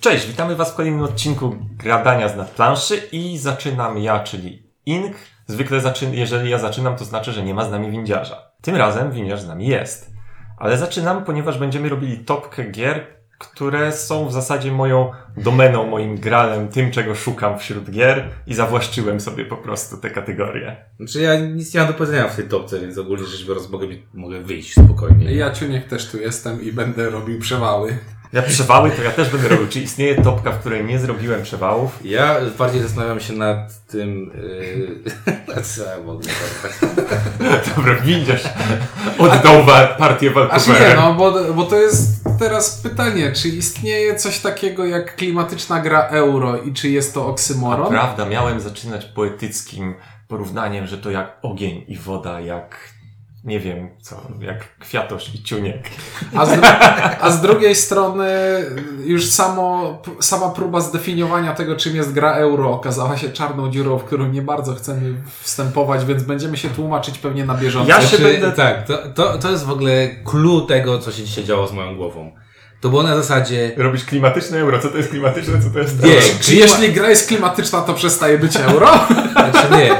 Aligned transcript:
Cześć, 0.00 0.26
witamy 0.26 0.56
Was 0.56 0.72
w 0.72 0.74
kolejnym 0.74 1.02
odcinku 1.02 1.56
Gradania 1.76 2.28
z 2.28 2.36
nadplanszy 2.36 2.96
i 3.12 3.38
zaczynam 3.38 3.98
ja, 3.98 4.20
czyli 4.20 4.62
Ink. 4.86 5.16
Zwykle 5.46 5.80
zaczyn 5.80 6.14
jeżeli 6.14 6.50
ja 6.50 6.58
zaczynam, 6.58 6.96
to 6.96 7.04
znaczy, 7.04 7.32
że 7.32 7.42
nie 7.42 7.54
ma 7.54 7.64
z 7.64 7.70
nami 7.70 7.90
windziarza. 7.90 8.52
Tym 8.62 8.76
razem 8.76 9.12
windiarz 9.12 9.40
z 9.40 9.46
nami 9.46 9.66
jest. 9.66 10.10
Ale 10.58 10.78
zaczynam, 10.78 11.24
ponieważ 11.24 11.58
będziemy 11.58 11.88
robili 11.88 12.18
topkę 12.18 12.64
gier, 12.64 13.06
które 13.38 13.92
są 13.92 14.28
w 14.28 14.32
zasadzie 14.32 14.72
moją 14.72 15.10
domeną, 15.36 15.86
moim 15.86 16.16
gralem, 16.16 16.68
tym, 16.68 16.90
czego 16.90 17.14
szukam 17.14 17.58
wśród 17.58 17.90
gier 17.90 18.30
i 18.46 18.54
zawłaszczyłem 18.54 19.20
sobie 19.20 19.44
po 19.44 19.56
prostu 19.56 19.96
te 19.96 20.10
kategorie. 20.10 20.76
Znaczy 20.96 21.20
ja 21.20 21.40
nic 21.40 21.74
nie 21.74 21.80
mam 21.80 21.88
do 21.88 21.94
powiedzenia 21.94 22.28
w 22.28 22.36
tej 22.36 22.48
topce, 22.48 22.80
więc 22.80 22.98
ogólnie 22.98 23.24
rzecz 23.24 23.46
biorąc 23.46 23.70
mogę, 23.70 23.86
mogę 24.14 24.40
wyjść 24.40 24.72
spokojnie. 24.72 25.34
Ja 25.34 25.50
Ciuniek 25.50 25.88
też 25.88 26.10
tu 26.10 26.18
jestem 26.18 26.62
i 26.62 26.72
będę 26.72 27.10
robił 27.10 27.40
przewały. 27.40 27.98
Ja 28.32 28.42
przewały 28.42 28.90
to 28.90 29.02
ja 29.02 29.10
też 29.10 29.28
będę 29.30 29.48
robił. 29.48 29.68
Czy 29.68 29.80
istnieje 29.80 30.22
topka, 30.22 30.52
w 30.52 30.58
której 30.58 30.84
nie 30.84 30.98
zrobiłem 30.98 31.42
przewałów? 31.42 31.98
Ja 32.04 32.36
bardziej 32.58 32.82
zastanawiam 32.82 33.20
się 33.20 33.32
nad 33.32 33.86
tym, 33.86 34.30
yy, 35.56 35.62
co 35.74 35.84
ja 35.84 35.98
mogę 36.04 36.28
Dobra, 37.76 37.94
windziarz 37.94 38.42
oddał 39.18 39.64
wa- 39.64 39.86
partię 39.86 40.28
Aż 40.28 40.34
walkowerem. 40.34 40.88
nie, 40.88 40.94
no 40.96 41.14
bo, 41.14 41.32
bo 41.54 41.64
to 41.64 41.76
jest 41.76 42.24
teraz 42.38 42.80
pytanie, 42.82 43.32
czy 43.32 43.48
istnieje 43.48 44.14
coś 44.16 44.38
takiego 44.40 44.86
jak 44.86 45.16
klimatyczna 45.16 45.80
gra 45.80 46.00
euro 46.08 46.56
i 46.62 46.72
czy 46.72 46.88
jest 46.88 47.14
to 47.14 47.26
oksymoron? 47.26 47.88
Prawda, 47.88 48.26
miałem 48.26 48.60
zaczynać 48.60 49.04
poetyckim 49.04 49.94
porównaniem, 50.28 50.86
że 50.86 50.98
to 50.98 51.10
jak 51.10 51.38
ogień 51.42 51.84
i 51.88 51.96
woda, 51.98 52.40
jak 52.40 52.76
nie 53.44 53.60
wiem 53.60 53.88
co, 54.00 54.16
jak 54.40 54.78
kwiatosz 54.78 55.34
i 55.34 55.42
ciuniek. 55.42 55.88
A 56.36 56.46
z, 56.46 56.58
a 57.20 57.30
z 57.30 57.40
drugiej 57.40 57.74
strony 57.74 58.28
już 59.04 59.26
samo, 59.26 59.98
sama 60.20 60.48
próba 60.48 60.80
zdefiniowania 60.80 61.54
tego, 61.54 61.76
czym 61.76 61.96
jest 61.96 62.12
gra 62.12 62.32
euro 62.34 62.70
okazała 62.70 63.16
się 63.16 63.30
czarną 63.30 63.70
dziurą, 63.70 63.98
w 63.98 64.04
którą 64.04 64.28
nie 64.28 64.42
bardzo 64.42 64.74
chcemy 64.74 65.14
wstępować, 65.40 66.04
więc 66.04 66.22
będziemy 66.22 66.56
się 66.56 66.68
tłumaczyć 66.68 67.18
pewnie 67.18 67.44
na 67.44 67.54
bieżąco. 67.54 67.88
Ja 67.88 68.00
się 68.00 68.06
Znaczy, 68.16 68.22
będę- 68.22 68.52
Tak, 68.52 68.86
to, 68.86 68.98
to, 69.14 69.38
to 69.38 69.50
jest 69.50 69.64
w 69.64 69.70
ogóle 69.70 70.08
clue 70.24 70.60
tego, 70.68 70.98
co 70.98 71.12
się 71.12 71.24
dzisiaj 71.24 71.44
działo 71.44 71.66
z 71.66 71.72
moją 71.72 71.96
głową. 71.96 72.32
To 72.80 72.88
było 72.88 73.02
na 73.02 73.16
zasadzie, 73.16 73.72
Robisz 73.76 74.04
klimatyczne 74.04 74.58
euro, 74.58 74.78
co 74.78 74.88
to 74.88 74.96
jest 74.96 75.10
klimatyczne, 75.10 75.62
co 75.62 75.70
to 75.70 75.78
jest 75.78 76.04
Nie, 76.04 76.10
euro? 76.10 76.26
Czy 76.40 76.54
jeśli 76.54 76.92
gra 76.92 77.10
jest 77.10 77.28
klimatyczna, 77.28 77.80
to 77.80 77.94
przestaje 77.94 78.38
być 78.38 78.56
euro? 78.56 78.90
Znaczy 79.32 79.66
nie. 79.78 79.90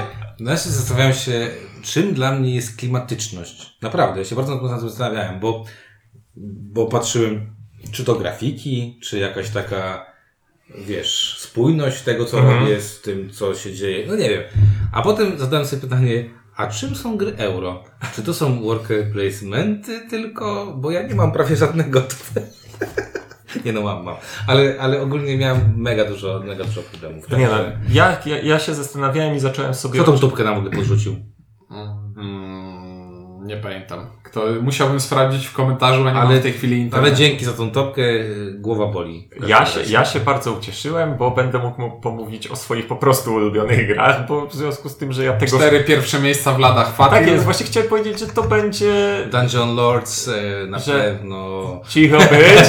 No 0.40 0.50
ja 0.50 0.56
się 0.56 0.70
zastanawiałem 0.70 1.14
się, 1.14 1.48
czym 1.88 2.14
dla 2.14 2.32
mnie 2.32 2.54
jest 2.54 2.76
klimatyczność. 2.76 3.76
Naprawdę, 3.82 4.18
ja 4.20 4.24
się 4.24 4.36
bardzo 4.36 4.52
nad 4.52 4.80
tym 4.80 4.88
zastanawiałem, 4.90 5.40
bo, 5.40 5.64
bo 6.72 6.86
patrzyłem, 6.86 7.50
czy 7.92 8.04
to 8.04 8.14
grafiki, 8.14 8.98
czy 9.02 9.18
jakaś 9.18 9.50
taka, 9.50 10.06
wiesz, 10.86 11.36
spójność 11.38 12.02
tego, 12.02 12.24
co 12.24 12.38
Mhm. 12.38 12.58
robię 12.60 12.80
z 12.80 13.00
tym, 13.00 13.30
co 13.30 13.54
się 13.54 13.74
dzieje. 13.74 14.06
No 14.06 14.16
nie 14.16 14.28
wiem. 14.30 14.42
A 14.92 15.02
potem 15.02 15.38
zadałem 15.38 15.66
sobie 15.66 15.82
pytanie, 15.82 16.30
a 16.56 16.66
czym 16.66 16.94
są 16.96 17.16
gry 17.16 17.36
euro? 17.36 17.84
Czy 18.14 18.22
to 18.22 18.34
są 18.34 18.62
worker 18.62 19.12
placementy 19.12 20.00
tylko? 20.10 20.74
Bo 20.76 20.90
ja 20.90 21.02
nie 21.02 21.14
mam 21.14 21.32
prawie 21.32 21.56
żadnego. 21.56 22.02
Nie 23.64 23.72
no, 23.72 23.82
mam, 23.82 24.04
mam. 24.04 24.16
Ale, 24.46 24.76
ale 24.80 25.02
ogólnie 25.02 25.36
miałem 25.38 25.74
mega 25.76 26.04
dużo, 26.04 26.42
mega 26.46 26.64
dużo 26.64 26.82
problemów. 26.82 27.30
Nie 27.30 27.46
no, 27.48 27.58
ja, 27.90 28.20
ja, 28.26 28.38
ja 28.40 28.58
się 28.58 28.74
zastanawiałem 28.74 29.36
i 29.36 29.40
zacząłem 29.40 29.74
sobie... 29.74 30.00
Kto 30.00 30.12
tą 30.12 30.18
tubkę 30.18 30.44
nam 30.44 30.54
w 30.54 30.58
ogóle 30.58 30.72
podrzucił? 30.76 31.16
Mm, 31.70 31.97
nie 33.48 33.56
pamiętam. 33.56 34.06
Kto, 34.22 34.40
musiałbym 34.62 35.00
sprawdzić 35.00 35.46
w 35.46 35.52
komentarzu, 35.52 36.08
a 36.08 36.12
nie 36.12 36.18
Ale- 36.20 36.38
w 36.40 36.42
tej 36.42 36.52
chwili 36.52 36.74
Ale 36.74 36.82
internetu. 36.82 37.16
dzięki 37.16 37.44
za 37.44 37.52
tą 37.52 37.70
topkę, 37.70 38.02
y, 38.02 38.54
głowa 38.58 38.86
boli. 38.86 39.28
Ja 39.46 39.66
się, 39.66 39.80
ja 39.88 40.04
się 40.04 40.20
bardzo 40.20 40.52
ucieszyłem, 40.52 41.16
bo 41.16 41.30
będę 41.30 41.58
mógł 41.58 41.80
mu 41.80 42.00
pomówić 42.00 42.48
o 42.48 42.56
swoich 42.56 42.86
po 42.86 42.96
prostu 42.96 43.34
ulubionych 43.34 43.86
grach, 43.86 44.26
bo 44.28 44.46
w 44.46 44.54
związku 44.54 44.88
z 44.88 44.96
tym, 44.96 45.12
że 45.12 45.24
ja 45.24 45.32
tego... 45.32 45.56
Cztery 45.58 45.84
pierwsze 45.84 46.20
miejsca 46.20 46.52
w 46.54 46.58
ladach 46.58 46.94
Fatil. 46.96 47.18
Tak 47.18 47.26
jest, 47.26 47.44
właśnie 47.44 47.66
chciałem 47.66 47.88
powiedzieć, 47.88 48.18
że 48.20 48.26
to 48.26 48.42
będzie... 48.42 48.92
Dungeon 49.32 49.74
Lords 49.76 50.28
y, 50.28 50.66
na 50.68 50.78
Że- 50.78 50.92
pewno. 50.92 51.64
Cicho 51.88 52.18
być, 52.32 52.66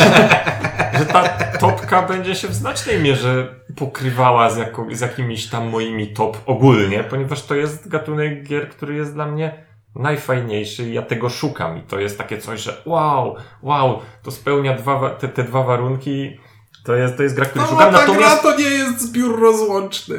że 1.00 1.06
ta 1.06 1.30
topka 1.60 2.02
będzie 2.02 2.36
się 2.36 2.48
w 2.48 2.54
znacznej 2.54 3.00
mierze 3.02 3.56
pokrywała 3.76 4.50
z, 4.50 4.58
jako, 4.58 4.86
z 4.92 5.00
jakimiś 5.00 5.48
tam 5.48 5.68
moimi 5.70 6.08
top 6.08 6.38
ogólnie, 6.46 7.04
ponieważ 7.04 7.42
to 7.44 7.56
jest 7.56 7.88
gatunek 7.90 8.44
gier, 8.44 8.70
który 8.70 8.96
jest 8.96 9.14
dla 9.14 9.26
mnie 9.26 9.69
najfajniejszy 10.00 10.84
i 10.84 10.94
ja 10.94 11.02
tego 11.02 11.30
szukam 11.30 11.78
i 11.78 11.82
to 11.82 12.00
jest 12.00 12.18
takie 12.18 12.38
coś, 12.38 12.60
że 12.62 12.82
wow, 12.86 13.36
wow, 13.62 14.00
to 14.24 14.32
spełnia 14.32 14.74
dwa, 14.78 15.00
wa- 15.00 15.10
te, 15.10 15.28
te 15.28 15.44
dwa 15.44 15.64
warunki, 15.64 16.40
to 16.86 16.96
jest, 16.96 17.18
to 17.18 17.24
jest 17.24 17.36
gra, 17.36 17.46
której 17.46 17.66
No, 17.66 17.72
szukam, 17.72 17.94
ta 17.94 18.00
natomiast... 18.00 18.42
gra 18.42 18.52
to 18.52 18.58
nie 18.60 18.66
jest 18.70 19.02
zbiór 19.02 19.40
rozłączny. 19.40 20.18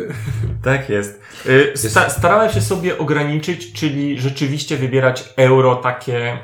Tak 0.62 0.88
jest. 0.88 1.20
Y, 1.46 1.72
Sta 1.76 2.10
starałem 2.10 2.50
się 2.52 2.60
sobie 2.60 2.98
ograniczyć, 2.98 3.72
czyli 3.72 4.20
rzeczywiście 4.20 4.76
wybierać 4.76 5.24
euro 5.36 5.76
takie, 5.76 6.38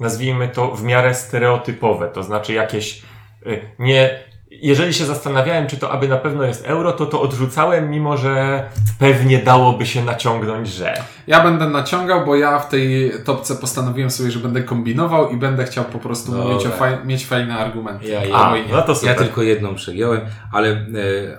nazwijmy 0.00 0.48
to, 0.48 0.70
w 0.76 0.82
miarę 0.84 1.14
stereotypowe. 1.14 2.08
To 2.08 2.22
znaczy 2.22 2.52
jakieś 2.52 3.02
y, 3.46 3.60
nie. 3.78 4.27
Jeżeli 4.62 4.94
się 4.94 5.04
zastanawiałem, 5.04 5.66
czy 5.66 5.76
to 5.76 5.90
aby 5.90 6.08
na 6.08 6.16
pewno 6.16 6.44
jest 6.44 6.66
euro, 6.66 6.92
to 6.92 7.06
to 7.06 7.20
odrzucałem, 7.20 7.90
mimo 7.90 8.16
że 8.16 8.64
pewnie 8.98 9.38
dałoby 9.38 9.86
się 9.86 10.04
naciągnąć, 10.04 10.68
że. 10.68 11.02
Ja 11.26 11.42
będę 11.42 11.68
naciągał, 11.68 12.26
bo 12.26 12.36
ja 12.36 12.58
w 12.58 12.68
tej 12.68 13.12
topce 13.24 13.56
postanowiłem 13.56 14.10
sobie, 14.10 14.30
że 14.30 14.38
będę 14.38 14.62
kombinował 14.62 15.30
i 15.30 15.36
będę 15.36 15.64
chciał 15.64 15.84
po 15.84 15.98
prostu 15.98 16.32
Dobra. 16.32 16.46
mówić 16.46 16.66
o 16.66 16.70
faj 16.70 17.04
mieć 17.04 17.26
fajne 17.26 17.58
argumenty. 17.58 18.08
Ja, 18.08 18.24
ja, 18.24 18.34
A, 18.34 18.54
no 18.72 18.82
to 18.82 19.06
ja 19.06 19.14
tylko 19.14 19.42
jedną 19.42 19.74
przegiąłem, 19.74 20.20
ale 20.52 20.68
e, 20.70 20.86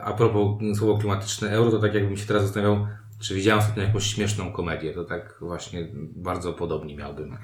a 0.03 0.13
propos 0.13 0.47
słowa 0.78 1.00
klimatyczne 1.00 1.50
euro, 1.50 1.72
to 1.72 1.79
tak 1.79 1.94
jakbym 1.94 2.18
się 2.18 2.25
teraz 2.25 2.44
zastanawiał, 2.44 2.88
czy 3.19 3.35
widziałem 3.35 3.59
ostatnio 3.59 3.84
jakąś 3.84 4.03
śmieszną 4.03 4.52
komedię, 4.52 4.94
to 4.94 5.03
tak 5.03 5.35
właśnie 5.41 5.88
bardzo 6.16 6.53
podobnie 6.53 6.96
miałbym. 6.96 7.38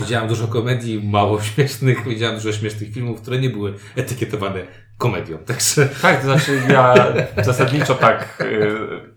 Widziałem 0.00 0.28
dużo 0.28 0.48
komedii, 0.48 1.08
mało 1.08 1.40
śmiesznych, 1.42 2.08
widziałem 2.08 2.36
dużo 2.36 2.52
śmiesznych 2.52 2.92
filmów, 2.92 3.20
które 3.20 3.38
nie 3.38 3.50
były 3.50 3.74
etykietowane 3.96 4.66
komedią, 4.98 5.38
także... 5.38 5.86
Tak, 6.02 6.16
to 6.20 6.24
znaczy 6.24 6.60
ja 6.68 6.94
zasadniczo 7.42 7.94
tak, 7.94 8.38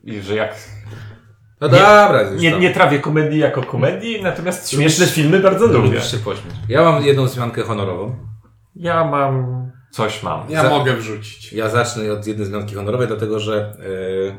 y, 0.07 0.21
że 0.21 0.35
jak. 0.35 0.55
No 1.61 1.67
Nie- 1.67 1.73
dobra, 1.73 2.19
Nie, 2.37 2.59
nie 2.59 2.73
trawię 2.73 2.99
komedii 2.99 3.39
jako 3.39 3.63
komedii, 3.63 4.21
natomiast 4.23 4.69
śmieszne 4.71 5.05
filmy 5.07 5.39
bardzo 5.39 5.67
lubię. 5.67 5.79
Lubisz 5.79 6.11
się 6.11 6.17
pośmiać. 6.17 6.55
Ja 6.69 6.83
mam 6.83 7.03
jedną 7.05 7.25
wzmiankę 7.25 7.61
honorową. 7.63 8.15
Ja 8.75 9.03
mam. 9.05 9.67
Coś 9.91 10.23
mam. 10.23 10.49
Ja 10.49 10.61
Za- 10.61 10.69
mogę 10.69 10.93
wrzucić. 10.93 11.53
Ja 11.53 11.69
zacznę 11.69 12.11
od 12.11 12.27
jednej 12.27 12.47
wzmianki 12.47 12.75
honorowej, 12.75 13.07
dlatego 13.07 13.39
że, 13.39 13.73
yy, 13.79 14.37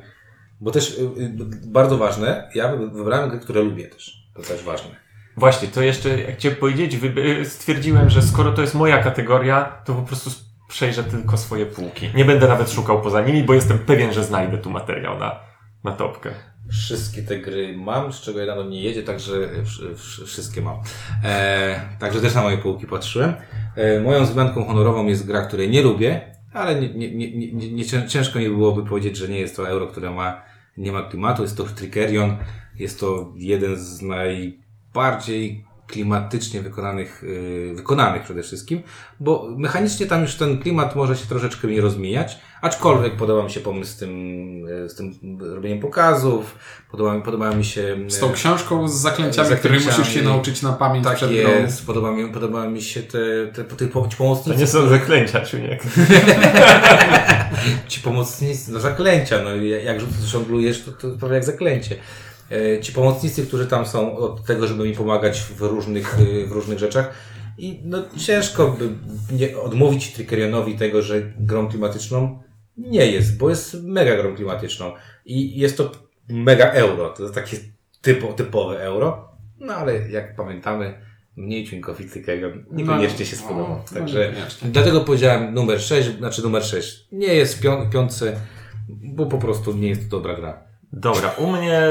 bo 0.60 0.70
też 0.70 0.98
yy, 0.98 1.30
bardzo 1.66 1.98
ważne, 1.98 2.50
ja 2.54 2.68
wy- 2.76 2.90
wybrałem 2.90 3.30
gry, 3.30 3.38
które 3.38 3.62
lubię 3.62 3.88
też. 3.88 4.12
To 4.34 4.42
też 4.42 4.62
ważne. 4.64 4.90
Właśnie, 5.36 5.68
to 5.68 5.82
jeszcze 5.82 6.08
jak 6.20 6.36
chciałem 6.36 6.56
powiedzieć, 6.58 6.96
stwierdziłem, 7.44 8.10
że 8.10 8.22
skoro 8.22 8.52
to 8.52 8.60
jest 8.62 8.74
moja 8.74 9.02
kategoria, 9.02 9.82
to 9.84 9.94
po 9.94 10.02
prostu 10.02 10.30
przejrzę 10.68 11.04
tylko 11.04 11.36
swoje 11.36 11.66
półki. 11.66 12.08
Nie 12.14 12.24
będę 12.24 12.48
nawet 12.48 12.70
szukał 12.70 13.02
poza 13.02 13.20
nimi, 13.20 13.42
bo 13.42 13.54
jestem 13.54 13.78
pewien, 13.78 14.12
że 14.12 14.24
znajdę 14.24 14.58
tu 14.58 14.70
materiał 14.70 15.18
na, 15.18 15.40
na 15.84 15.92
topkę. 15.92 16.30
Wszystkie 16.70 17.22
te 17.22 17.38
gry 17.38 17.76
mam, 17.76 18.12
z 18.12 18.20
czego 18.20 18.38
jedna 18.38 18.56
do 18.56 18.64
mnie 18.64 18.82
jedzie, 18.82 19.02
także 19.02 19.32
wsz- 19.32 19.94
wsz- 19.94 20.24
wszystkie 20.26 20.62
mam. 20.62 20.76
E, 21.24 21.80
także 21.98 22.20
też 22.20 22.34
na 22.34 22.42
moje 22.42 22.58
półki 22.58 22.86
patrzyłem. 22.86 23.34
E, 23.76 24.00
moją 24.00 24.24
wzmianką 24.24 24.64
honorową 24.64 25.06
jest 25.06 25.26
gra, 25.26 25.46
której 25.46 25.70
nie 25.70 25.82
lubię, 25.82 26.34
ale 26.52 26.80
nie, 26.80 26.88
nie, 26.94 27.14
nie, 27.14 27.30
nie, 27.36 27.52
nie, 27.52 27.72
nie, 27.72 27.84
cię- 27.84 28.08
ciężko 28.08 28.38
mi 28.38 28.48
byłoby 28.48 28.84
powiedzieć, 28.84 29.16
że 29.16 29.28
nie 29.28 29.38
jest 29.40 29.56
to 29.56 29.68
euro, 29.68 29.86
które 29.86 30.10
ma, 30.10 30.42
nie 30.76 30.92
ma 30.92 31.02
klimatu. 31.02 31.42
Jest 31.42 31.56
to 31.56 31.64
Trickerion. 31.64 32.36
Jest 32.74 33.00
to 33.00 33.32
jeden 33.36 33.76
z 33.76 34.02
najbardziej 34.02 35.64
klimatycznie 35.88 36.60
wykonanych, 36.60 37.24
yy, 37.68 37.74
wykonanych 37.74 38.22
przede 38.22 38.42
wszystkim, 38.42 38.82
bo 39.20 39.48
mechanicznie 39.56 40.06
tam 40.06 40.22
już 40.22 40.34
ten 40.34 40.58
klimat 40.58 40.96
może 40.96 41.16
się 41.16 41.26
troszeczkę 41.26 41.68
nie 41.68 41.80
rozmijać, 41.80 42.38
aczkolwiek 42.62 43.16
podoba 43.16 43.42
mi 43.44 43.50
się 43.50 43.60
pomysł 43.60 43.92
z 43.92 43.96
tym, 43.96 44.10
yy, 44.82 44.88
z 44.88 44.94
tym 44.94 45.14
robieniem 45.54 45.80
pokazów, 45.80 46.58
podoba, 46.90 47.14
mi- 47.14 47.22
podoba 47.22 47.50
mi 47.54 47.64
się... 47.64 47.80
yy, 47.80 48.10
Z 48.10 48.18
tą 48.18 48.32
książką 48.32 48.88
z 48.88 48.94
zaklęciami, 48.94 49.48
Z 49.48 49.58
której 49.58 49.78
zaklęciami. 49.80 49.98
musisz 50.08 50.14
się 50.14 50.22
nauczyć 50.28 50.62
na 50.62 50.72
pamięć 50.72 51.04
tak 51.04 51.16
przed 51.16 51.30
jest, 51.30 51.86
podoba 51.86 52.12
mi, 52.12 52.32
podoba 52.32 52.68
mi 52.68 52.82
się 52.82 53.02
te, 53.02 53.18
te, 53.54 53.64
te, 53.64 53.76
te 53.76 53.86
To 53.86 54.08
pomocnicy. 54.18 54.58
nie 54.60 54.66
są 54.66 54.88
zaklęcia, 54.88 55.40
Czuniek. 55.40 55.82
Ci 57.88 58.00
pomocnicy, 58.00 58.72
no 58.72 58.80
zaklęcia, 58.80 59.42
no 59.44 59.56
jak 59.56 59.96
żonglujesz, 60.24 60.82
to, 60.84 60.92
to 60.92 61.18
prawie 61.18 61.34
jak 61.34 61.44
zaklęcie. 61.44 61.96
E, 62.50 62.80
Ci 62.80 62.92
pomocnicy, 62.92 63.46
którzy 63.46 63.66
tam 63.66 63.86
są 63.86 64.16
od 64.16 64.44
tego, 64.44 64.66
żeby 64.66 64.84
mi 64.88 64.94
pomagać 64.94 65.40
w 65.40 65.60
różnych, 65.60 66.16
e, 66.20 66.46
w 66.46 66.52
różnych 66.52 66.78
rzeczach. 66.78 67.14
I 67.58 67.80
no 67.84 67.98
ciężko 68.16 68.68
by 68.68 68.88
nie 69.36 69.58
odmówić 69.58 70.12
Trickerionowi 70.12 70.74
tego, 70.74 71.02
że 71.02 71.22
grą 71.38 71.68
klimatyczną 71.68 72.42
nie 72.76 73.06
jest, 73.06 73.38
bo 73.38 73.50
jest 73.50 73.82
mega 73.82 74.16
grą 74.16 74.34
klimatyczną. 74.36 74.92
I 75.24 75.58
jest 75.58 75.76
to 75.76 75.92
mega 76.28 76.64
euro, 76.72 77.08
to 77.08 77.22
jest 77.22 77.34
takie 77.34 77.56
typo, 78.00 78.32
typowe 78.32 78.80
euro. 78.82 79.28
No 79.60 79.74
ale 79.74 80.08
jak 80.08 80.36
pamiętamy, 80.36 80.94
mniej 81.36 81.66
ciuńkowicyjnego 81.66 82.48
niekoniecznie 82.72 83.26
się 83.26 83.36
spodobał. 83.36 83.68
no, 83.68 83.84
no, 83.92 83.98
Także 84.00 84.28
niekoniecznie. 84.28 84.68
dlatego 84.70 85.00
powiedziałem 85.00 85.54
numer 85.54 85.80
6, 85.82 86.08
znaczy 86.18 86.42
numer 86.42 86.64
6. 86.64 87.08
Nie 87.12 87.34
jest 87.34 87.58
w 87.58 87.62
pią- 87.62 87.90
piątce, 87.90 88.36
bo 88.88 89.26
po 89.26 89.38
prostu 89.38 89.72
nie 89.76 89.88
jest 89.88 90.10
to 90.10 90.16
dobra 90.16 90.36
gra. 90.36 90.67
Dobra, 90.92 91.30
u 91.30 91.52
mnie 91.52 91.82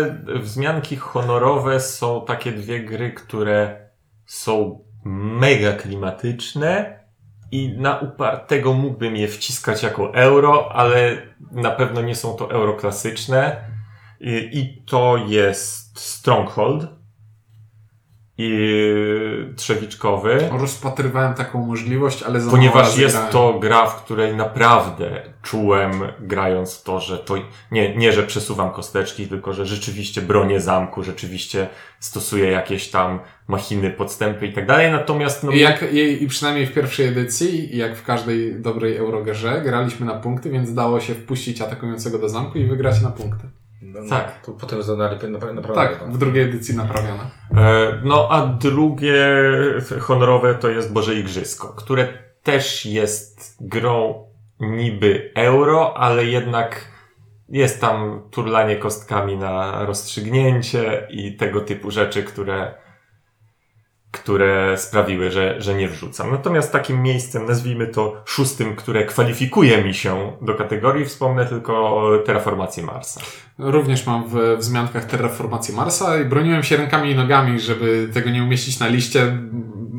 wzmianki 0.42 0.96
honorowe 0.96 1.80
są 1.80 2.26
takie 2.26 2.52
dwie 2.52 2.80
gry, 2.80 3.12
które 3.12 3.90
są 4.26 4.80
mega 5.06 5.74
klimatyczne 5.74 7.00
i 7.52 7.78
na 7.78 8.00
upartego 8.00 8.74
mógłbym 8.74 9.16
je 9.16 9.28
wciskać 9.28 9.84
jako 9.84 10.14
euro, 10.14 10.72
ale 10.72 11.22
na 11.52 11.72
pewno 11.72 12.02
nie 12.02 12.16
są 12.16 12.36
to 12.36 12.52
euro 12.52 12.74
klasyczne. 12.74 13.62
I, 14.22 14.84
to 14.86 15.18
jest 15.28 16.00
Stronghold 16.00 16.97
i 18.38 18.70
Trzewiczkowy. 19.56 20.50
Rozpatrywałem 20.52 21.34
taką 21.34 21.66
możliwość, 21.66 22.24
ale 22.24 22.42
za 22.42 22.52
Ponieważ 22.52 22.98
jest 22.98 23.30
to 23.32 23.60
gra, 23.60 23.88
w 23.88 24.04
której 24.04 24.36
naprawdę 24.36 25.22
czułem, 25.42 25.92
grając 26.20 26.84
to, 26.84 27.00
że 27.00 27.18
to 27.18 27.36
nie, 27.72 27.96
nie, 27.96 28.12
że 28.12 28.24
przesuwam 28.24 28.72
kosteczki, 28.72 29.28
tylko 29.28 29.54
że 29.54 29.66
rzeczywiście 29.66 30.22
bronię 30.22 30.62
zamku, 30.62 31.04
rzeczywiście 31.04 31.68
stosuję 32.00 32.52
jakieś 32.52 32.90
tam 32.90 33.20
machiny, 33.48 33.92
podstępy 33.92 34.48
i 34.48 34.54
tak 34.54 34.68
dalej. 34.68 34.92
Natomiast 34.92 35.44
no, 35.44 35.52
I, 35.52 35.60
jak, 35.60 35.94
i, 35.94 36.24
I 36.24 36.28
przynajmniej 36.28 36.66
w 36.66 36.74
pierwszej 36.74 37.08
edycji, 37.08 37.78
jak 37.78 37.96
w 37.96 38.04
każdej 38.04 38.62
dobrej 38.62 38.98
Eurogerze, 38.98 39.62
graliśmy 39.62 40.06
na 40.06 40.14
punkty, 40.14 40.50
więc 40.50 40.74
dało 40.74 41.00
się 41.00 41.14
wpuścić 41.14 41.62
atakującego 41.62 42.20
do 42.20 42.30
zamku 42.30 42.58
i 42.58 42.66
wygrać 42.66 43.02
na 43.02 43.10
punkty. 43.10 43.48
No, 43.82 44.02
no, 44.02 44.10
Tak. 44.10 44.42
To 44.46 44.52
potem 44.52 44.84
zadali 44.84 45.32
naprawdę. 45.32 45.74
Tak, 45.76 46.12
w 46.12 46.18
drugiej 46.18 46.44
edycji 46.44 46.76
naprawione. 46.76 47.24
E, 47.58 48.02
No 48.04 48.28
a 48.32 48.48
drugie 48.48 49.16
honorowe 50.00 50.56
to 50.56 50.70
jest 50.70 50.94
Boże 50.94 51.16
Igrzysko, 51.16 51.68
które 51.68 52.08
też 52.44 52.86
jest 52.86 53.58
grą 53.62 54.26
niby 54.60 55.32
euro, 55.36 55.98
ale 55.98 56.26
jednak 56.26 56.92
jest 57.50 57.82
tam 57.82 58.22
turlanie 58.32 58.76
kostkami 58.76 59.38
na 59.38 59.86
rozstrzygnięcie 59.86 61.08
i 61.10 61.38
tego 61.38 61.62
typu 61.62 61.92
rzeczy, 61.92 62.24
które, 62.24 62.76
które 64.12 64.78
sprawiły, 64.78 65.32
że, 65.32 65.62
że 65.62 65.74
nie 65.74 65.90
wrzucam. 65.90 66.32
Natomiast 66.32 66.72
takim 66.72 67.02
miejscem, 67.02 67.46
nazwijmy 67.46 67.88
to 67.88 68.22
szóstym, 68.26 68.76
które 68.76 69.06
kwalifikuje 69.06 69.84
mi 69.84 69.94
się 69.94 70.38
do 70.42 70.54
kategorii, 70.56 71.06
wspomnę 71.06 71.46
tylko 71.46 71.98
o 71.98 72.18
terraformacji 72.18 72.84
Marsa. 72.84 73.22
Również 73.58 74.06
mam 74.06 74.30
w 74.30 74.58
wzmiankach 74.58 75.06
terraformacji 75.06 75.76
Marsa 75.76 76.22
i 76.22 76.26
broniłem 76.26 76.64
się 76.64 76.78
rękami 76.78 77.12
i 77.12 77.16
nogami, 77.16 77.60
żeby 77.60 78.10
tego 78.14 78.30
nie 78.30 78.44
umieścić 78.44 78.80
na 78.80 78.88
liście 78.88 79.38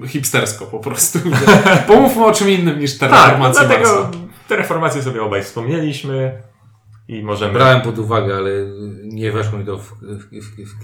hipstersko 0.07 0.67
po 0.67 0.79
prostu. 0.79 1.19
Pomówmy 1.87 2.25
o 2.25 2.33
czym 2.33 2.51
innym 2.51 2.79
niż 2.79 2.99
Tak, 2.99 3.11
terraformacja 3.11 3.65
dlatego 3.65 3.95
Marsa. 3.95 4.11
terraformację 4.49 5.03
sobie 5.03 5.23
obaj 5.23 5.43
wspomnieliśmy 5.43 6.43
i 7.09 7.23
możemy... 7.23 7.53
Brałem 7.53 7.81
pod 7.81 7.99
uwagę, 7.99 8.37
ale 8.37 8.51
nie 9.05 9.33
weszło 9.33 9.59
mi 9.59 9.67
to 9.67 9.79
w, 9.79 9.93
w, 10.03 10.25
w, 10.43 10.69
w, 10.69 10.75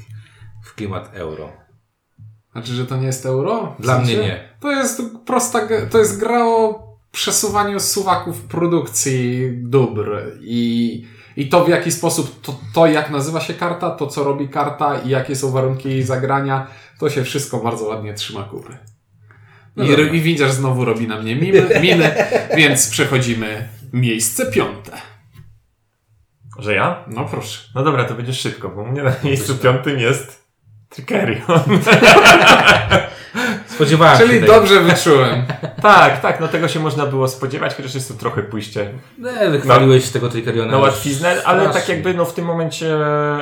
w 0.69 0.75
klimat 0.75 1.11
euro. 1.15 1.64
Znaczy, 2.55 2.73
że 2.73 2.87
to 2.87 2.97
nie 2.97 3.07
jest 3.07 3.27
euro? 3.27 3.77
W 3.79 3.83
Dla 3.83 3.99
mnie 3.99 4.17
nie. 4.17 4.49
To 4.61 4.73
jest 4.73 5.03
prosta, 5.27 5.61
to 5.91 5.99
jest 5.99 6.21
gra 6.21 6.47
o 6.47 6.85
przesuwaniu 7.13 7.81
suwaków 7.81 8.41
produkcji 8.41 9.51
dóbr 9.63 10.23
i, 10.41 11.05
i 11.37 11.49
to 11.49 11.65
w 11.65 11.69
jaki 11.69 11.93
sposób, 11.93 12.41
to, 12.41 12.61
to 12.75 12.87
jak 12.87 13.11
nazywa 13.11 13.41
się 13.41 13.55
karta, 13.55 13.91
to 13.91 14.07
co 14.07 14.25
robi 14.25 14.49
karta 14.49 14.99
i 14.99 15.09
jakie 15.09 15.37
są 15.37 15.51
warunki 15.51 15.89
jej 15.89 16.03
zagrania, 16.03 16.67
to 16.99 17.11
się 17.11 17.25
wszystko 17.25 17.59
bardzo 17.59 17.85
ładnie 17.85 18.15
trzyma 18.15 18.43
kupy. 18.43 18.77
No 19.77 19.85
I. 19.85 20.17
I 20.17 20.21
widzisz 20.21 20.51
znowu 20.51 20.85
robi 20.85 21.09
na 21.09 21.21
mnie 21.21 21.37
miny, 21.37 21.67
miny 21.83 22.15
więc 22.57 22.89
przechodzimy 22.91 23.69
miejsce 23.93 24.51
piąte. 24.53 24.93
Że 26.59 26.75
ja? 26.75 27.05
No 27.07 27.25
proszę. 27.25 27.69
No 27.75 27.85
dobra, 27.85 28.05
to 28.05 28.15
będzie 28.15 28.33
szybko, 28.35 28.69
bo 28.69 28.83
u 28.83 28.87
mnie 28.87 29.03
na 29.03 29.15
miejscu 29.25 29.53
Myślę. 29.53 29.73
piątym 29.73 29.99
jest 29.99 30.34
Tricerion. 30.95 31.61
Spodziewałem 33.67 34.19
Czyli 34.19 34.35
się 34.35 34.41
tego. 34.41 34.53
dobrze 34.53 34.81
wyczułem. 34.81 35.45
tak, 35.83 36.21
tak, 36.21 36.41
no 36.41 36.49
tego 36.49 36.69
się 36.69 36.81
można 36.81 37.07
było 37.07 37.29
spodziewać, 37.29 37.75
chociaż 37.75 37.95
jest 37.95 38.09
to 38.09 38.15
trochę 38.15 38.43
pójście 38.43 38.89
Nie, 39.19 39.51
wychwaliłeś 39.51 40.11
tego 40.11 40.29
Triceriona. 40.29 40.73
na 40.73 40.79
łatwiznę, 40.79 41.37
ale 41.45 41.69
tak 41.71 41.89
jakby 41.89 42.15
no 42.15 42.25
w 42.25 42.35
tym 42.35 42.45
momencie 42.45 42.97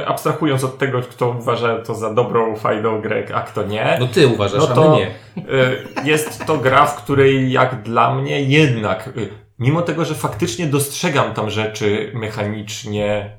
abstrahując 0.06 0.64
od 0.64 0.78
tego, 0.78 1.00
kto 1.02 1.28
uważa 1.28 1.78
to 1.78 1.94
za 1.94 2.14
dobrą, 2.14 2.56
fajną 2.56 3.00
grę, 3.00 3.24
a 3.34 3.40
kto 3.40 3.62
nie, 3.62 3.96
No 4.00 4.06
ty 4.06 4.26
uważasz, 4.26 4.60
No 4.62 4.68
a 4.70 4.74
to- 4.74 4.90
my 4.90 4.96
nie. 4.96 5.06
Y, 5.54 5.82
Jest 6.04 6.44
to 6.46 6.58
gra, 6.58 6.86
w 6.86 6.96
której 7.04 7.52
jak 7.52 7.82
dla 7.82 8.14
mnie 8.14 8.42
jednak, 8.42 9.08
y, 9.16 9.28
mimo 9.58 9.82
tego, 9.82 10.04
że 10.04 10.14
faktycznie 10.14 10.66
dostrzegam 10.66 11.34
tam 11.34 11.50
rzeczy 11.50 12.10
mechanicznie 12.14 13.36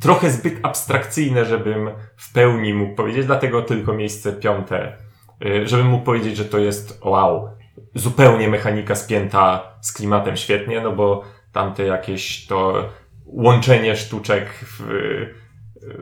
trochę 0.00 0.30
zbyt 0.30 0.54
abstrakcyjne, 0.62 1.44
żebym 1.44 1.90
w 2.16 2.32
pełni 2.32 2.74
mógł 2.74 2.94
powiedzieć, 2.94 3.26
dlatego 3.26 3.62
tylko 3.62 3.92
miejsce 3.92 4.32
piąte, 4.32 4.96
y, 5.44 5.68
żebym 5.68 5.86
mógł 5.86 6.04
powiedzieć, 6.04 6.36
że 6.36 6.44
to 6.44 6.58
jest 6.58 7.00
wow, 7.04 7.48
zupełnie 7.94 8.48
mechanika 8.48 8.94
spięta 8.94 9.72
z 9.80 9.92
klimatem 9.92 10.36
świetnie, 10.36 10.80
no 10.80 10.92
bo 10.92 11.24
tamte 11.52 11.84
jakieś 11.84 12.46
to 12.46 12.88
łączenie 13.24 13.96
sztuczek 13.96 14.48
w, 14.62 14.82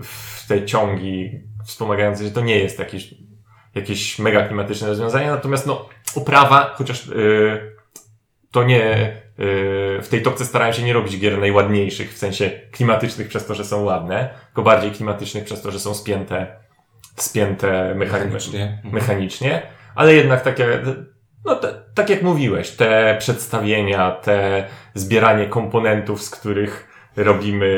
w 0.02 0.46
te 0.48 0.66
ciągi 0.66 1.40
wspomagające, 1.64 2.24
że 2.24 2.30
to 2.30 2.40
nie 2.40 2.58
jest 2.58 2.78
jakieś 2.78 3.14
jakieś 3.74 4.18
mega 4.18 4.46
klimatyczne 4.46 4.88
rozwiązanie, 4.88 5.26
natomiast 5.26 5.66
no, 5.66 5.88
oprawa, 6.16 6.74
chociaż 6.76 7.06
yy, 7.06 7.76
to 8.50 8.64
nie, 8.64 9.22
w 9.38 10.06
tej 10.10 10.22
topce 10.22 10.44
starałem 10.44 10.74
się 10.74 10.82
nie 10.82 10.92
robić 10.92 11.18
gier 11.18 11.38
najładniejszych, 11.38 12.14
w 12.14 12.18
sensie 12.18 12.50
klimatycznych 12.72 13.28
przez 13.28 13.46
to, 13.46 13.54
że 13.54 13.64
są 13.64 13.84
ładne, 13.84 14.28
tylko 14.46 14.62
bardziej 14.62 14.90
klimatycznych 14.90 15.44
przez 15.44 15.62
to, 15.62 15.70
że 15.70 15.80
są 15.80 15.94
spięte, 15.94 16.46
spięte 17.16 17.94
mechanicznie, 17.94 18.32
Mechanicznie. 18.32 18.90
mechanicznie 18.92 19.62
ale 19.94 20.14
jednak 20.14 20.42
takie, 20.42 20.82
no 21.44 21.56
te, 21.56 21.74
tak 21.94 22.10
jak 22.10 22.22
mówiłeś, 22.22 22.70
te 22.70 23.16
przedstawienia, 23.18 24.10
te 24.10 24.64
zbieranie 24.94 25.46
komponentów, 25.46 26.22
z 26.22 26.30
których 26.30 26.88
robimy 27.16 27.68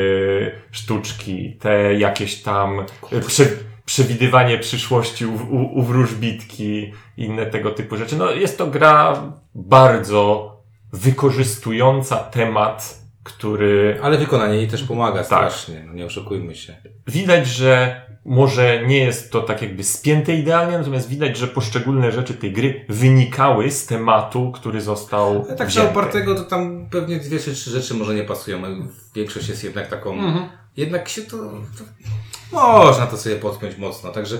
sztuczki, 0.71 1.57
te 1.61 1.93
jakieś 1.93 2.43
tam 2.43 2.85
y, 3.13 3.21
prze, 3.21 3.45
przewidywanie 3.85 4.57
przyszłości 4.57 5.25
u, 5.25 5.33
u, 5.33 5.79
u 5.79 5.83
wróżbitki, 5.83 6.93
inne 7.17 7.45
tego 7.45 7.71
typu 7.71 7.97
rzeczy. 7.97 8.15
No 8.15 8.31
jest 8.31 8.57
to 8.57 8.67
gra 8.67 9.23
bardzo 9.55 10.56
wykorzystująca 10.93 12.17
temat, 12.17 13.01
który 13.23 13.99
Ale 14.01 14.17
wykonanie 14.17 14.55
jej 14.55 14.67
też 14.67 14.83
pomaga 14.83 15.17
Tak. 15.17 15.25
strasznie, 15.25 15.83
no 15.87 15.93
nie 15.93 16.05
oszukujmy 16.05 16.55
się. 16.55 16.75
widać, 17.07 17.47
że 17.47 18.01
może 18.25 18.83
nie 18.87 18.97
jest 18.97 19.31
to 19.31 19.41
tak 19.41 19.61
jakby 19.61 19.83
spięte 19.83 20.33
idealnie, 20.33 20.77
natomiast 20.77 21.09
widać, 21.09 21.37
że 21.37 21.47
poszczególne 21.47 22.11
rzeczy 22.11 22.33
tej 22.33 22.53
gry 22.53 22.85
wynikały 22.89 23.71
z 23.71 23.85
tematu, 23.85 24.51
który 24.51 24.81
został 24.81 25.45
Ale 25.47 25.55
tak 25.55 25.71
za 25.71 25.83
opartego 25.83 26.35
to 26.35 26.43
tam 26.43 26.87
pewnie 26.91 27.19
dwie 27.19 27.39
czy 27.39 27.53
trzy 27.53 27.69
rzeczy 27.69 27.93
może 27.93 28.15
nie 28.15 28.23
pasują. 28.23 28.61
Większość 29.15 29.49
jest 29.49 29.63
jednak 29.63 29.87
taką... 29.87 30.13
Mhm. 30.13 30.49
Jednak 30.77 31.09
się 31.09 31.21
to, 31.21 31.37
to... 31.37 31.83
Można 32.51 33.07
to 33.07 33.17
sobie 33.17 33.35
podpiąć 33.35 33.77
mocno, 33.77 34.09
także 34.11 34.39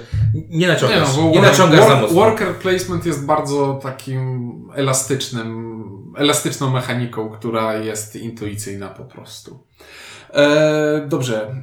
nie 0.49 0.67
naciągasz, 0.67 1.17
nie, 1.17 1.23
work- 1.23 1.41
naciągasz 1.41 1.79
za 1.79 1.85
work- 1.87 2.01
mocno. 2.01 2.15
Worker 2.15 2.55
placement 2.55 3.05
jest 3.05 3.25
bardzo 3.25 3.79
takim 3.83 4.51
elastycznym, 4.75 5.77
elastyczną 6.17 6.69
mechaniką, 6.69 7.29
która 7.29 7.73
jest 7.75 8.15
intuicyjna 8.15 8.87
po 8.87 9.05
prostu. 9.05 9.59
E, 10.33 11.05
dobrze. 11.07 11.55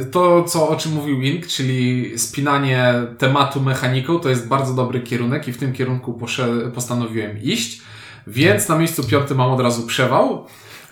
E, 0.00 0.04
to, 0.04 0.44
co, 0.44 0.68
o 0.68 0.76
czym 0.76 0.92
mówił 0.92 1.22
Ink, 1.22 1.46
czyli 1.46 2.12
spinanie 2.18 2.94
tematu 3.18 3.60
mechaniką, 3.60 4.18
to 4.20 4.28
jest 4.28 4.48
bardzo 4.48 4.74
dobry 4.74 5.00
kierunek 5.00 5.48
i 5.48 5.52
w 5.52 5.58
tym 5.58 5.72
kierunku 5.72 6.12
posze- 6.14 6.70
postanowiłem 6.74 7.42
iść. 7.42 7.82
Więc 8.26 8.68
na 8.68 8.78
miejscu 8.78 9.04
piątym 9.04 9.36
mam 9.36 9.50
od 9.50 9.60
razu 9.60 9.86
przewał. 9.86 10.46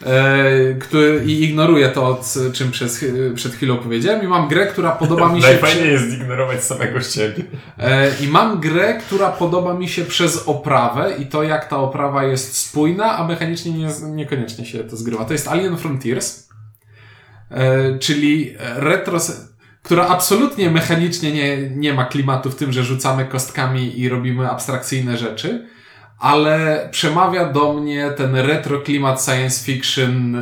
E, 0.06 0.74
który, 0.74 1.24
I 1.26 1.44
ignoruję 1.44 1.88
to, 1.88 2.20
czym 2.52 2.70
przez, 2.70 3.04
przed 3.34 3.52
chwilą 3.52 3.76
powiedziałem. 3.76 4.24
I 4.24 4.26
mam 4.26 4.48
grę, 4.48 4.66
która 4.66 4.90
podoba 4.90 5.32
mi 5.32 5.40
się. 5.42 5.48
Najfajniej 5.48 5.92
jest 5.92 6.10
zignorować 6.10 6.64
samego 6.64 7.00
siebie. 7.00 7.44
E, 7.78 8.10
I 8.20 8.28
mam 8.28 8.60
grę, 8.60 8.94
która 9.06 9.28
podoba 9.28 9.74
mi 9.74 9.88
się 9.88 10.04
przez 10.04 10.48
oprawę 10.48 11.14
i 11.18 11.26
to, 11.26 11.42
jak 11.42 11.68
ta 11.68 11.76
oprawa 11.76 12.24
jest 12.24 12.56
spójna, 12.56 13.18
a 13.18 13.26
mechanicznie 13.26 13.72
nie, 13.72 13.88
niekoniecznie 14.02 14.64
się 14.64 14.78
to 14.78 14.96
zgrywa. 14.96 15.24
To 15.24 15.32
jest 15.32 15.48
Alien 15.48 15.76
Frontiers, 15.76 16.48
e, 17.50 17.98
czyli 17.98 18.54
retro, 18.58 19.18
która 19.82 20.08
absolutnie 20.08 20.70
mechanicznie 20.70 21.32
nie, 21.32 21.70
nie 21.70 21.94
ma 21.94 22.04
klimatu 22.04 22.50
w 22.50 22.56
tym, 22.56 22.72
że 22.72 22.84
rzucamy 22.84 23.24
kostkami 23.24 24.00
i 24.00 24.08
robimy 24.08 24.50
abstrakcyjne 24.50 25.16
rzeczy, 25.16 25.66
ale 26.20 26.88
przemawia 26.90 27.52
do 27.52 27.72
mnie 27.72 28.10
ten 28.16 28.36
retro 28.36 28.80
klimat 28.80 29.22
science 29.22 29.64
fiction 29.64 30.36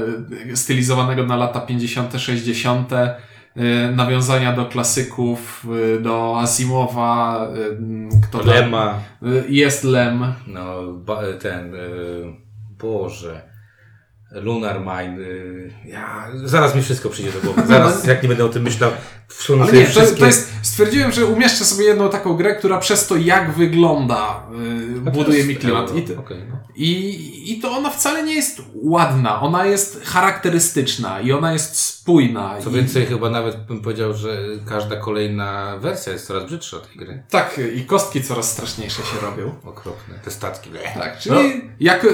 e, 0.52 0.56
stylizowanego 0.56 1.26
na 1.26 1.37
lata 1.37 1.61
50., 1.61 2.12
60., 2.20 2.92
y, 2.92 3.92
nawiązania 3.97 4.52
do 4.52 4.66
klasyków, 4.66 5.66
y, 5.97 6.00
do 6.00 6.40
Asimowa, 6.40 7.49
kto 8.23 8.42
Lema, 8.42 8.99
Jest 9.49 9.85
Lem. 9.85 10.32
no 10.47 10.82
ten, 11.40 11.73
Boże, 12.78 13.42
Lunar 14.30 14.80
Mine, 14.80 15.18
ja, 15.85 16.28
zaraz 16.44 16.75
mi 16.75 16.82
wszystko 16.82 17.08
przyjdzie 17.08 17.32
do 17.32 17.40
głowy, 17.40 17.62
zaraz 17.66 18.06
jak 18.06 18.23
nie 18.23 18.28
będę 18.28 18.44
o 18.44 18.49
tym 18.49 18.62
myślał, 18.62 18.90
wsunę 19.28 19.66
sobie 19.66 19.85
to, 19.85 19.90
wszystkie... 19.90 20.20
to 20.20 20.26
jest, 20.26 20.52
stwierdziłem, 20.78 21.12
że 21.12 21.26
umieszczę 21.26 21.64
sobie 21.64 21.85
jedną 21.85 22.08
taką 22.11 22.35
grę, 22.35 22.54
która 22.54 22.78
przez 22.78 23.06
to 23.06 23.16
jak 23.16 23.52
wygląda 23.52 24.42
y, 25.00 25.04
to 25.04 25.11
buduje 25.11 25.44
mi 25.44 25.56
klimat. 25.56 25.97
I, 25.97 26.02
to- 26.02 26.20
Okej, 26.20 26.38
no. 26.50 26.56
i, 26.75 27.52
I 27.52 27.61
to 27.61 27.70
ona 27.70 27.90
wcale 27.90 28.23
nie 28.23 28.35
jest 28.35 28.62
ładna, 28.75 29.40
ona 29.40 29.66
jest 29.66 30.04
charakterystyczna 30.04 31.20
i 31.20 31.32
ona 31.32 31.52
jest 31.52 31.76
spójna. 31.80 32.54
Co 32.64 32.70
i, 32.70 32.73
więcej, 32.73 33.06
chyba 33.06 33.30
nawet 33.30 33.56
bym 33.66 33.80
powiedział, 33.80 34.14
że 34.14 34.38
każda 34.68 34.97
kolejna 34.97 35.76
wersja 35.80 36.12
jest 36.12 36.26
coraz 36.26 36.44
brzydsza 36.44 36.76
tej 36.80 36.97
gry. 36.97 37.23
Tak, 37.30 37.61
i 37.75 37.85
kostki 37.85 38.23
coraz 38.23 38.50
straszniejsze 38.52 39.02
się 39.02 39.20
robią. 39.23 39.54
Okropne, 39.64 40.14
te 40.25 40.30
statki. 40.30 40.70
bleh. 40.70 40.94
Tak, 40.94 41.18
czyli 41.18 41.61
jak, 41.80 42.04
e, 42.04 42.08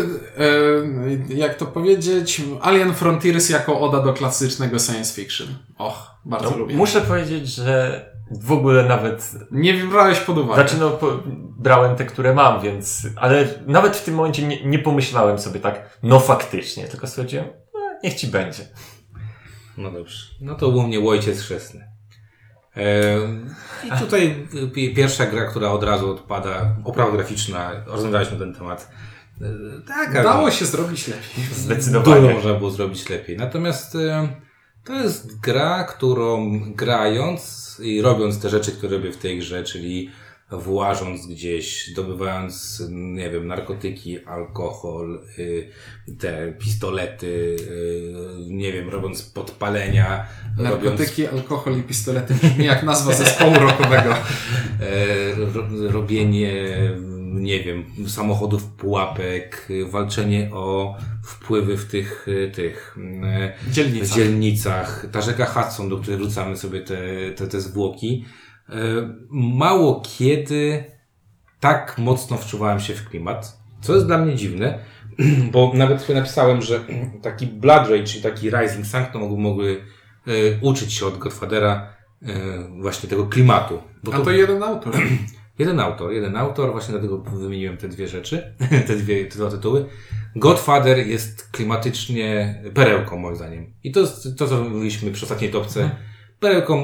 jak 1.34 1.54
to 1.54 1.66
powiedzieć, 1.66 2.42
Alien 2.62 2.94
Frontiers 2.94 3.48
jako 3.50 3.80
oda 3.80 4.00
do 4.00 4.12
klasycznego 4.12 4.78
science 4.78 5.14
fiction. 5.14 5.48
Och, 5.78 6.10
bardzo 6.24 6.50
No, 6.50 6.56
lubię. 6.56 6.74
muszę 6.74 7.00
powiedzieć, 7.00 7.48
że 7.48 8.13
w 8.30 8.52
ogóle 8.52 8.84
nawet 8.84 9.32
Nie 9.50 9.74
brałeś 9.74 10.20
pod 10.20 10.38
uwagę. 10.38 10.54
Znaczy, 10.54 10.76
no, 10.80 10.90
po, 10.90 11.22
brałem 11.58 11.96
te, 11.96 12.04
które 12.04 12.34
mam, 12.34 12.60
więc. 12.60 13.06
Ale 13.16 13.44
nawet 13.66 13.96
w 13.96 14.04
tym 14.04 14.14
momencie 14.14 14.46
nie, 14.46 14.64
nie 14.66 14.78
pomyślałem 14.78 15.38
sobie 15.38 15.60
tak, 15.60 15.98
no 16.02 16.20
faktycznie, 16.20 16.84
tylko 16.88 17.06
stwierdziłem, 17.06 17.46
no, 17.74 17.80
niech 18.04 18.14
ci 18.14 18.26
będzie. 18.26 18.62
No 19.78 19.90
dobrze. 19.90 20.16
No 20.40 20.54
to 20.54 20.68
u 20.68 20.82
mnie 20.82 21.00
ojciec 21.00 21.40
chrzestny. 21.40 21.88
I 23.84 23.98
tutaj 23.98 24.46
pi- 24.74 24.94
pierwsza 24.94 25.26
gra, 25.26 25.44
która 25.46 25.70
od 25.70 25.82
razu 25.84 26.10
odpada, 26.10 26.76
oprawa 26.84 27.12
graficzna, 27.12 27.72
rozmawialiśmy 27.86 28.38
na 28.38 28.44
ten 28.44 28.54
temat. 28.54 28.90
E, 29.40 29.44
Tak, 29.88 30.14
ale 30.14 30.24
Dało 30.24 30.50
się 30.50 30.64
zrobić 30.64 31.08
lepiej. 31.08 31.44
dużo 31.48 31.54
Zdecydowanie. 31.60 32.34
można 32.34 32.54
było 32.54 32.70
zrobić 32.70 33.08
lepiej. 33.08 33.36
Natomiast 33.36 33.96
to 34.84 34.92
jest 34.92 35.40
gra, 35.40 35.84
którą 35.84 36.60
grając 36.72 37.64
i 37.84 38.02
robiąc 38.02 38.40
te 38.40 38.48
rzeczy, 38.48 38.72
które 38.72 38.96
robię 38.96 39.12
w 39.12 39.16
tej 39.16 39.38
grze, 39.38 39.64
czyli 39.64 40.10
włażąc 40.50 41.26
gdzieś, 41.26 41.88
zdobywając, 41.88 42.82
nie 42.90 43.30
wiem, 43.30 43.46
narkotyki, 43.46 44.24
alkohol, 44.24 45.22
y, 45.38 45.70
te 46.18 46.52
pistolety, 46.52 47.26
y, 47.26 48.14
nie 48.46 48.72
wiem, 48.72 48.88
robiąc 48.88 49.22
podpalenia, 49.22 50.26
robiąc 50.58 50.84
Narkotyki, 50.84 51.26
alkohol 51.26 51.78
i 51.78 51.82
pistolety 51.82 52.34
brzmi 52.34 52.64
jak 52.64 52.82
nazwa 52.82 53.12
zespołu 53.12 53.54
rockowego. 53.54 54.14
e, 54.80 55.34
ro, 55.34 55.90
robienie, 55.90 56.52
nie 57.40 57.60
wiem, 57.60 57.84
samochodów 58.06 58.64
pułapek, 58.64 59.66
y, 59.70 59.86
walczenie 59.86 60.50
o 60.52 60.96
wpływy 61.24 61.76
w 61.76 61.84
tych, 61.84 62.28
y, 62.28 62.50
tych 62.54 62.96
e, 63.24 63.52
Dzielnica. 63.70 64.06
w 64.06 64.16
dzielnicach, 64.16 65.06
ta 65.12 65.20
rzeka 65.20 65.46
Hudson, 65.46 65.88
do 65.88 65.98
której 65.98 66.18
wrzucamy 66.18 66.56
sobie 66.56 66.80
te, 66.80 66.96
te, 67.36 67.46
te 67.46 67.60
zwłoki. 67.60 68.24
E, 68.68 68.74
Mało 69.30 70.02
kiedy 70.18 70.84
tak 71.60 71.98
mocno 71.98 72.36
wczuwałem 72.36 72.80
się 72.80 72.94
w 72.94 73.08
klimat, 73.08 73.58
co 73.80 73.94
jest 73.94 74.06
dla 74.06 74.18
mnie 74.18 74.34
dziwne, 74.34 74.78
bo 75.52 75.72
nawet 75.74 76.02
sobie 76.02 76.18
napisałem, 76.18 76.62
że 76.62 76.80
taki 77.22 77.46
Blood 77.46 77.88
Rage 77.88 78.18
i 78.18 78.22
taki 78.22 78.50
Rising 78.50 78.86
Sun 78.86 79.00
to 79.12 79.18
mogły, 79.18 79.38
mogły 79.38 79.84
uczyć 80.60 80.92
się 80.92 81.06
od 81.06 81.18
Godfathera 81.18 81.94
e, 82.22 82.26
właśnie 82.80 83.08
tego 83.08 83.26
klimatu. 83.26 83.82
Bo 84.04 84.14
A 84.14 84.20
to 84.20 84.30
jeden 84.30 84.62
autor. 84.62 84.94
Jeden 85.58 85.80
autor, 85.80 86.12
jeden 86.12 86.36
autor, 86.36 86.72
właśnie 86.72 86.92
dlatego 86.92 87.18
wymieniłem 87.18 87.76
te 87.76 87.88
dwie 87.88 88.08
rzeczy, 88.08 88.54
te 88.86 88.96
dwie, 88.96 89.24
te 89.26 89.38
dwa 89.38 89.50
tytuły. 89.50 89.84
Godfather 90.36 91.06
jest 91.06 91.50
klimatycznie 91.50 92.54
perełką, 92.74 93.16
moim 93.18 93.36
zdaniem. 93.36 93.72
I 93.84 93.92
to 93.92 94.00
jest 94.00 94.28
to, 94.38 94.48
co 94.48 94.64
mówiliśmy 94.64 95.10
przy 95.10 95.24
ostatniej 95.24 95.50
topce. 95.50 95.90
Perełką 96.40 96.74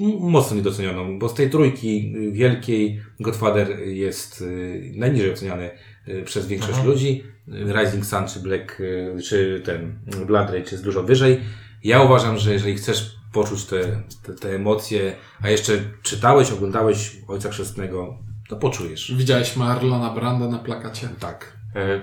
m- 0.00 0.16
mocno 0.20 0.56
niedocenioną, 0.56 1.18
bo 1.18 1.28
z 1.28 1.34
tej 1.34 1.50
trójki 1.50 2.14
wielkiej 2.32 3.00
Godfather 3.20 3.78
jest 3.88 4.40
y, 4.42 4.92
najniżej 4.96 5.32
oceniany 5.32 5.70
y, 6.08 6.22
przez 6.22 6.46
większość 6.46 6.78
Aha. 6.78 6.86
ludzi. 6.86 7.24
Rising 7.48 8.06
Sun 8.06 8.26
czy 8.28 8.40
Black, 8.40 8.80
y, 8.80 9.16
czy 9.24 9.62
ten 9.64 9.98
Blood 10.26 10.46
Rage 10.50 10.70
jest 10.72 10.84
dużo 10.84 11.02
wyżej. 11.02 11.40
Ja 11.84 12.02
uważam, 12.02 12.38
że 12.38 12.52
jeżeli 12.52 12.74
chcesz 12.74 13.16
poczuć 13.32 13.64
te, 13.64 13.78
te, 14.22 14.32
te 14.34 14.54
emocje, 14.54 15.16
a 15.42 15.48
jeszcze 15.50 15.72
czytałeś, 16.02 16.52
oglądałeś 16.52 17.16
Ojca 17.28 17.50
Chrzestnego, 17.50 18.18
to 18.48 18.56
poczujesz. 18.56 19.12
Widziałeś 19.16 19.56
Marlona 19.56 20.10
Branda 20.10 20.48
na 20.48 20.58
plakacie. 20.58 21.08
Tak. 21.20 21.56
E, 21.76 22.00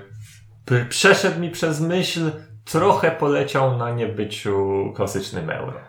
p- 0.65 0.85
Przeszedł 0.89 1.39
mi 1.39 1.49
przez 1.51 1.81
myśl, 1.81 2.31
trochę 2.65 3.11
poleciał 3.11 3.77
na 3.77 3.91
niebyciu 3.91 4.67
klasycznym 4.95 5.49
euro. 5.49 5.79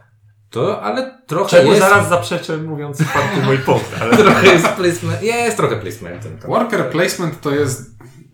To, 0.50 0.82
ale 0.82 1.18
trochę 1.26 1.50
Czemu 1.50 1.68
jest... 1.72 1.80
zaraz 1.82 2.08
zaprzeczę, 2.08 2.56
mówiąc 2.56 2.98
czwarty 3.04 3.42
mój 3.42 3.58
punkt, 3.58 3.96
ale 4.00 4.16
Trochę 4.16 4.46
jest 4.46 4.68
placement, 4.68 5.22
jest 5.22 5.56
trochę 5.56 5.76
placementem. 5.76 6.38
Tak. 6.38 6.50
Worker 6.50 6.90
placement 6.90 7.40
to 7.40 7.50
jest 7.50 7.89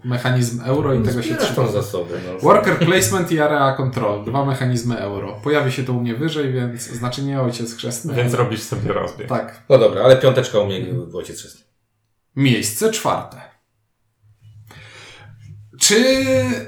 mechanizm 0.06 0.60
euro 0.64 0.94
i 0.94 1.02
tego 1.02 1.22
się 1.22 1.34
tą 1.34 1.72
zasobę. 1.72 2.14
No. 2.26 2.38
Worker 2.38 2.78
placement 2.78 3.32
i 3.32 3.40
area 3.40 3.72
control. 3.72 4.24
Dwa 4.24 4.44
mechanizmy 4.44 4.98
euro. 4.98 5.40
Pojawi 5.42 5.72
się 5.72 5.84
to 5.84 5.92
u 5.92 6.00
mnie 6.00 6.14
wyżej, 6.14 6.52
więc 6.52 6.82
znaczy 6.82 7.22
nie 7.22 7.40
ojciec 7.40 7.76
chrzestny. 7.76 8.14
więc 8.14 8.34
robisz 8.34 8.62
sobie 8.62 8.92
rozbieg. 8.92 9.28
Tak. 9.28 9.62
No 9.68 9.78
dobra, 9.78 10.02
ale 10.02 10.16
piąteczka 10.16 10.58
u 10.58 10.66
mnie 10.66 10.80
w 11.06 11.16
Ojciec 11.16 11.38
Chrzestny. 11.38 11.60
Miejsce 12.36 12.90
czwarte. 12.90 13.40
Czy 15.80 15.96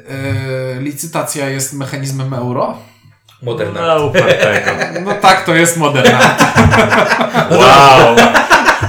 e, 0.09 0.81
licytacja 0.81 1.49
jest 1.49 1.73
mechanizmem 1.75 2.35
euro? 2.35 2.79
Moderna. 3.43 3.81
No. 3.81 4.13
No 5.05 5.15
tak, 5.15 5.45
to 5.45 5.55
jest 5.55 5.77
moderna. 5.77 6.37
Wow! 7.51 8.17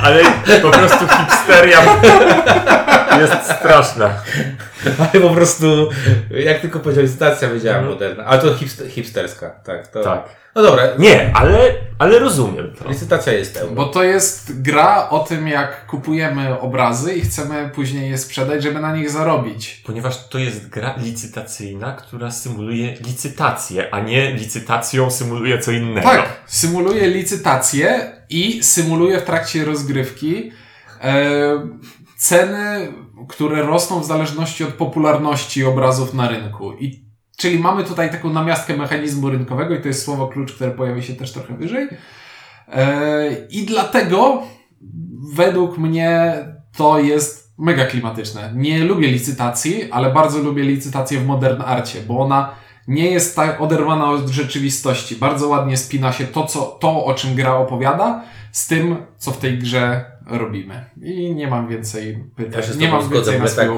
Ale 0.04 0.24
po 0.62 0.70
prostu 0.70 1.08
hipsteria 1.08 1.80
jest 3.22 3.34
straszna. 3.60 4.10
Ale 5.00 5.22
po 5.22 5.30
prostu, 5.30 5.90
jak 6.46 6.60
tylko 6.60 6.80
powiedziałeś 6.80 7.10
stacja, 7.12 7.50
wiedziałem 7.50 7.80
Mhm. 7.80 7.94
moderna. 7.94 8.26
Ale 8.26 8.42
to 8.42 8.54
hipster, 8.54 8.88
hipsterska, 8.90 9.50
tak. 9.50 9.88
To... 9.88 10.04
Tak. 10.04 10.40
No 10.56 10.62
dobra, 10.64 10.84
Nie, 11.00 11.32
ale, 11.36 11.72
ale 12.00 12.20
rozumiem 12.20 12.74
to. 12.80 12.90
licytacja 12.90 13.34
jest 13.34 13.58
euro. 13.58 13.76
Bo 13.76 13.86
to 13.86 14.04
jest 14.04 14.62
gra 14.62 15.10
o 15.10 15.20
tym, 15.20 15.48
jak 15.48 15.86
kupujemy 15.86 16.60
obrazy 16.60 17.14
i 17.14 17.22
chcemy 17.22 17.70
później 17.76 18.10
je 18.12 18.18
sprzedać, 18.18 18.64
żeby 18.64 18.80
na 18.80 18.96
nich 18.96 19.10
zarobić. 19.10 19.84
Ponieważ 19.86 20.28
to 20.28 20.38
jest 20.38 20.70
gra 20.70 20.96
licytacyjna, 20.98 21.92
która 21.94 22.32
symuluje 22.32 22.94
licytację, 23.02 23.94
a 23.94 24.00
nie 24.00 24.34
licytacją 24.34 25.12
symuluje 25.12 25.60
co 25.60 25.72
innego. 25.72 26.10
Tak, 26.10 26.30
symuluje 26.46 27.08
licytację 27.08 28.12
i 28.30 28.64
symuluje 28.64 29.20
w 29.20 29.24
trakcie 29.24 29.66
rozgrywki 29.66 30.52
e, 31.02 31.14
ceny, 32.20 32.94
które 33.28 33.64
rosną 33.64 34.00
w 34.00 34.06
zależności 34.06 34.64
od 34.64 34.74
popularności 34.74 35.66
obrazów 35.66 36.14
na 36.14 36.30
rynku. 36.30 36.74
I, 36.74 37.06
czyli 37.38 37.60
mamy 37.60 37.84
tutaj 37.84 38.12
taką 38.12 38.30
namiastkę 38.30 38.78
mechanizmu 38.78 39.30
rynkowego 39.30 39.76
i 39.76 39.82
to 39.82 39.88
jest 39.88 40.06
słowo 40.06 40.28
klucz, 40.28 40.54
które 40.54 40.72
pojawi 40.72 41.04
się 41.04 41.14
też 41.14 41.32
trochę 41.34 41.58
wyżej. 41.58 41.88
E, 42.68 43.48
I 43.50 43.66
dlatego 43.66 44.44
według 45.34 45.78
mnie 45.78 46.34
to 46.78 47.00
jest 47.00 47.54
mega 47.58 47.86
klimatyczne. 47.86 48.52
Nie 48.56 48.84
lubię 48.84 49.08
licytacji, 49.08 49.92
ale 49.92 50.14
bardzo 50.14 50.40
lubię 50.40 50.64
licytację 50.64 51.20
w 51.20 51.26
modern 51.26 51.62
arcie, 51.62 52.02
bo 52.08 52.20
ona 52.20 52.56
nie 52.88 53.12
jest 53.12 53.36
tak 53.36 53.62
oderwana 53.62 54.10
od 54.10 54.30
rzeczywistości. 54.30 55.16
Bardzo 55.16 55.48
ładnie 55.48 55.78
spina 55.78 56.14
się 56.14 56.28
to, 56.28 56.46
co, 56.46 56.62
to, 56.62 57.06
o 57.06 57.14
czym 57.14 57.36
gra 57.36 57.56
opowiada, 57.56 58.24
z 58.52 58.68
tym, 58.68 58.96
co 59.18 59.32
w 59.32 59.38
tej 59.38 59.58
grze 59.58 60.06
robimy. 60.38 60.86
I 61.02 61.36
nie 61.36 61.48
mam 61.48 61.68
więcej 61.68 62.24
pytań. 62.36 62.54
Ja 62.62 62.68
się 62.68 62.74
z 62.74 62.78
nie 62.78 62.90
mam 62.92 63.04
zgodzę, 63.04 63.32
więcej 63.32 63.40
na 63.40 63.68
tak 63.70 63.78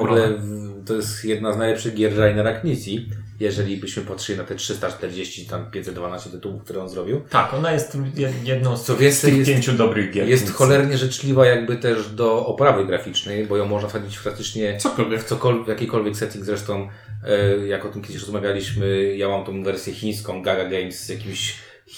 to 0.86 0.96
jest 0.96 1.26
jedna 1.26 1.54
z 1.54 1.58
najlepszych 1.58 1.94
gier 1.96 2.18
Rainera 2.18 2.60
Knizzi. 2.60 3.10
Jeżeli 3.40 3.78
byśmy 3.78 4.04
patrzyli 4.04 4.38
na 4.38 4.44
te 4.44 4.56
340, 4.56 5.46
tam 5.46 5.72
512 5.72 6.30
tytułów, 6.30 6.64
które 6.64 6.82
on 6.82 6.90
zrobił. 6.90 7.22
Tak, 7.30 7.54
ona 7.54 7.72
jest 7.72 7.96
jed- 8.16 8.32
jedną 8.44 8.78
z, 8.78 8.84
Co 8.86 8.96
z 8.96 9.00
więcej, 9.00 9.30
tych 9.30 9.40
jest- 9.40 9.52
pięciu 9.52 9.74
dobrych 9.74 10.12
gier. 10.12 10.28
Jest 10.30 10.54
cholernie 10.54 10.98
życzliwa 10.98 11.46
jakby 11.46 11.78
też 11.78 12.10
do 12.10 12.46
oprawy 12.46 12.86
graficznej, 12.86 13.46
bo 13.46 13.58
ją 13.58 13.66
można 13.66 13.90
wsadzić 13.90 14.18
praktycznie 14.20 14.78
Cokolwiek. 14.78 15.22
w 15.22 15.26
cokolwiek, 15.26 15.66
w 15.66 15.70
jakikolwiek 15.70 16.18
setting. 16.18 16.46
Zresztą, 16.46 16.88
e, 17.28 17.68
jak 17.68 17.86
o 17.86 17.90
tym 17.90 18.02
kiedyś 18.02 18.22
rozmawialiśmy, 18.22 19.16
ja 19.16 19.30
mam 19.30 19.46
tą 19.46 19.64
wersję 19.64 19.94
chińską, 19.94 20.42
Gaga 20.44 20.64
Games 20.70 21.00
z 21.06 21.10
jakimś 21.10 21.56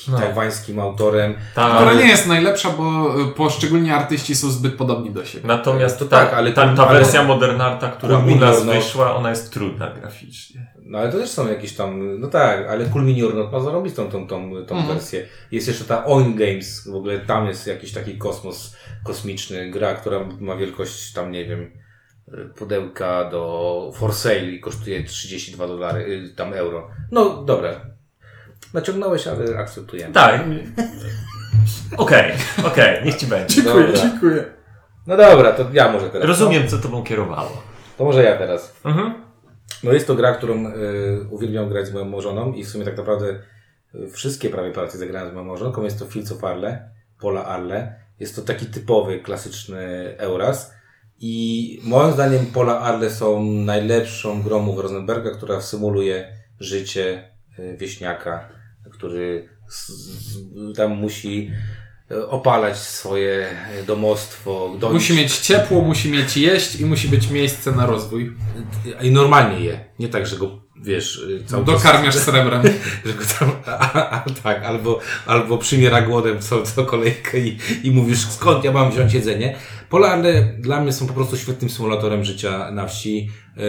No. 0.07 0.17
tajwańskim 0.17 0.79
autorem. 0.79 1.33
Ta, 1.55 1.75
Która 1.75 1.93
nie 1.93 2.07
jest 2.07 2.27
najlepsza, 2.27 2.69
bo 2.69 3.15
y, 3.21 3.27
poszczególni 3.27 3.91
artyści 3.91 4.35
są 4.35 4.49
zbyt 4.49 4.75
podobni 4.75 5.11
do 5.11 5.25
siebie. 5.25 5.47
Natomiast 5.47 5.99
To 5.99 6.05
ta, 6.05 6.25
tak, 6.25 6.33
ale 6.33 6.53
ta, 6.53 6.65
tam- 6.65 6.75
ta 6.75 6.87
ale- 6.87 6.99
wersja 6.99 7.23
Modernarta, 7.23 7.89
która 7.89 8.17
u 8.19 8.35
nas 8.35 8.65
no. 8.65 8.73
wyszła, 8.73 9.15
ona 9.15 9.29
jest 9.29 9.53
trudna 9.53 9.89
graficznie. 10.01 10.73
No 10.85 10.97
ale 10.99 11.11
to 11.11 11.17
też 11.17 11.29
są 11.29 11.47
jakieś 11.47 11.73
tam, 11.75 12.19
no 12.19 12.27
tak, 12.27 12.67
ale 12.69 12.89
Culminior 12.89 13.35
no, 13.35 13.51
ma 13.51 13.59
zarobistą 13.59 14.09
tą, 14.09 14.27
tą, 14.27 14.49
tą 14.65 14.75
Mhm. 14.77 14.87
wersję. 14.87 15.27
Jest 15.51 15.67
jeszcze 15.67 15.83
ta 15.85 16.05
Oin 16.05 16.35
Games, 16.35 16.87
w 16.87 16.95
ogóle 16.95 17.19
tam 17.19 17.47
jest 17.47 17.67
jakiś 17.67 17.91
taki 17.93 18.17
kosmos 18.17 18.75
kosmiczny, 19.05 19.71
gra, 19.71 19.93
która 19.93 20.19
ma 20.39 20.55
wielkość 20.55 21.13
tam, 21.13 21.31
nie 21.31 21.45
wiem, 21.45 21.71
pudełka 22.55 23.29
do 23.29 23.91
for 23.95 24.13
sale 24.13 24.39
i 24.51 24.59
kosztuje 24.59 25.03
32 25.03 25.67
dolary, 25.67 26.01
y, 26.31 26.35
tam 26.35 26.53
euro. 26.53 26.87
No 27.11 27.43
dobra. 27.43 27.69
Naciągnąłeś, 28.73 29.27
ale 29.27 29.57
akceptujemy. 29.57 30.13
Tak. 30.13 30.41
Okej, 31.97 32.31
okej, 32.65 33.05
niech 33.05 33.15
ci 33.15 33.27
będzie. 33.27 33.55
Dziękuję, 33.55 33.87
Dobra. 33.87 34.01
dziękuję. 34.01 34.45
No 35.07 35.17
dobra, 35.17 35.51
to 35.51 35.65
ja 35.73 35.91
może 35.91 36.09
teraz. 36.09 36.27
Rozumiem, 36.27 36.67
co 36.67 36.77
tobą 36.77 37.03
kierowało. 37.03 37.49
No, 37.55 37.61
to 37.97 38.03
może 38.05 38.23
ja 38.23 38.37
teraz. 38.37 38.75
Mhm. 38.85 39.13
No 39.83 39.93
jest 39.93 40.07
to 40.07 40.15
gra, 40.15 40.35
którą 40.35 40.67
y, 40.67 41.27
uwielbiam 41.29 41.69
grać 41.69 41.87
z 41.87 41.93
moją 41.93 42.21
żoną 42.21 42.53
i 42.53 42.63
w 42.63 42.69
sumie 42.69 42.85
tak 42.85 42.97
naprawdę 42.97 43.39
y, 43.95 44.09
wszystkie 44.11 44.49
prawie 44.49 44.71
partie 44.71 44.97
zagrałem 44.97 45.29
z 45.29 45.33
moją 45.33 45.45
małżonką. 45.45 45.83
Jest 45.83 45.99
to 45.99 46.05
Fields 46.05 46.31
of 46.31 46.43
Arle, 46.43 46.89
Pola 47.19 47.45
Arle. 47.45 47.95
Jest 48.19 48.35
to 48.35 48.41
taki 48.41 48.65
typowy, 48.65 49.19
klasyczny 49.19 50.15
Euras. 50.17 50.73
I 51.19 51.79
moim 51.83 52.13
zdaniem 52.13 52.45
Pola 52.45 52.79
Arle 52.79 53.09
są 53.09 53.43
najlepszą 53.43 54.41
grą 54.41 54.67
u 54.67 54.81
Rosenberga, 54.81 55.31
która 55.31 55.61
symuluje 55.61 56.37
życie 56.59 57.31
y, 57.59 57.77
wieśniaka, 57.77 58.49
który 58.93 59.49
tam 60.75 60.91
musi 60.91 61.51
y, 62.11 62.27
opalać 62.27 62.77
swoje 62.77 63.47
y, 63.81 63.85
domostwo. 63.85 64.77
Musi 64.93 65.13
mieć 65.13 65.37
ciepło, 65.37 65.81
musi 65.81 66.09
mieć 66.11 66.37
jeść 66.37 66.75
i 66.75 66.85
musi 66.85 67.07
być 67.09 67.29
miejsce 67.29 67.71
na 67.71 67.85
rozwój. 67.85 68.33
I 69.01 69.11
normalnie 69.11 69.59
je. 69.65 69.85
Nie 69.99 70.07
tak, 70.09 70.27
że 70.27 70.35
go, 70.37 70.61
wiesz, 70.83 71.17
y, 71.17 71.43
cały 71.45 71.65
czas- 71.65 71.73
Dokarmiasz 71.75 72.15
srebrem. 72.27 72.63
że 73.05 73.13
go 73.13 73.23
tam, 73.39 73.51
a, 73.65 74.09
a, 74.09 74.25
tak, 74.43 74.63
albo, 74.63 74.99
albo 75.25 75.57
przymiera 75.57 76.01
głodem 76.01 76.39
co, 76.39 76.63
co 76.63 76.85
kolejkę 76.85 77.39
i, 77.39 77.57
i 77.83 77.91
mówisz, 77.91 78.19
skąd 78.29 78.63
ja 78.63 78.71
mam 78.71 78.91
wziąć 78.91 79.13
jedzenie. 79.13 79.55
Polarne 79.93 80.43
dla 80.59 80.81
mnie 80.81 80.93
są 80.93 81.07
po 81.07 81.13
prostu 81.13 81.37
świetnym 81.37 81.69
symulatorem 81.69 82.23
życia 82.23 82.71
na 82.71 82.87
wsi. 82.87 83.29
Yy, 83.57 83.63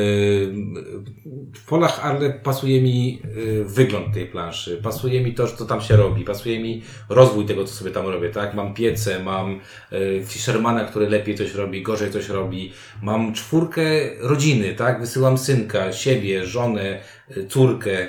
W 1.55 1.65
polach 1.69 2.07
Arle 2.07 2.31
pasuje 2.31 2.83
mi 2.83 3.23
yy, 3.37 3.65
wygląd 3.65 4.15
tej 4.15 4.27
planszy, 4.27 4.81
pasuje 4.83 5.21
mi 5.21 5.35
to, 5.35 5.47
co 5.47 5.65
tam 5.65 5.81
się 5.81 5.97
robi, 5.97 6.25
pasuje 6.25 6.61
mi 6.61 6.83
rozwój 7.09 7.47
tego, 7.47 7.65
co 7.65 7.75
sobie 7.75 7.91
tam 7.91 8.07
robię, 8.07 8.29
tak? 8.31 8.55
Mam 8.55 8.75
piece, 8.75 9.25
mam 9.25 9.61
yy, 9.93 10.25
Fishermana, 10.27 10.85
który 10.85 11.09
lepiej 11.11 11.35
coś 11.35 11.55
robi, 11.55 11.83
gorzej 11.83 12.11
coś 12.11 12.29
robi, 12.29 12.73
mam 13.03 13.35
czwórkę 13.35 13.83
rodziny, 14.21 14.75
tak? 14.75 15.01
Wysyłam 15.01 15.39
synka, 15.39 15.93
siebie, 15.93 16.47
żonę, 16.47 17.01
córkę, 17.49 18.09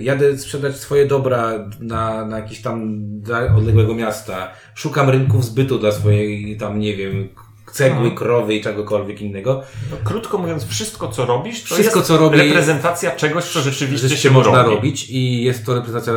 jadę 0.00 0.38
sprzedać 0.38 0.76
swoje 0.76 1.06
dobra 1.06 1.50
na, 1.80 2.24
na 2.26 2.38
jakieś 2.38 2.62
tam 2.62 2.98
dla 3.20 3.54
odległego 3.56 3.94
miasta, 3.94 4.50
szukam 4.74 5.10
rynków 5.10 5.44
zbytu 5.44 5.78
dla 5.78 5.92
swojej 5.92 6.56
tam, 6.56 6.78
nie 6.78 6.96
wiem, 6.96 7.28
cegły, 7.72 8.10
krowy 8.10 8.54
i 8.54 8.60
czegokolwiek 8.60 9.20
innego. 9.20 9.62
No, 9.90 9.96
krótko 10.04 10.38
mówiąc, 10.38 10.64
wszystko 10.64 11.08
co 11.08 11.26
robisz, 11.26 11.62
to 11.62 11.74
Wszystko, 11.74 11.98
jest 11.98 12.08
co 12.08 12.16
robię- 12.16 12.36
reprezentacja 12.38 13.10
czegoś, 13.10 13.44
co 13.44 13.60
rzeczywiście 13.60 13.96
Rzeczywiście 13.96 14.28
się 14.28 14.34
można 14.34 14.62
robi. 14.62 14.74
robić 14.74 15.10
i 15.10 15.42
jest 15.42 15.66
to 15.66 15.74
reprezentacja 15.74 16.14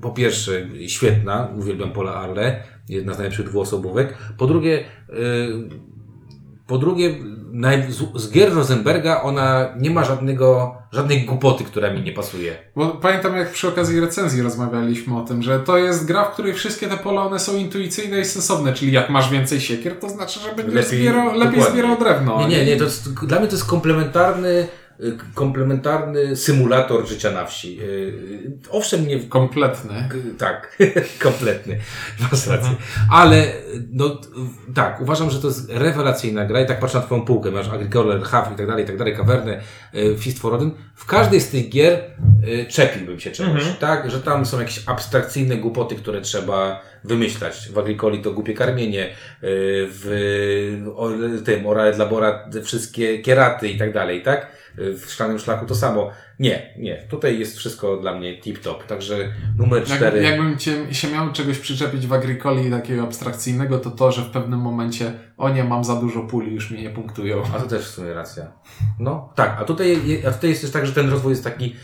po 0.00 0.10
pierwsze 0.10 0.66
świetna, 0.86 1.48
uwielbiam 1.58 1.92
Pola 1.92 2.14
Arle, 2.14 2.62
jedna 2.88 3.14
z 3.14 3.18
najlepszych 3.18 3.46
dwuosobówek. 3.46 4.18
Po 4.38 4.46
drugie, 4.46 4.84
yy, 5.08 5.68
po 6.66 6.78
drugie 6.78 7.14
z, 7.88 8.22
z 8.22 8.30
gier 8.30 8.54
Rosenberga 8.54 9.22
ona 9.22 9.68
nie 9.78 9.90
ma 9.90 10.04
żadnego, 10.04 10.74
żadnej 10.92 11.24
głupoty, 11.24 11.64
która 11.64 11.92
mi 11.92 12.02
nie 12.02 12.12
pasuje. 12.12 12.56
Bo 12.76 12.88
pamiętam 12.88 13.36
jak 13.36 13.50
przy 13.52 13.68
okazji 13.68 14.00
recenzji 14.00 14.42
rozmawialiśmy 14.42 15.16
o 15.16 15.20
tym, 15.20 15.42
że 15.42 15.60
to 15.60 15.76
jest 15.78 16.06
gra, 16.06 16.24
w 16.24 16.32
której 16.32 16.54
wszystkie 16.54 16.88
te 16.88 16.96
pola 16.96 17.22
one 17.22 17.38
są 17.38 17.56
intuicyjne 17.56 18.20
i 18.20 18.24
sensowne, 18.24 18.72
czyli 18.72 18.92
jak 18.92 19.10
masz 19.10 19.30
więcej 19.30 19.60
siekier, 19.60 19.98
to 19.98 20.08
znaczy, 20.08 20.40
że 20.40 20.54
będziesz 20.54 20.74
Lepiej- 20.74 21.00
zbierał, 21.00 21.34
lepiej 21.38 21.62
zbierał 21.62 21.98
drewno. 21.98 22.38
Nie, 22.38 22.48
nie, 22.48 22.64
nie, 22.64 22.76
to 22.76 22.84
jest, 22.84 23.14
dla 23.26 23.38
mnie 23.38 23.48
to 23.48 23.54
jest 23.54 23.66
komplementarny, 23.66 24.66
komplementarny 25.34 26.36
symulator 26.36 27.06
życia 27.08 27.30
na 27.30 27.44
wsi. 27.46 27.76
Yy, 27.76 28.58
Owszem, 28.70 29.06
nie, 29.08 29.20
Kompletny. 29.20 30.08
Tak, 30.38 30.78
kompletny. 31.22 31.78
Masz 32.20 32.46
rację. 32.46 32.70
Ale, 33.12 33.46
no, 33.92 34.20
tak, 34.74 35.00
uważam, 35.00 35.30
że 35.30 35.40
to 35.40 35.46
jest 35.46 35.70
rewelacyjna 35.70 36.44
gra 36.44 36.60
i 36.60 36.66
tak 36.66 36.80
patrzę 36.80 36.98
na 36.98 37.04
twoją 37.04 37.24
półkę, 37.24 37.50
masz 37.50 37.68
Agricola, 37.68 38.18
Huff 38.18 38.52
i 38.54 38.56
tak 38.56 38.66
dalej, 38.66 38.84
i 38.84 38.86
tak 38.86 38.96
dalej, 38.98 39.16
Kawernę, 39.16 39.60
y, 39.94 40.16
Fist 40.18 40.38
for 40.38 40.54
Odin. 40.54 40.70
W 40.94 41.06
każdej 41.06 41.40
z 41.40 41.48
tych 41.50 41.68
gier 41.68 41.98
y, 42.48 42.66
czepiłbym 42.68 43.20
się 43.20 43.30
czegoś, 43.30 43.54
Mhm. 43.62 43.74
tak? 43.76 44.10
Że 44.10 44.20
tam 44.20 44.46
są 44.46 44.58
jakieś 44.60 44.82
abstrakcyjne 44.86 45.56
głupoty, 45.56 45.94
które 45.94 46.20
trzeba 46.20 46.82
wymyślać. 47.04 47.68
W 47.72 47.78
Agricoli 47.78 48.22
to 48.22 48.32
głupie 48.32 48.54
karmienie, 48.54 49.06
y, 49.06 49.10
w 49.90 51.42
tym 51.44 51.66
Orale 51.66 51.92
dla 51.92 52.06
Bora 52.06 52.48
wszystkie 52.64 53.18
kieraty 53.18 53.68
i 53.68 53.78
tak 53.78 53.92
dalej, 53.92 54.22
tak? 54.22 54.63
W 54.76 55.04
Szklanym 55.10 55.38
Szlaku 55.38 55.66
to 55.66 55.74
samo. 55.74 56.10
Nie, 56.38 56.74
nie. 56.78 56.96
Tutaj 57.10 57.38
jest 57.38 57.56
wszystko 57.56 57.96
dla 57.96 58.14
mnie 58.14 58.40
tip-top. 58.40 58.82
Także 58.88 59.32
numer 59.58 59.88
Jak, 59.88 59.98
cztery. 59.98 60.22
jakbym 60.22 60.58
cię, 60.58 60.94
się 60.94 61.08
miał 61.10 61.32
czegoś 61.32 61.58
przyczepić 61.58 62.06
w 62.06 62.12
Agricoli 62.12 62.70
takiego 62.70 63.02
abstrakcyjnego, 63.02 63.78
to 63.78 63.90
to, 63.90 64.12
że 64.12 64.22
w 64.22 64.30
pewnym 64.30 64.60
momencie 64.60 65.12
o 65.36 65.48
nie, 65.48 65.64
mam 65.64 65.84
za 65.84 65.96
dużo 65.96 66.20
puli, 66.22 66.54
już 66.54 66.70
mnie 66.70 66.82
nie 66.82 66.90
punktują. 66.90 67.42
A 67.56 67.60
to 67.60 67.66
też 67.66 67.82
w 67.84 67.90
sumie 67.90 68.14
racja. 68.14 68.52
No, 68.98 69.32
tak. 69.34 69.56
A 69.60 69.64
tutaj, 69.64 70.22
a 70.28 70.30
tutaj 70.30 70.50
jest 70.50 70.62
też 70.62 70.70
tak, 70.70 70.86
że 70.86 70.92
ten 70.92 71.10
rozwój 71.10 71.30
jest 71.30 71.44
taki. 71.44 71.76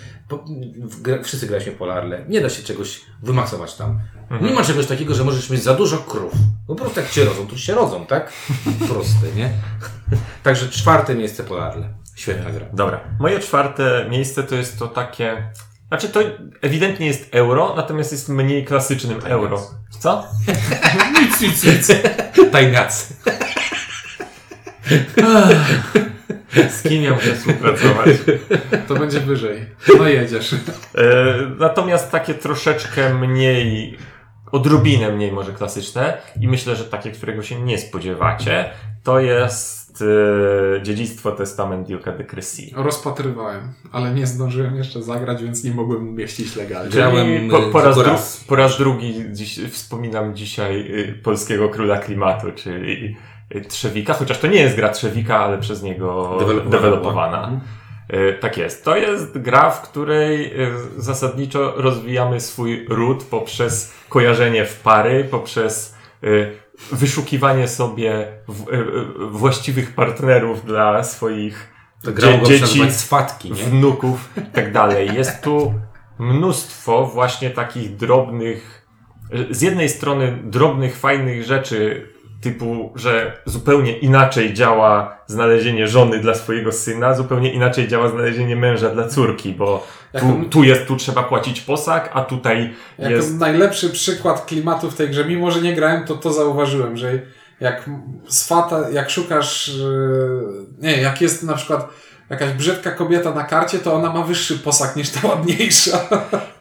Gra- 1.02 1.22
wszyscy 1.22 1.46
graliśmy 1.46 1.72
w 1.72 1.76
Polarle. 1.76 2.24
Nie 2.28 2.40
da 2.40 2.48
się 2.48 2.62
czegoś 2.62 3.00
wymaksować 3.22 3.74
tam. 3.74 4.00
Nie 4.40 4.52
ma 4.52 4.64
czegoś 4.64 4.86
takiego, 4.86 5.14
że 5.14 5.24
możesz 5.24 5.50
mieć 5.50 5.62
za 5.62 5.74
dużo 5.74 5.98
krów. 5.98 6.32
No 6.68 6.74
po 6.74 6.80
prostu 6.84 7.00
jak 7.00 7.08
się 7.08 7.24
rodzą, 7.24 7.46
to 7.46 7.56
się 7.56 7.74
rodzą, 7.74 8.06
tak? 8.06 8.32
Proste, 8.88 9.26
nie? 9.36 9.50
Także 10.42 10.68
czwarte 10.68 11.14
miejsce 11.14 11.44
Polarle. 11.44 11.94
Świetna 12.20 12.50
gra. 12.50 12.66
Dobra. 12.72 13.00
Moje 13.18 13.40
czwarte 13.40 14.06
miejsce 14.10 14.42
to 14.42 14.54
jest 14.54 14.78
to 14.78 14.88
takie. 14.88 15.50
Znaczy 15.88 16.08
to 16.08 16.20
ewidentnie 16.62 17.06
jest 17.06 17.34
euro, 17.34 17.74
natomiast 17.76 18.12
jest 18.12 18.28
mniej 18.28 18.64
klasycznym 18.64 19.20
euro. 19.24 19.70
Co? 19.98 20.24
Nic, 21.20 21.40
nic, 21.40 21.64
nic. 21.64 21.92
Tajniacy. 22.52 23.14
Z 26.70 26.82
kim 26.82 27.02
ja 27.02 27.14
muszę 27.14 27.34
współpracować? 27.34 28.08
To 28.88 28.94
będzie 28.94 29.20
wyżej. 29.20 29.66
No 29.98 30.08
jedziesz. 30.08 30.52
E, 30.52 30.58
natomiast 31.58 32.10
takie 32.10 32.34
troszeczkę 32.34 33.14
mniej, 33.14 33.98
odrobinę 34.52 35.12
mniej 35.12 35.32
może 35.32 35.52
klasyczne 35.52 36.18
i 36.40 36.48
myślę, 36.48 36.76
że 36.76 36.84
takie, 36.84 37.10
którego 37.10 37.42
się 37.42 37.60
nie 37.60 37.78
spodziewacie, 37.78 38.70
to 39.04 39.20
jest 39.20 39.79
e, 40.02 40.82
Dziedzictwo 40.82 41.32
Testament 41.32 41.88
Duke'a 41.88 42.16
de 42.18 42.24
Crecy. 42.24 42.62
Rozpatrywałem, 42.76 43.72
ale 43.92 44.14
nie 44.14 44.26
zdążyłem 44.26 44.76
jeszcze 44.76 45.02
zagrać, 45.02 45.42
więc 45.42 45.64
nie 45.64 45.70
mogłem 45.74 46.08
umieścić 46.08 46.56
legalnie. 46.56 46.90
Grałem, 46.90 47.26
Czyli 47.26 47.50
po, 47.50 47.58
po, 47.62 47.80
raz 47.82 47.98
raz. 47.98 48.44
po 48.48 48.56
raz 48.56 48.78
drugi 48.78 49.14
dziś, 49.32 49.60
wspominam 49.70 50.34
dzisiaj 50.36 50.80
y, 51.00 51.12
polskiego 51.22 51.68
króla 51.68 51.98
klimatu, 51.98 52.46
czyli 52.54 53.16
y, 53.54 53.60
Trzewika, 53.60 54.14
chociaż 54.14 54.38
to 54.38 54.46
nie 54.46 54.60
jest 54.60 54.76
gra 54.76 54.88
Trzewika, 54.88 55.38
ale 55.38 55.58
przez 55.58 55.82
niego 55.82 56.36
Dewelopowana. 56.40 56.70
dewelopowana. 56.70 57.60
Y, 58.14 58.38
Tak 58.40 58.56
jest. 58.56 58.84
To 58.84 58.96
jest 58.96 59.38
gra, 59.38 59.70
w 59.70 59.82
której 59.90 60.52
zasadniczo 60.96 61.72
rozwijamy 61.76 62.40
swój 62.40 62.86
ród 62.88 63.24
poprzez 63.24 63.92
kojarzenie 64.08 64.64
w 64.64 64.80
pary, 64.80 65.24
poprzez 65.30 65.94
wyszukiwanie 66.92 67.68
sobie 67.68 68.26
w, 68.48 68.68
y, 68.68 68.76
y, 68.76 69.26
właściwych 69.30 69.94
partnerów 69.94 70.64
dla 70.64 71.04
swoich 71.04 71.72
dzie- 72.04 72.10
dzieci, 72.48 72.78
swatki, 72.92 73.52
wnuków 73.70 74.28
i 74.36 74.50
tak 74.54 74.72
dalej. 74.72 75.14
Jest 75.14 75.42
tu 75.42 75.74
mnóstwo 76.18 77.06
właśnie 77.06 77.50
takich 77.50 77.96
drobnych, 77.96 78.86
z 79.50 79.62
jednej 79.62 79.88
strony 79.88 80.38
drobnych, 80.44 80.96
fajnych 80.96 81.44
rzeczy, 81.44 82.08
typu, 82.40 82.92
że 82.94 83.42
zupełnie 83.44 83.98
inaczej 83.98 84.54
działa 84.54 85.18
znalezienie 85.26 85.88
żony 85.88 86.18
dla 86.18 86.34
swojego 86.34 86.72
syna, 86.72 87.14
zupełnie 87.14 87.52
inaczej 87.52 87.88
działa 87.88 88.08
znalezienie 88.08 88.56
męża 88.56 88.90
dla 88.90 89.08
córki, 89.08 89.52
bo 89.52 89.86
tu, 90.20 90.44
tu 90.50 90.64
jest, 90.64 90.86
tu 90.86 90.96
trzeba 90.96 91.22
płacić 91.22 91.60
posag, 91.60 92.10
a 92.12 92.20
tutaj 92.20 92.74
Jako 92.98 93.14
jest... 93.14 93.38
najlepszy 93.38 93.90
przykład 93.90 94.46
klimatu 94.46 94.90
w 94.90 94.94
tej 94.94 95.08
grze, 95.08 95.24
mimo 95.24 95.50
że 95.50 95.60
nie 95.60 95.74
grałem, 95.74 96.04
to 96.04 96.14
to 96.14 96.32
zauważyłem, 96.32 96.96
że 96.96 97.18
jak 97.60 97.90
z 98.28 98.48
fata, 98.48 98.90
jak 98.90 99.10
szukasz, 99.10 99.68
yy, 99.68 100.66
nie, 100.78 101.02
jak 101.02 101.20
jest 101.20 101.42
na 101.42 101.54
przykład 101.54 101.88
jakaś 102.30 102.52
brzydka 102.52 102.90
kobieta 102.90 103.34
na 103.34 103.44
karcie, 103.44 103.78
to 103.78 103.94
ona 103.94 104.12
ma 104.12 104.22
wyższy 104.22 104.58
posag 104.58 104.96
niż 104.96 105.10
ta 105.10 105.28
ładniejsza. 105.28 106.00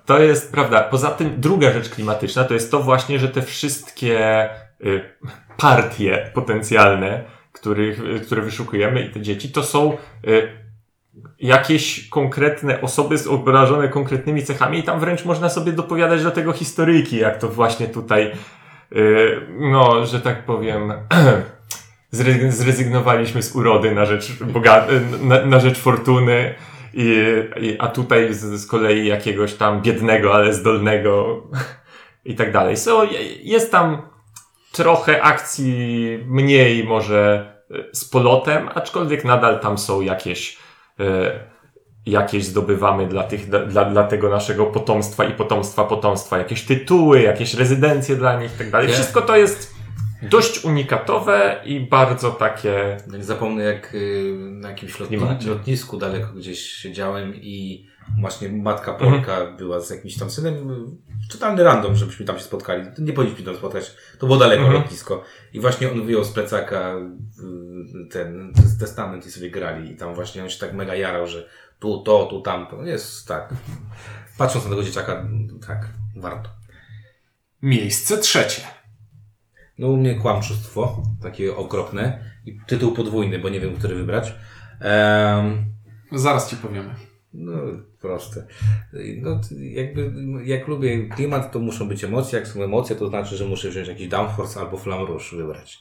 To 0.06 0.20
jest 0.20 0.52
prawda. 0.52 0.84
Poza 0.84 1.12
tym 1.12 1.42
druga 1.42 1.72
rzecz 1.72 1.90
klimatyczna 1.90 2.44
to 2.44 2.54
jest 2.54 2.72
to 2.72 2.80
właśnie, 2.80 3.20
że 3.20 3.28
te 3.28 3.42
wszystkie 3.42 4.50
partie 5.58 6.32
potencjalne, 6.34 7.24
których, 7.52 8.00
y, 8.00 8.20
które 8.20 8.42
wyszukujemy 8.42 9.02
i 9.02 9.10
te 9.10 9.22
dzieci, 9.22 9.52
to 9.52 9.64
są 9.64 9.98
y, 10.28 10.50
jakieś 11.40 12.10
konkretne 12.10 12.82
osoby 12.82 13.16
obrażone 13.30 13.90
konkretnymi 13.90 14.44
cechami 14.44 14.80
i 14.80 14.84
tam 14.84 15.00
wręcz 15.00 15.26
można 15.26 15.50
sobie 15.50 15.72
dopowiadać 15.72 16.24
do 16.24 16.32
tego 16.32 16.54
historyjki, 16.54 17.18
jak 17.18 17.38
to 17.38 17.48
właśnie 17.48 17.88
tutaj, 17.88 18.32
y, 18.96 19.42
no, 19.60 20.06
że 20.06 20.22
tak 20.22 20.46
powiem, 20.46 20.94
zre- 22.14 22.52
zrezygnowaliśmy 22.52 23.44
z 23.44 23.56
urody 23.56 23.96
na 23.96 24.06
rzecz, 24.06 24.32
boga- 24.32 24.88
na, 25.22 25.46
na 25.46 25.60
rzecz 25.60 25.80
fortuny, 25.80 26.56
i, 26.94 27.24
i, 27.62 27.76
a 27.80 27.88
tutaj 27.88 28.34
z, 28.34 28.40
z 28.40 28.68
kolei 28.68 29.08
jakiegoś 29.08 29.54
tam 29.54 29.82
biednego, 29.82 30.34
ale 30.34 30.54
zdolnego 30.54 31.44
i 32.26 32.36
tak 32.36 32.52
dalej. 32.52 32.78
So, 32.78 33.08
jest 33.44 33.72
tam 33.72 34.02
trochę 34.72 35.22
akcji 35.22 36.20
mniej 36.28 36.84
może 36.84 37.54
z 37.94 38.06
polotem, 38.06 38.70
aczkolwiek 38.76 39.26
nadal 39.26 39.60
tam 39.60 39.78
są 39.78 40.02
jakieś 40.02 40.58
e, 41.00 41.40
jakieś 42.06 42.46
zdobywamy 42.46 43.08
dla, 43.08 43.24
tych, 43.24 43.50
dla, 43.50 43.86
dla 43.86 44.04
tego 44.04 44.30
naszego 44.30 44.66
potomstwa 44.66 45.26
i 45.26 45.34
potomstwa 45.34 45.84
potomstwa, 45.84 46.38
jakieś 46.38 46.66
tytuły, 46.66 47.22
jakieś 47.22 47.54
rezydencje 47.54 48.16
dla 48.16 48.42
nich 48.42 48.56
i 48.56 48.58
tak 48.58 48.72
dalej. 48.72 48.88
Wszystko 48.94 49.22
to 49.22 49.38
jest 49.38 49.76
dość 50.22 50.64
unikatowe 50.64 51.62
i 51.66 51.80
bardzo 51.80 52.32
takie. 52.32 52.98
Nie 53.08 53.24
zapomnę, 53.24 53.64
jak 53.64 53.96
y, 53.96 54.36
na 54.52 54.70
jakimś 54.70 55.00
lotni 55.00 55.18
lotnisku 55.48 55.98
daleko 55.98 56.34
gdzieś 56.34 56.60
siedziałem 56.60 57.36
i 57.36 57.86
właśnie 58.20 58.50
matka 58.50 58.94
Polka 58.94 59.38
mhm. 59.38 59.58
była 59.58 59.80
z 59.80 59.90
jakimś 59.90 60.18
tam 60.18 60.30
synem. 60.30 60.56
Totalny 61.32 61.64
random, 61.64 61.96
żebyśmy 61.96 62.26
tam 62.26 62.38
się 62.38 62.44
spotkali. 62.44 62.84
Nie 63.00 63.14
powinniśmy 63.14 63.46
tam 63.46 63.56
spotkać. 63.56 63.96
To 64.20 64.26
było 64.26 64.40
daleko 64.40 64.64
mhm. 64.64 64.82
lotnisko. 64.82 65.24
I 65.54 65.60
właśnie 65.60 65.92
on 65.92 66.06
wyjął 66.06 66.24
z 66.24 66.32
plecaka 66.32 66.96
ten 68.12 68.54
testament 68.80 69.26
i 69.26 69.32
sobie 69.32 69.52
grali. 69.52 69.92
I 69.92 69.96
tam 69.96 70.16
właśnie 70.16 70.44
on 70.44 70.50
się 70.50 70.60
tak 70.60 70.74
mega 70.74 70.96
jarał, 70.96 71.28
że 71.28 71.50
tu 71.80 72.04
to, 72.04 72.26
tu 72.26 72.42
tamto. 72.42 72.84
Jest 72.84 73.28
tak. 73.28 73.54
Patrząc 74.38 74.66
na 74.66 74.72
tego 74.72 74.84
dzieciaka, 74.84 75.28
tak, 75.68 75.88
warto. 76.16 76.50
Miejsce 77.62 78.18
trzecie. 78.18 78.62
No 79.78 79.88
u 79.88 79.98
mnie 79.98 80.16
kłamczustwo, 80.16 81.04
takie 81.22 81.56
okropne. 81.56 82.24
I 82.46 82.60
tytuł 82.68 82.92
podwójny, 82.92 83.40
bo 83.40 83.50
nie 83.50 83.60
wiem, 83.60 83.76
który 83.76 83.96
wybrać. 83.96 84.34
Um, 84.82 85.66
Zaraz 86.12 86.50
ci 86.50 86.56
powiemy. 86.56 87.09
No, 87.34 87.54
proste. 88.02 88.46
No, 89.22 89.42
jakby, 89.60 90.12
jak 90.44 90.68
lubię 90.68 91.10
klimat, 91.10 91.52
to 91.52 91.60
muszą 91.60 91.88
być 91.88 92.04
emocje. 92.04 92.40
Jak 92.40 92.48
są 92.48 92.64
emocje, 92.64 92.96
to 92.96 93.08
znaczy, 93.08 93.38
że 93.38 93.46
muszę 93.46 93.70
wziąć 93.70 93.88
jakiś 93.88 94.08
Downforce 94.08 94.60
albo 94.60 94.78
Flam 94.78 95.06
Rouge 95.06 95.36
wybrać. 95.38 95.80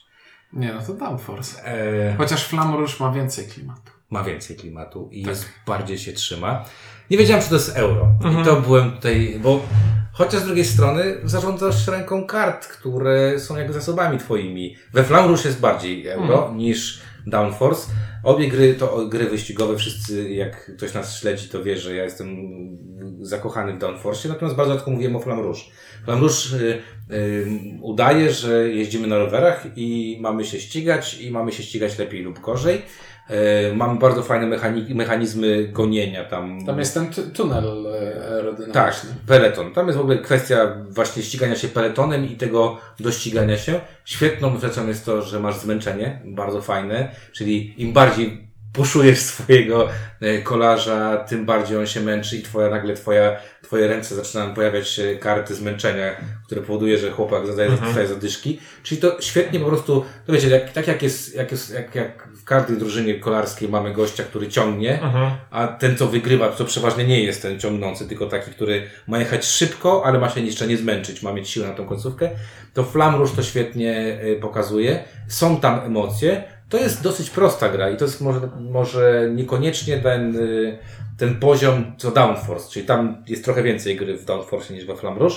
Nie, 0.53 0.73
no 0.73 0.81
to 0.81 0.93
Downforce. 0.93 1.65
E... 1.65 2.15
Chociaż 2.17 2.47
Flam 2.47 2.75
Rouge 2.75 2.93
ma 2.99 3.11
więcej 3.11 3.47
klimatu. 3.47 3.91
Ma 4.09 4.23
więcej 4.23 4.55
klimatu 4.55 5.09
i 5.11 5.23
tak. 5.23 5.29
jest, 5.29 5.45
bardziej 5.67 5.97
się 5.97 6.13
trzyma. 6.13 6.65
Nie 7.11 7.17
wiedziałem, 7.17 7.43
czy 7.43 7.49
to 7.49 7.55
jest 7.55 7.77
euro. 7.77 8.07
Mhm. 8.23 8.41
I 8.41 8.45
to 8.45 8.61
byłem 8.61 8.91
tutaj, 8.91 9.39
bo 9.43 9.61
Chociaż 10.19 10.41
z 10.41 10.45
drugiej 10.45 10.65
strony 10.65 11.15
zarządzasz 11.23 11.87
ręką 11.87 12.25
kart, 12.25 12.67
które 12.67 13.39
są 13.39 13.57
jakby 13.57 13.73
zasobami 13.73 14.17
twoimi. 14.17 14.75
We 14.93 15.03
Flamrush 15.03 15.45
jest 15.45 15.59
bardziej 15.59 16.07
euro 16.07 16.45
mm. 16.45 16.57
niż 16.57 17.01
Downforce. 17.27 17.91
Obie 18.23 18.47
gry 18.47 18.73
to 18.73 19.07
gry 19.07 19.29
wyścigowe. 19.29 19.77
Wszyscy, 19.77 20.29
jak 20.29 20.75
ktoś 20.75 20.93
nas 20.93 21.19
śledzi, 21.19 21.49
to 21.49 21.63
wie, 21.63 21.77
że 21.77 21.95
ja 21.95 22.03
jestem 22.03 22.37
zakochany 23.21 23.73
w 23.73 23.77
Downforce. 23.77 24.29
Natomiast 24.29 24.57
bardzo 24.57 24.73
rzadko 24.73 24.91
mówiłem 24.91 25.15
o 25.15 25.19
Flamrush. 25.19 25.69
Flamrush 26.05 26.53
y, 26.53 26.81
y, 27.11 27.47
udaje, 27.81 28.31
że 28.31 28.69
jeździmy 28.69 29.07
na 29.07 29.17
rowerach 29.17 29.65
i 29.75 30.17
mamy 30.21 30.45
się 30.45 30.59
ścigać 30.59 31.21
i 31.21 31.31
mamy 31.31 31.51
się 31.51 31.63
ścigać 31.63 31.97
lepiej 31.97 32.23
lub 32.23 32.39
gorzej. 32.39 32.81
E, 33.29 33.73
mamy 33.75 33.99
bardzo 33.99 34.23
fajne 34.23 34.57
mechanizmy 34.89 35.67
gonienia 35.67 36.23
tam. 36.23 36.65
Tam 36.65 36.79
jest 36.79 36.93
ten 36.93 37.09
tunel 37.33 37.87
e, 37.87 38.31
aerodynamiczny. 38.31 38.73
Tak, 38.73 39.01
peleton. 39.27 39.73
Tam 39.73 39.87
jest 39.87 39.97
w 39.97 40.01
ogóle 40.01 40.17
kwestia 40.17 40.75
właśnie 40.89 41.23
ścigania 41.23 41.55
się 41.55 41.67
peletonem 41.67 42.25
i 42.25 42.35
tego 42.35 42.77
dościgania 42.99 43.57
się. 43.57 43.79
Świetną 44.05 44.59
rzeczą 44.59 44.87
jest 44.87 45.05
to, 45.05 45.21
że 45.21 45.39
masz 45.39 45.57
zmęczenie, 45.57 46.21
bardzo 46.25 46.61
fajne, 46.61 47.11
czyli 47.33 47.81
im 47.81 47.93
bardziej 47.93 48.48
puszujesz 48.73 49.19
swojego 49.19 49.87
e, 50.21 50.41
kolarza, 50.41 51.17
tym 51.17 51.45
bardziej 51.45 51.77
on 51.77 51.87
się 51.87 52.01
męczy 52.01 52.37
i 52.37 52.41
twoja, 52.41 52.69
nagle 52.69 52.93
twoja, 52.93 53.37
twoje 53.61 53.87
ręce 53.87 54.15
zaczynają 54.15 54.53
pojawiać 54.53 54.89
się 54.89 55.15
karty 55.15 55.55
zmęczenia, 55.55 56.15
które 56.45 56.61
powoduje, 56.61 56.97
że 56.97 57.11
chłopak 57.11 57.47
zadaje 57.47 57.69
mhm. 57.69 58.07
zadyszki. 58.07 58.59
Czyli 58.83 59.01
to 59.01 59.17
świetnie 59.21 59.59
po 59.59 59.65
prostu, 59.65 60.05
to 60.25 60.33
wiecie, 60.33 60.49
jak, 60.49 60.71
tak 60.71 60.87
jak 60.87 61.03
jest, 61.03 61.35
jak 61.35 61.51
jest, 61.51 61.73
jak, 61.73 61.95
jak 61.95 62.27
w 62.27 62.43
każdej 62.43 62.77
drużynie 62.77 63.19
kolarskiej 63.19 63.69
mamy 63.69 63.93
gościa, 63.93 64.23
który 64.23 64.47
ciągnie, 64.47 65.01
mhm. 65.01 65.31
a 65.51 65.67
ten, 65.67 65.97
co 65.97 66.07
wygrywa, 66.07 66.49
to 66.49 66.65
przeważnie 66.65 67.07
nie 67.07 67.23
jest 67.23 67.41
ten 67.41 67.59
ciągnący, 67.59 68.07
tylko 68.07 68.25
taki, 68.25 68.51
który 68.51 68.87
ma 69.07 69.19
jechać 69.19 69.45
szybko, 69.45 70.05
ale 70.05 70.19
ma 70.19 70.29
się 70.29 70.41
jeszcze 70.41 70.67
nie 70.67 70.77
zmęczyć, 70.77 71.23
ma 71.23 71.33
mieć 71.33 71.49
siłę 71.49 71.67
na 71.67 71.73
tą 71.73 71.85
końcówkę, 71.85 72.29
to 72.73 72.83
Flamrusz 72.83 73.31
to 73.31 73.43
świetnie 73.43 74.19
e, 74.21 74.35
pokazuje. 74.35 75.03
Są 75.27 75.59
tam 75.59 75.79
emocje, 75.79 76.43
to 76.69 76.77
jest 76.77 77.03
dosyć 77.03 77.29
prosta 77.29 77.69
gra 77.69 77.89
i 77.89 77.97
to 77.97 78.05
jest 78.05 78.21
może, 78.21 78.39
może 78.59 79.29
niekoniecznie 79.35 79.97
ten, 79.97 80.35
y, 80.35 80.77
ten 81.17 81.39
poziom 81.39 81.95
co 81.97 82.11
Downforce, 82.11 82.71
czyli 82.71 82.85
tam 82.85 83.23
jest 83.27 83.45
trochę 83.45 83.63
więcej 83.63 83.95
gry 83.95 84.17
w 84.17 84.25
Downforce 84.25 84.73
niż 84.73 84.85
we 84.85 84.95
Flamrouge, 84.95 85.35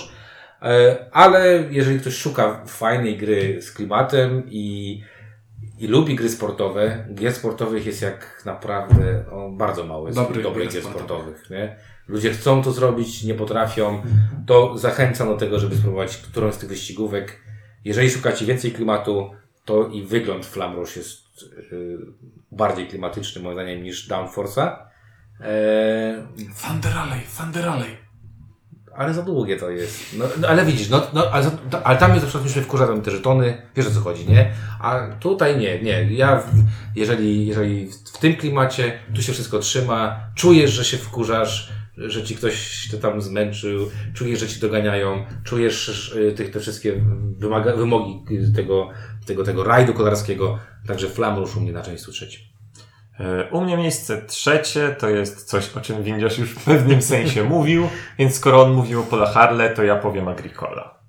e, 0.61 1.05
ale 1.11 1.63
jeżeli 1.69 1.99
ktoś 1.99 2.15
szuka 2.15 2.65
fajnej 2.65 3.17
gry 3.17 3.61
z 3.61 3.71
klimatem 3.71 4.43
i, 4.49 5.01
i 5.79 5.87
lubi 5.87 6.15
gry 6.15 6.29
sportowe, 6.29 7.05
gier 7.13 7.33
sportowych 7.33 7.85
jest 7.85 8.01
jak 8.01 8.41
naprawdę 8.45 9.25
o, 9.31 9.49
bardzo 9.49 9.83
mało 9.83 10.07
jest 10.07 10.19
Dobry, 10.19 10.43
dobrych 10.43 10.73
gier 10.73 10.83
sportowych. 10.83 11.49
Nie? 11.49 11.75
Ludzie 12.07 12.31
chcą 12.33 12.63
to 12.63 12.71
zrobić, 12.71 13.23
nie 13.23 13.33
potrafią, 13.33 14.01
to 14.47 14.77
zachęcam 14.77 15.27
do 15.27 15.37
tego, 15.37 15.59
żeby 15.59 15.75
spróbować 15.75 16.17
którąś 16.17 16.53
z 16.53 16.57
tych 16.57 16.69
wyścigówek. 16.69 17.41
Jeżeli 17.85 18.09
szukacie 18.09 18.45
więcej 18.45 18.71
klimatu, 18.71 19.31
to 19.65 19.87
i 19.87 20.03
wygląd 20.03 20.45
Flamrush 20.45 20.95
jest 20.95 21.23
Y, 21.71 21.97
bardziej 22.51 22.87
klimatyczny 22.87 23.41
moim 23.41 23.55
zdaniem 23.55 23.83
niż 23.83 24.07
Downforce'a. 24.09 24.75
Eee, 25.41 26.23
Thunder 26.61 26.97
Alley, 26.97 27.21
Thunder 27.37 27.69
Alley. 27.69 27.97
Ale 28.95 29.13
za 29.13 29.21
długie 29.21 29.57
to 29.57 29.69
jest. 29.69 30.17
No, 30.17 30.25
no 30.41 30.47
ale 30.47 30.65
widzisz, 30.65 30.89
no, 30.89 31.07
no 31.13 31.31
ale, 31.31 31.51
ale 31.83 31.97
tam 31.97 32.11
jest 32.11 32.23
na 32.23 32.29
przykład 32.29 32.55
mnie 32.55 32.63
wkurza 32.63 32.87
te 33.03 33.11
żetony, 33.11 33.61
wiesz 33.75 33.87
o 33.87 33.91
co 33.91 33.99
chodzi, 33.99 34.29
nie? 34.29 34.51
A 34.79 35.07
tutaj 35.19 35.57
nie, 35.57 35.81
nie. 35.81 36.07
Ja, 36.11 36.43
jeżeli, 36.95 37.47
jeżeli 37.47 37.91
w 38.13 38.17
tym 38.17 38.35
klimacie 38.35 38.99
tu 39.15 39.21
się 39.21 39.33
wszystko 39.33 39.59
trzyma, 39.59 40.19
czujesz, 40.35 40.71
że 40.71 40.85
się 40.85 40.97
wkurzasz, 40.97 41.73
że 41.97 42.23
ci 42.23 42.35
ktoś 42.35 42.87
to 42.91 42.97
tam 42.97 43.21
zmęczył, 43.21 43.91
czujesz, 44.13 44.39
że 44.39 44.47
ci 44.47 44.59
doganiają, 44.59 45.25
czujesz 45.43 46.09
y, 46.15 46.33
tych, 46.35 46.51
te 46.51 46.59
wszystkie 46.59 46.93
wymaga, 47.37 47.75
wymogi 47.75 48.23
tego, 48.55 48.89
tego, 49.25 49.43
tego 49.43 49.63
rajdu 49.63 49.93
kolarskiego, 49.93 50.59
także 50.87 51.09
Flamrusz 51.09 51.55
u 51.55 51.61
mnie 51.61 51.71
na 51.71 51.81
części 51.81 52.11
trzecim. 52.11 52.41
E, 53.19 53.49
u 53.51 53.61
mnie 53.61 53.77
miejsce 53.77 54.21
trzecie 54.21 54.95
to 54.99 55.09
jest 55.09 55.43
coś, 55.43 55.77
o 55.77 55.81
czym 55.81 56.03
Windiarz 56.03 56.37
już 56.37 56.49
w 56.49 56.63
pewnym 56.65 57.01
sensie 57.01 57.43
mówił, 57.55 57.89
więc 58.17 58.35
skoro 58.35 58.63
on 58.63 58.73
mówił 58.73 58.99
o 58.99 59.03
Pola 59.03 59.31
Harle, 59.31 59.69
to 59.69 59.83
ja 59.83 59.95
powiem 59.95 60.27
Agricola. 60.27 60.99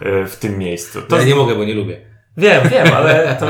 E, 0.00 0.26
w 0.26 0.36
tym 0.36 0.58
miejscu. 0.58 1.02
To 1.02 1.16
ja 1.16 1.24
nie 1.24 1.34
mogę, 1.34 1.54
bo 1.54 1.64
nie 1.64 1.74
lubię. 1.74 2.11
Wiem, 2.36 2.68
wiem, 2.68 2.86
ale 2.96 3.36
to, 3.40 3.46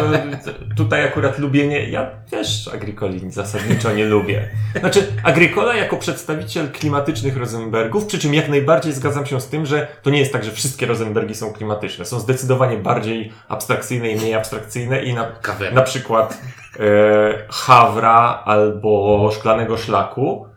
tutaj 0.77 1.05
akurat 1.05 1.39
lubienie, 1.39 1.91
ja 1.91 2.11
też 2.31 2.69
Agricoli 2.75 3.31
zasadniczo 3.31 3.93
nie 3.93 4.05
lubię. 4.05 4.49
Znaczy, 4.81 5.07
Agricola 5.25 5.75
jako 5.75 5.97
przedstawiciel 5.97 6.71
klimatycznych 6.71 7.37
Rosenbergów, 7.37 8.07
przy 8.07 8.19
czym 8.19 8.35
jak 8.35 8.49
najbardziej 8.49 8.93
zgadzam 8.93 9.27
się 9.27 9.41
z 9.41 9.49
tym, 9.49 9.67
że 9.67 9.89
to 10.03 10.11
nie 10.11 10.19
jest 10.19 10.33
tak, 10.33 10.45
że 10.45 10.51
wszystkie 10.51 10.87
Rosenbergi 10.87 11.35
są 11.35 11.53
klimatyczne. 11.53 12.05
Są 12.05 12.21
zdecydowanie 12.21 12.77
bardziej 12.77 13.33
abstrakcyjne 13.49 14.11
i 14.11 14.17
mniej 14.17 14.35
abstrakcyjne 14.35 15.03
i 15.03 15.15
na, 15.15 15.33
na 15.73 15.83
przykład 15.83 16.39
e, 16.81 16.83
Hawra 17.51 18.43
albo 18.45 19.31
Szklanego 19.33 19.77
Szlaku 19.77 20.52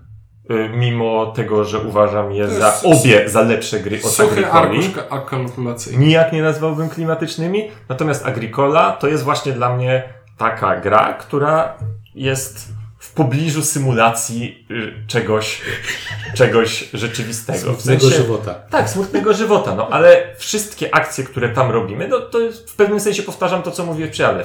mimo 0.73 1.25
tego, 1.25 1.63
że 1.63 1.79
uważam 1.79 2.31
je 2.31 2.47
za 2.47 2.73
obie 2.84 3.29
za 3.29 3.41
lepsze 3.41 3.79
gry 3.79 3.99
od 4.03 4.19
Agricoli. 4.19 4.93
Nijak 5.97 6.34
nie 6.34 6.41
nazwałbym 6.41 6.89
klimatycznymi. 6.89 7.71
Natomiast 7.89 8.25
Agricola 8.25 8.91
to 8.91 9.08
jest 9.08 9.23
właśnie 9.23 9.51
dla 9.51 9.75
mnie 9.75 10.03
taka 10.38 10.79
gra, 10.79 11.13
która 11.13 11.77
jest 12.15 12.74
w 13.05 13.11
pobliżu 13.13 13.63
symulacji 13.63 14.65
y, 14.71 15.07
czegoś, 15.07 15.61
czegoś 16.35 16.89
rzeczywistego. 16.93 17.59
Smutnego 17.59 17.99
w 17.99 18.01
sensie, 18.01 18.17
żywota. 18.17 18.53
Tak, 18.53 18.89
smutnego 18.89 19.33
żywota, 19.33 19.75
no 19.75 19.89
ale 19.89 20.35
wszystkie 20.37 20.95
akcje, 20.95 21.23
które 21.23 21.49
tam 21.49 21.71
robimy, 21.71 22.07
no 22.07 22.19
to 22.19 22.39
w 22.67 22.75
pewnym 22.75 22.99
sensie 22.99 23.23
powtarzam 23.23 23.63
to, 23.63 23.71
co 23.71 23.85
mówię 23.85 24.07
przy 24.07 24.27
ale. 24.27 24.43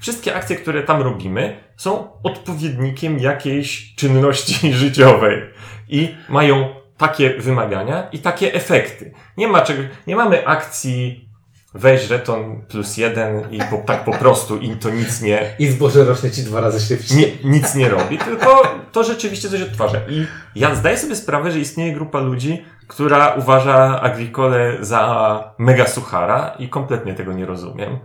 Wszystkie 0.00 0.34
akcje, 0.34 0.56
które 0.56 0.82
tam 0.82 1.02
robimy, 1.02 1.64
są 1.76 2.08
odpowiednikiem 2.22 3.18
jakiejś 3.18 3.94
czynności 3.94 4.72
życiowej 4.82 5.42
i 5.88 6.14
mają 6.28 6.74
takie 6.96 7.34
wymagania 7.34 8.08
i 8.12 8.18
takie 8.18 8.54
efekty. 8.54 9.12
Nie 9.36 9.48
ma 9.48 9.60
czego, 9.60 9.82
nie 10.06 10.16
mamy 10.16 10.46
akcji 10.46 11.29
weź 11.74 12.02
żeton 12.02 12.62
plus 12.68 12.96
jeden 12.96 13.50
i 13.50 13.58
po, 13.70 13.76
tak 13.86 14.04
po 14.04 14.12
prostu 14.12 14.56
i 14.58 14.76
to 14.76 14.90
nic 14.90 15.22
nie, 15.22 15.54
I 15.58 15.68
zboże 15.68 16.04
rośnie 16.04 16.30
ci 16.30 16.42
dwa 16.42 16.60
razy 16.60 16.80
szybciej. 16.80 17.16
nie, 17.44 17.50
nic 17.50 17.74
nie 17.74 17.88
robi, 17.88 18.18
tylko 18.18 18.62
to 18.92 19.04
rzeczywiście 19.04 19.48
coś 19.48 19.62
odtwarza. 19.62 19.98
I 20.08 20.26
ja 20.54 20.74
zdaję 20.74 20.98
sobie 20.98 21.16
sprawę, 21.16 21.52
że 21.52 21.58
istnieje 21.58 21.92
grupa 21.92 22.20
ludzi, 22.20 22.64
która 22.88 23.34
uważa 23.34 24.00
agrikole 24.00 24.76
za 24.80 25.54
mega 25.58 25.86
suchara 25.86 26.54
i 26.58 26.68
kompletnie 26.68 27.14
tego 27.14 27.32
nie 27.32 27.46
rozumiem, 27.46 27.98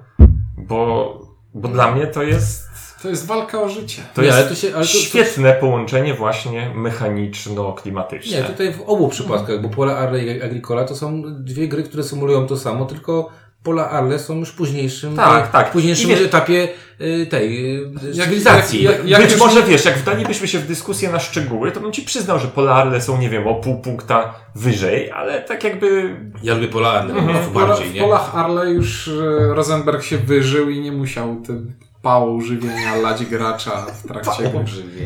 bo, 0.58 1.20
bo 1.54 1.68
dla 1.68 1.92
mnie 1.92 2.08
to 2.08 2.24
jest, 2.24 2.66
To 3.02 3.10
jest 3.10 3.26
walka 3.28 3.62
o 3.62 3.70
życie. 3.70 4.02
to 4.14 4.22
Nie, 4.22 4.28
jest 4.28 4.40
ale 4.40 4.48
to 4.50 4.56
się- 4.56 4.68
ale 4.76 4.86
to- 4.86 4.92
to- 4.92 4.98
świetne 4.98 5.54
połączenie 5.54 6.14
właśnie 6.14 6.72
mechaniczno-klimatyczne. 6.76 8.38
Nie, 8.38 8.44
tutaj 8.44 8.74
w 8.74 8.82
obu 8.82 9.08
przypadkach, 9.10 9.62
bo 9.62 9.70
Pola 9.70 9.98
Arle 9.98 10.24
i 10.24 10.42
Agricola 10.42 10.84
to 10.86 10.96
są 10.96 11.22
dwie 11.44 11.68
gry, 11.68 11.84
które 11.84 12.04
symulują 12.04 12.48
to 12.48 12.58
samo, 12.58 12.86
tylko 12.86 13.30
Pola 13.66 13.90
Arle 13.90 14.20
są 14.20 14.36
już 14.36 14.52
późniejszym, 14.52 15.16
Tak, 15.16 15.46
e, 15.46 15.52
tak. 15.52 15.70
w 15.70 15.72
późniejszym 15.72 16.10
wiesz- 16.10 16.22
etapie 16.22 16.68
e, 17.00 17.26
tej 17.26 17.76
e, 17.76 17.80
Jak- 18.04 18.26
cywilizacji. 18.26 18.84
jak- 18.84 19.06
jak- 19.06 19.22
Być 19.22 19.32
już 19.32 19.40
może 19.40 19.64
wiesz, 19.64 19.86
jak 19.86 19.98
wdalibyśmy 19.98 20.48
się 20.48 20.60
w 20.60 20.68
dyskusję 20.68 21.10
na 21.12 21.20
szczegóły, 21.20 21.72
to 21.72 21.80
bym 21.80 21.92
ci 21.92 22.02
przyznał, 22.02 22.40
że 22.40 22.48
polarne 22.48 23.02
są, 23.02 23.18
nie 23.18 23.30
wiem, 23.30 23.48
o 23.48 23.56
pół 23.56 23.82
punkta 23.82 24.34
wyżej, 24.56 25.12
ale 25.12 25.42
tak 25.42 25.64
jakby. 25.64 26.16
Ja 26.44 26.54
lubię 26.54 26.68
Pola 26.68 26.90
Arle 26.92 27.14
W, 27.14 27.26
no, 27.26 27.34
pola, 27.54 27.68
bardziej, 27.68 27.90
w 27.90 27.94
nie? 27.94 28.02
polach 28.02 28.36
Arle 28.36 28.70
już 28.72 29.10
Rosenberg 29.50 30.04
się 30.04 30.18
wyżył 30.18 30.70
i 30.70 30.80
nie 30.80 30.92
musiał 30.92 31.36
tym 31.48 31.74
pałą 32.02 32.42
żywienia 32.42 32.96
lać 32.96 33.26
gracza 33.26 33.72
w 34.04 34.08
trakcie 34.08 34.44
gry. 34.44 34.50
Pobrzywie. 34.50 35.02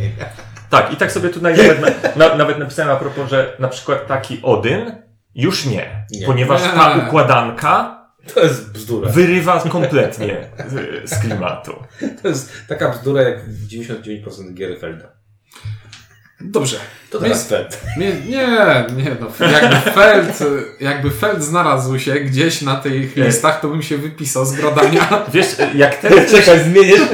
Tak, 0.69 0.93
i 0.93 0.95
tak 0.95 1.11
sobie 1.11 1.29
tutaj 1.29 1.57
nawet, 1.57 1.81
na, 2.15 2.27
na, 2.27 2.35
nawet 2.35 2.59
napisałem 2.59 2.91
a 2.91 2.95
propos, 2.95 3.29
że 3.29 3.55
na 3.59 3.67
przykład 3.67 4.07
taki 4.07 4.39
Odyn 4.43 4.91
już 5.35 5.65
nie, 5.65 6.05
Nie. 6.11 6.25
ponieważ 6.25 6.61
Nie. 6.63 6.69
ta 6.69 6.95
układanka 7.07 7.98
To 8.33 8.39
jest 8.39 8.71
bzdura. 8.71 9.09
wyrywa 9.09 9.59
kompletnie 9.59 10.49
z, 10.67 11.09
z 11.09 11.19
klimatu. 11.19 11.75
To 12.21 12.27
jest 12.27 12.51
taka 12.67 12.89
bzdura 12.89 13.21
jak 13.21 13.49
99% 13.49 14.53
gier 14.53 14.79
Felda. 14.79 15.19
Dobrze. 16.41 16.77
To 17.09 17.19
teraz 17.19 17.47
Feld. 17.47 17.81
Nie, 17.97 18.13
nie, 18.13 18.47
nie 18.95 19.17
no. 19.19 19.47
Jakby 19.47 19.91
Feld, 19.91 20.39
jakby 20.79 21.11
Feld 21.11 21.43
znalazł 21.43 21.99
się 21.99 22.15
gdzieś 22.19 22.61
na 22.61 22.75
tych 22.75 23.15
listach, 23.15 23.61
to 23.61 23.67
bym 23.67 23.81
się 23.81 23.97
wypisał 23.97 24.45
z 24.45 24.51
gradania. 24.51 25.09
Wiesz, 25.33 25.47
jak 25.75 25.95
teraz, 25.95 26.31
Czekaj, 26.31 26.63
zmienisz? 26.63 27.01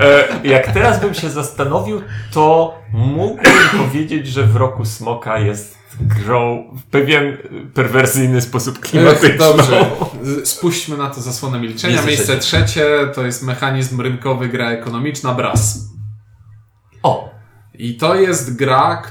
e, 0.00 0.28
jak 0.44 0.72
teraz 0.72 1.00
bym 1.00 1.14
się 1.14 1.30
zastanowił, 1.30 2.02
to 2.32 2.74
mógłbym 2.92 3.52
powiedzieć, 3.78 4.26
że 4.26 4.42
w 4.42 4.56
roku 4.56 4.84
Smoka 4.84 5.38
jest 5.38 5.75
grą 6.00 6.64
w 6.76 6.82
pewien 6.82 7.36
perwersyjny 7.74 8.40
sposób 8.40 8.78
klimatyczny. 8.78 9.38
Dobrze. 9.38 9.90
Spuśćmy 10.44 10.96
na 10.96 11.10
to 11.10 11.20
zasłonę 11.20 11.60
milczenia. 11.60 11.94
Miejsce 11.94 12.08
Miejsce 12.08 12.38
trzecie 12.38 12.86
to 13.14 13.26
jest 13.26 13.42
mechanizm 13.42 14.00
rynkowy, 14.00 14.48
gra 14.48 14.70
ekonomiczna 14.70 15.34
Brass. 15.34 15.78
O, 17.02 17.30
I 17.74 17.96
to 17.96 18.14
jest 18.14 18.56
gra, 18.56 19.02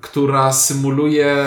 która 0.00 0.52
symuluje 0.52 1.46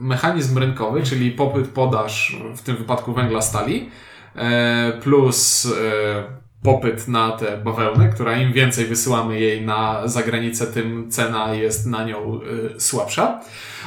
mechanizm 0.00 0.58
rynkowy, 0.58 1.02
czyli 1.02 1.30
popyt, 1.30 1.68
podaż, 1.68 2.36
w 2.56 2.62
tym 2.62 2.76
wypadku 2.76 3.12
węgla 3.12 3.42
stali, 3.42 3.90
e, 4.36 4.92
plus 5.02 5.66
e, 5.66 6.40
popyt 6.62 7.08
na 7.08 7.30
tę 7.30 7.58
bawełnę, 7.64 8.08
która 8.08 8.36
im 8.36 8.52
więcej 8.52 8.86
wysyłamy 8.86 9.40
jej 9.40 9.66
na 9.66 10.08
zagranicę, 10.08 10.66
tym 10.66 11.10
cena 11.10 11.54
jest 11.54 11.86
na 11.86 12.04
nią 12.04 12.40
e, 12.76 12.80
słabsza. 12.80 13.40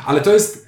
Ale 0.06 0.22
to 0.22 0.34
jest 0.34 0.64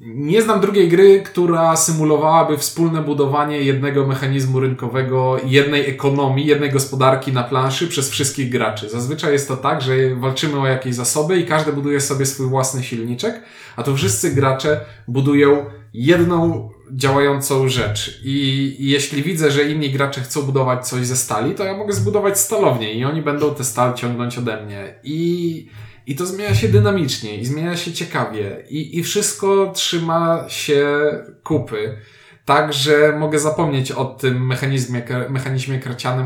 nie 0.00 0.42
znam 0.42 0.60
drugiej 0.60 0.88
gry, 0.88 1.22
która 1.22 1.76
symulowałaby 1.76 2.58
wspólne 2.58 3.02
budowanie 3.02 3.62
jednego 3.62 4.06
mechanizmu 4.06 4.60
rynkowego, 4.60 5.40
jednej 5.44 5.90
ekonomii, 5.90 6.46
jednej 6.46 6.70
gospodarki 6.70 7.32
na 7.32 7.42
planszy 7.42 7.88
przez 7.88 8.10
wszystkich 8.10 8.50
graczy. 8.50 8.88
Zazwyczaj 8.88 9.32
jest 9.32 9.48
to 9.48 9.56
tak, 9.56 9.82
że 9.82 9.92
walczymy 10.16 10.60
o 10.60 10.66
jakieś 10.66 10.94
zasoby 10.94 11.38
i 11.38 11.46
każdy 11.46 11.72
buduje 11.72 12.00
sobie 12.00 12.26
swój 12.26 12.46
własny 12.46 12.82
silniczek, 12.82 13.42
a 13.76 13.82
tu 13.82 13.96
wszyscy 13.96 14.34
gracze 14.34 14.80
budują 15.08 15.66
jedną 15.94 16.70
działającą 16.92 17.68
rzecz. 17.68 18.20
I 18.24 18.76
jeśli 18.78 19.22
widzę, 19.22 19.50
że 19.50 19.62
inni 19.62 19.90
gracze 19.90 20.20
chcą 20.20 20.42
budować 20.42 20.88
coś 20.88 21.06
ze 21.06 21.16
stali, 21.16 21.54
to 21.54 21.64
ja 21.64 21.76
mogę 21.76 21.92
zbudować 21.92 22.38
stalownię 22.40 22.94
i 22.94 23.04
oni 23.04 23.22
będą 23.22 23.54
tę 23.54 23.64
stal 23.64 23.94
ciągnąć 23.94 24.38
ode 24.38 24.64
mnie. 24.64 24.94
I 25.02 25.68
i 26.08 26.16
to 26.16 26.26
zmienia 26.26 26.54
się 26.54 26.68
dynamicznie 26.68 27.36
i 27.36 27.44
zmienia 27.44 27.76
się 27.76 27.92
ciekawie 27.92 28.64
i, 28.68 28.98
i 28.98 29.02
wszystko 29.02 29.72
trzyma 29.72 30.44
się 30.48 31.00
kupy. 31.42 31.98
Tak, 32.44 32.72
że 32.72 33.16
mogę 33.18 33.38
zapomnieć 33.38 33.92
o 33.92 34.04
tym 34.04 34.46
mechanizmie, 34.46 35.02
mechanizmie 35.28 35.80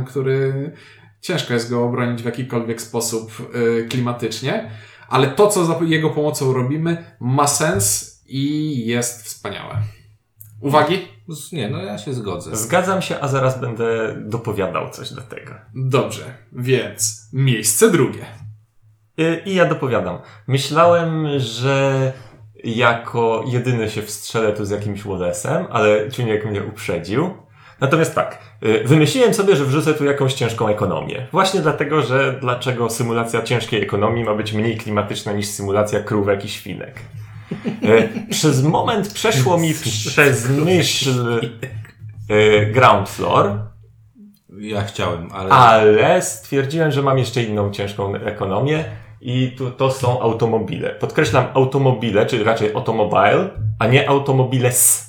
który 0.07 0.73
ciężko 1.21 1.55
jest 1.55 1.71
go 1.71 1.85
obronić 1.85 2.23
w 2.23 2.25
jakikolwiek 2.25 2.83
sposób 2.83 3.53
y, 3.55 3.87
klimatycznie, 3.89 4.71
ale 5.09 5.27
to, 5.29 5.49
co 5.49 5.65
za 5.65 5.79
jego 5.87 6.11
pomocą 6.11 6.53
robimy, 6.53 7.05
ma 7.21 7.47
sens 7.47 8.13
i 8.27 8.87
jest 8.87 9.23
wspaniałe. 9.25 9.83
Uwagi? 10.63 11.09
Nie, 11.53 11.71
no 11.71 11.83
ja 11.83 11.99
się 11.99 12.15
zgodzę. 12.15 12.57
zgadzam 12.57 13.03
się, 13.03 13.21
a 13.21 13.29
zaraz 13.29 13.61
będę 13.61 14.15
dopowiadał 14.19 14.91
coś 14.91 15.11
do 15.13 15.21
tego. 15.21 15.53
Dobrze, 15.75 16.25
więc 16.53 17.29
miejsce 17.33 17.91
drugie. 17.91 18.27
I- 19.17 19.51
I 19.51 19.55
ja 19.55 19.65
dopowiadam. 19.65 20.19
Myślałem, 20.49 21.27
że 21.39 22.13
jako 22.65 23.45
jedyny 23.47 23.91
się 23.91 24.03
wstrzelę 24.03 24.53
tu 24.53 24.65
z 24.65 24.71
jakimś 24.71 25.03
Wallace'em, 25.05 25.65
ale 25.71 26.11
Czuniek 26.11 26.47
mnie 26.47 26.63
uprzedził. 26.63 27.31
Natomiast 27.81 28.15
tak, 28.15 28.39
y, 28.65 28.85
wymyśliłem 28.87 29.35
sobie, 29.35 29.57
że 29.57 29.65
wrzucę 29.65 29.95
tu 29.95 30.05
jakąś 30.05 30.35
ciężką 30.35 30.69
ekonomię. 30.69 31.27
Właśnie 31.33 31.61
dlatego, 31.61 32.03
że 32.03 32.39
dlaczego 32.41 32.91
symulacja 32.91 33.43
ciężkiej 33.43 33.83
ekonomii 33.83 34.25
ma 34.25 34.35
być 34.35 34.53
mniej 34.53 34.77
klimatyczna 34.77 35.33
niż 35.33 35.47
symulacja 35.47 36.01
krówek 36.01 36.45
i 36.45 36.49
świnek. 36.49 36.95
Y, 37.85 38.09
Przez 38.31 38.63
moment 38.63 39.13
przeszło 39.13 39.59
mi 39.59 39.75
przez 40.07 40.49
myśl 40.49 41.41
y, 42.31 42.67
ground 42.73 43.09
floor, 43.09 43.59
Ja 44.59 44.83
chciałem, 44.83 45.29
ale... 45.33 45.51
ale 45.51 46.23
stwierdziłem, 46.23 46.93
że 46.93 47.03
mam 47.03 47.19
jeszcze 47.19 47.43
inną 47.43 47.71
ciężką 47.71 48.15
ekonomię 48.15 48.85
i 49.21 49.55
tu, 49.59 49.71
to 49.71 49.91
są 49.91 50.21
automobile. 50.21 50.91
Podkreślam 50.91 51.45
automobile, 51.55 52.27
czy 52.27 52.45
raczej 52.45 52.75
automobile, 52.75 53.51
a 53.79 53.87
nie 53.87 54.09
automobiles, 54.09 55.07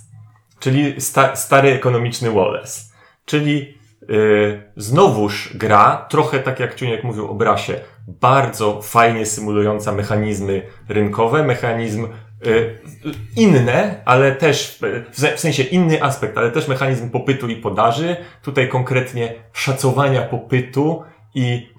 czyli 0.60 1.02
sta, 1.02 1.36
stary 1.36 1.70
ekonomiczny 1.70 2.32
Wallace. 2.32 2.82
Czyli 3.26 3.78
yy, 4.10 4.72
znowuż 4.78 5.58
gra, 5.58 6.06
trochę 6.10 6.40
tak 6.40 6.60
jak 6.60 6.76
Ciuniek 6.76 7.04
mówił 7.04 7.32
o 7.32 7.34
Brasie, 7.34 7.80
bardzo 8.08 8.82
fajnie 8.82 9.26
symulująca 9.26 9.92
mechanizmy 9.92 10.62
rynkowe, 10.90 11.44
mechanizm 11.44 12.08
inne, 13.36 14.02
ale 14.06 14.32
też, 14.32 14.80
w 15.12 15.20
se- 15.20 15.36
w 15.36 15.40
sensie 15.40 15.64
inny 15.64 16.04
aspekt, 16.04 16.38
ale 16.38 16.52
też 16.52 16.68
mechanizm 16.68 17.10
popytu 17.10 17.48
i 17.48 17.56
podaży. 17.56 18.16
Tutaj 18.42 18.70
konkretnie 18.70 19.34
szacowania 19.54 20.22
popytu 20.22 21.04
i 21.36 21.70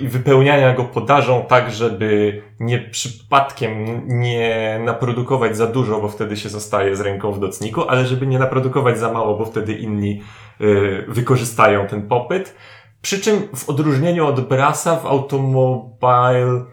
wypełniania 0.00 0.74
go 0.74 0.84
podażą 0.84 1.44
tak, 1.48 1.72
żeby 1.72 2.42
nie 2.60 2.78
przypadkiem 2.78 4.02
nie 4.06 4.80
naprodukować 4.84 5.56
za 5.56 5.66
dużo, 5.66 6.00
bo 6.00 6.08
wtedy 6.08 6.36
się 6.36 6.48
zostaje 6.48 6.96
z 6.96 7.00
ręką 7.00 7.32
w 7.32 7.40
docniku, 7.40 7.88
ale 7.88 8.06
żeby 8.06 8.26
nie 8.26 8.38
naprodukować 8.38 8.98
za 8.98 9.12
mało, 9.12 9.38
bo 9.38 9.44
wtedy 9.44 9.72
inni 9.74 10.22
y, 10.60 11.04
wykorzystają 11.08 11.86
ten 11.86 12.08
popyt. 12.08 12.54
Przy 13.02 13.20
czym 13.20 13.48
w 13.56 13.68
odróżnieniu 13.68 14.26
od 14.26 14.48
Brasa 14.48 14.96
w 14.96 15.06
Automobile 15.06 16.64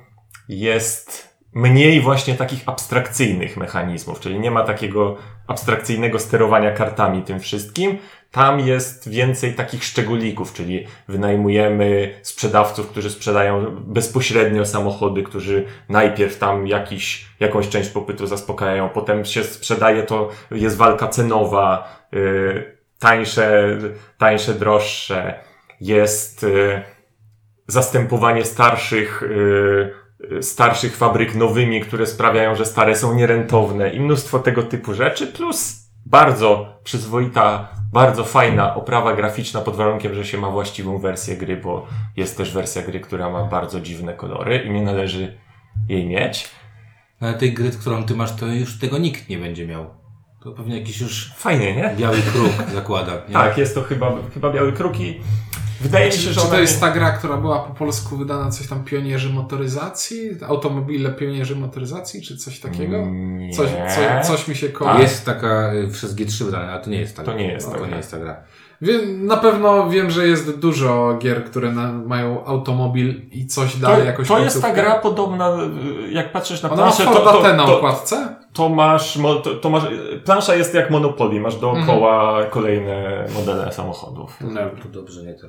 jest 0.49 1.32
mniej 1.53 2.01
właśnie 2.01 2.33
takich 2.33 2.61
abstrakcyjnych 2.65 3.57
mechanizmów, 3.57 4.19
czyli 4.19 4.39
nie 4.39 4.51
ma 4.51 4.63
takiego 4.63 5.17
abstrakcyjnego 5.47 6.19
sterowania 6.19 6.71
kartami 6.71 7.23
tym 7.23 7.39
wszystkim. 7.39 7.97
Tam 8.31 8.59
jest 8.59 9.09
więcej 9.09 9.53
takich 9.53 9.83
szczególików, 9.83 10.53
czyli 10.53 10.87
wynajmujemy 11.07 12.13
sprzedawców, 12.21 12.89
którzy 12.89 13.09
sprzedają 13.09 13.65
bezpośrednio 13.79 14.65
samochody, 14.65 15.23
którzy 15.23 15.65
najpierw 15.89 16.39
tam 16.39 16.67
jakiś, 16.67 17.25
jakąś 17.39 17.69
część 17.69 17.89
popytu 17.89 18.27
zaspokajają, 18.27 18.89
potem 18.89 19.25
się 19.25 19.43
sprzedaje 19.43 20.03
to, 20.03 20.29
jest 20.51 20.77
walka 20.77 21.07
cenowa, 21.07 21.87
yy, 22.11 22.77
tańsze, 22.99 23.77
tańsze, 24.17 24.53
droższe, 24.53 25.39
jest 25.81 26.43
yy, 26.43 26.81
zastępowanie 27.67 28.45
starszych, 28.45 29.23
yy, 29.29 30.02
starszych 30.41 30.97
fabryk 30.97 31.35
nowymi, 31.35 31.81
które 31.81 32.05
sprawiają, 32.05 32.55
że 32.55 32.65
stare 32.65 32.95
są 32.95 33.15
nierentowne 33.15 33.89
i 33.89 33.99
mnóstwo 33.99 34.39
tego 34.39 34.63
typu 34.63 34.93
rzeczy, 34.93 35.27
plus 35.27 35.83
bardzo 36.05 36.79
przyzwoita, 36.83 37.69
bardzo 37.93 38.23
fajna 38.23 38.75
oprawa 38.75 39.15
graficzna 39.15 39.61
pod 39.61 39.75
warunkiem, 39.75 40.15
że 40.15 40.25
się 40.25 40.37
ma 40.37 40.49
właściwą 40.49 40.97
wersję 40.99 41.37
gry, 41.37 41.57
bo 41.57 41.87
jest 42.17 42.37
też 42.37 42.53
wersja 42.53 42.81
gry, 42.81 42.99
która 42.99 43.29
ma 43.29 43.43
bardzo 43.43 43.81
dziwne 43.81 44.13
kolory 44.13 44.57
i 44.57 44.71
nie 44.71 44.81
należy 44.81 45.37
jej 45.89 46.07
mieć. 46.07 46.49
Ale 47.19 47.33
tej 47.33 47.53
gry, 47.53 47.71
którą 47.71 48.03
ty 48.03 48.15
masz, 48.15 48.35
to 48.35 48.45
już 48.47 48.79
tego 48.79 48.97
nikt 48.97 49.29
nie 49.29 49.37
będzie 49.37 49.67
miał. 49.67 49.85
To 50.43 50.51
pewnie 50.51 50.79
jakiś 50.79 51.01
już 51.01 51.33
Fajnie, 51.37 51.75
nie? 51.75 51.95
biały 51.97 52.17
kruk 52.17 52.69
zakłada. 52.73 53.11
Nie? 53.27 53.33
Tak, 53.33 53.57
jest 53.57 53.75
to 53.75 53.83
chyba, 53.83 54.11
chyba 54.33 54.51
Biały 54.51 54.73
Kruk 54.73 54.99
i 54.99 55.21
wydaje 55.81 56.05
mi 56.05 56.11
się, 56.11 56.33
że 56.33 56.41
czy 56.41 56.47
to 56.47 56.59
jest 56.59 56.81
ta 56.81 56.91
gra, 56.91 57.11
która 57.11 57.37
była 57.37 57.59
po 57.59 57.73
polsku 57.73 58.17
wydana 58.17 58.51
coś 58.51 58.67
tam 58.67 58.83
pionierzy 58.83 59.29
motoryzacji? 59.29 60.29
Automobile 60.47 61.11
pionierzy 61.11 61.55
motoryzacji, 61.55 62.21
czy 62.21 62.37
coś 62.37 62.59
takiego? 62.59 63.05
Nie. 63.05 63.53
Coś, 63.53 63.69
co, 63.95 64.27
coś 64.27 64.47
mi 64.47 64.55
się 64.55 64.69
kojarzy. 64.69 65.01
Jest 65.01 65.25
taka 65.25 65.71
przez 65.91 66.15
G3 66.15 66.43
wydana, 66.45 66.71
ale 66.71 66.83
to 66.83 66.89
nie 66.89 66.99
jest 66.99 67.15
ta 67.17 67.23
To 67.23 67.31
gra. 67.31 67.39
nie 67.41 67.47
jest 67.51 67.71
ta 67.71 67.77
To 67.77 67.85
nie 67.87 67.95
jest 67.97 68.11
ta 68.11 68.19
gra. 68.19 68.43
Wiem, 68.83 69.25
na 69.25 69.37
pewno 69.37 69.89
wiem, 69.89 70.11
że 70.11 70.27
jest 70.27 70.59
dużo 70.59 71.17
gier, 71.19 71.45
które 71.45 71.71
na, 71.71 71.91
mają 71.93 72.45
automobil 72.45 73.29
i 73.31 73.47
coś 73.47 73.73
To, 73.73 73.79
daje 73.79 74.05
jakoś 74.05 74.27
to 74.27 74.39
jest 74.39 74.61
ta 74.61 74.73
gra 74.73 74.99
podobna, 74.99 75.57
jak 76.09 76.31
patrzysz 76.31 76.61
na 76.63 76.69
Ona 76.71 76.85
ma 76.85 76.91
planszę, 76.91 77.03
to, 77.03 77.11
Forda 77.13 77.31
to, 77.31 77.41
T 77.41 77.53
na 77.53 77.65
to, 77.65 77.77
okładce? 77.77 78.35
to 78.53 78.69
masz, 78.69 79.17
to, 79.43 79.55
to 79.55 79.69
masz, 79.69 79.83
plansza 80.25 80.55
jest 80.55 80.73
jak 80.73 80.91
Monopoly, 80.91 81.39
masz 81.39 81.55
dookoła 81.55 82.45
kolejne 82.45 83.25
modele 83.33 83.71
samochodów. 83.71 84.37
No. 84.41 84.61
To 84.83 84.89
dobrze, 84.89 85.23
nie 85.23 85.33
to. 85.33 85.47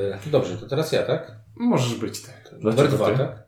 E, 0.00 0.18
to 0.24 0.30
dobrze, 0.30 0.56
to 0.56 0.66
teraz 0.66 0.92
ja, 0.92 1.02
tak? 1.02 1.32
Możesz 1.56 1.94
być 1.94 2.22
tak. 2.22 2.54
Numer 2.60 2.88
dwa, 2.88 3.10
ty? 3.10 3.18
tak? 3.18 3.42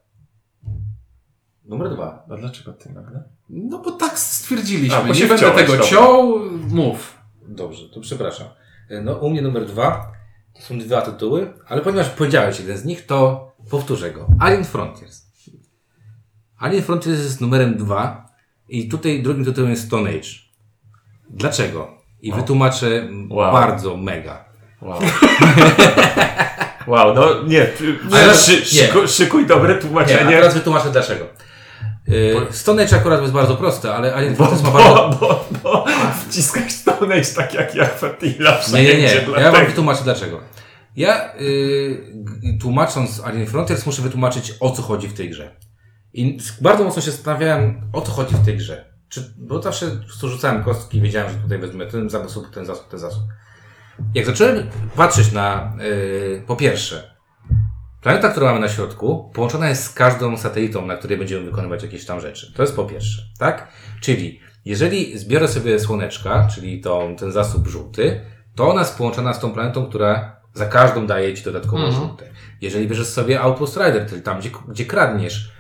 Numer 1.64 1.90
dwa. 1.90 2.26
A 2.30 2.36
dlaczego 2.36 2.72
ty 2.72 2.92
nagle? 2.92 3.24
No 3.48 3.78
bo 3.78 3.90
tak 3.90 4.18
stwierdziliśmy. 4.18 4.96
A, 4.96 5.00
bo 5.00 5.08
nie 5.08 5.14
się 5.14 5.26
będę 5.26 5.50
tego 5.50 5.72
dobra. 5.72 5.86
ciął. 5.86 6.38
Mów. 6.68 7.18
Dobrze, 7.48 7.88
to 7.88 8.00
przepraszam. 8.00 8.46
E, 8.90 9.00
No, 9.02 9.12
u 9.14 9.30
mnie 9.30 9.42
numer 9.42 9.66
dwa 9.66 10.12
to 10.54 10.62
są 10.62 10.78
dwa 10.78 11.02
tytuły, 11.02 11.52
ale 11.68 11.80
ponieważ 11.80 12.08
powiedziałeś 12.08 12.60
jeden 12.60 12.76
z 12.78 12.84
nich, 12.84 13.06
to 13.06 13.50
powtórzę 13.70 14.10
go. 14.10 14.28
Alien 14.40 14.64
Frontiers. 14.64 15.26
Alien 16.58 16.82
Frontiers 16.82 17.18
jest 17.18 17.40
numerem 17.40 17.76
dwa 17.76 18.26
i 18.68 18.88
tutaj 18.88 19.22
drugim 19.22 19.44
tytułem 19.44 19.70
jest 19.70 19.86
Stone 19.86 20.10
Age. 20.10 20.28
Dlaczego? 21.30 21.88
I 22.20 22.32
wytłumaczę 22.32 22.86
m, 22.86 23.32
Wow. 23.32 23.52
bardzo 23.52 23.96
mega. 23.96 24.44
Wow. 24.82 25.00
wow, 26.86 27.14
no 27.14 27.42
nie, 27.42 27.66
nie. 29.02 29.08
szykuj, 29.08 29.46
dobre 29.46 29.72
Nie, 29.72 29.78
a 29.78 29.82
tłumaczenie. 29.82 30.30
teraz 30.30 30.54
wytłumaczę 30.54 30.90
dlaczego. 30.90 31.24
Yy, 32.10 32.46
Stone 32.50 32.82
Age 32.82 32.96
akurat 32.96 33.20
jest 33.20 33.32
bardzo 33.32 33.56
proste, 33.56 33.94
ale 33.94 34.14
Alien 34.14 34.36
Frontiers 34.36 34.62
ma 34.62 34.70
bardzo... 34.70 35.16
bo, 35.20 35.28
bo, 35.28 35.44
bo 35.62 35.84
wciskasz 36.28 36.72
Stone 36.72 37.14
Age 37.14 37.24
tak 37.36 37.54
jak 37.54 37.74
ja 37.74 37.86
Fatila 37.86 38.58
Nie, 38.72 38.84
nie, 38.84 38.96
nie. 38.96 39.14
Ja 39.40 39.52
wam 39.52 39.66
wytłumaczę 39.66 40.04
dlaczego. 40.04 40.40
Ja 40.96 41.32
g- 42.14 42.58
tłumacząc 42.60 43.20
Alien 43.24 43.46
Frontiers 43.46 43.86
muszę 43.86 44.02
wytłumaczyć 44.02 44.54
o 44.60 44.70
co 44.70 44.82
chodzi 44.82 45.08
w 45.08 45.14
tej 45.14 45.30
grze. 45.30 45.56
I 46.12 46.38
bardzo 46.60 46.84
mocno 46.84 47.02
się 47.02 47.10
zastanawiałem 47.10 47.90
o 47.92 48.00
co 48.00 48.12
chodzi 48.12 48.34
w 48.34 48.44
tej 48.44 48.56
grze. 48.56 48.84
Czy, 49.08 49.34
bo 49.38 49.62
zawsze 49.62 49.86
rzucałem 50.22 50.64
kostki 50.64 50.98
i 50.98 51.00
wiedziałem, 51.00 51.32
że 51.32 51.38
tutaj 51.38 51.58
wezmę 51.58 51.86
ten 51.86 52.10
zasób, 52.10 52.50
ten 52.50 52.66
zasób, 52.66 52.88
ten 52.88 53.00
zasób. 53.00 53.22
Jak 54.14 54.26
zacząłem 54.26 54.70
patrzeć 54.96 55.32
na, 55.32 55.72
yy, 55.78 56.42
po 56.46 56.56
pierwsze, 56.56 57.09
planeta, 58.02 58.28
którą 58.28 58.46
mamy 58.46 58.60
na 58.60 58.68
środku, 58.68 59.30
połączona 59.34 59.68
jest 59.68 59.84
z 59.84 59.92
każdą 59.92 60.36
satelitą, 60.36 60.86
na 60.86 60.96
której 60.96 61.18
będziemy 61.18 61.44
wykonywać 61.44 61.82
jakieś 61.82 62.06
tam 62.06 62.20
rzeczy. 62.20 62.52
To 62.56 62.62
jest 62.62 62.76
po 62.76 62.84
pierwsze, 62.84 63.22
tak? 63.38 63.68
Czyli, 64.00 64.40
jeżeli 64.64 65.18
zbiorę 65.18 65.48
sobie 65.48 65.78
słoneczka, 65.78 66.48
czyli 66.54 66.80
tą, 66.80 67.16
ten 67.16 67.32
zasób 67.32 67.68
żółty, 67.68 68.20
to 68.54 68.68
ona 68.68 68.80
jest 68.80 68.98
połączona 68.98 69.34
z 69.34 69.40
tą 69.40 69.52
planetą, 69.52 69.86
która 69.86 70.36
za 70.54 70.66
każdą 70.66 71.06
daje 71.06 71.34
ci 71.34 71.44
dodatkowo 71.44 71.84
Mhm. 71.86 71.94
żółte. 71.94 72.24
Jeżeli 72.60 72.88
bierzesz 72.88 73.06
sobie 73.06 73.40
Outpost 73.40 73.76
Rider, 73.76 74.06
czyli 74.08 74.22
tam, 74.22 74.38
gdzie, 74.38 74.50
gdzie 74.68 74.84
kradniesz, 74.84 75.52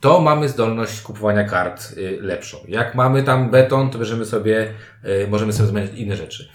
to 0.00 0.20
mamy 0.20 0.48
zdolność 0.48 1.00
kupowania 1.00 1.44
kart 1.44 1.92
y, 1.96 2.18
lepszą. 2.20 2.56
Jak 2.68 2.94
mamy 2.94 3.22
tam 3.22 3.50
beton, 3.50 3.90
to 3.90 3.98
bierzemy 3.98 4.24
sobie, 4.24 4.74
y, 5.04 5.28
możemy 5.30 5.52
sobie 5.52 5.68
zmieniać 5.68 5.90
inne 5.94 6.16
rzeczy. 6.16 6.48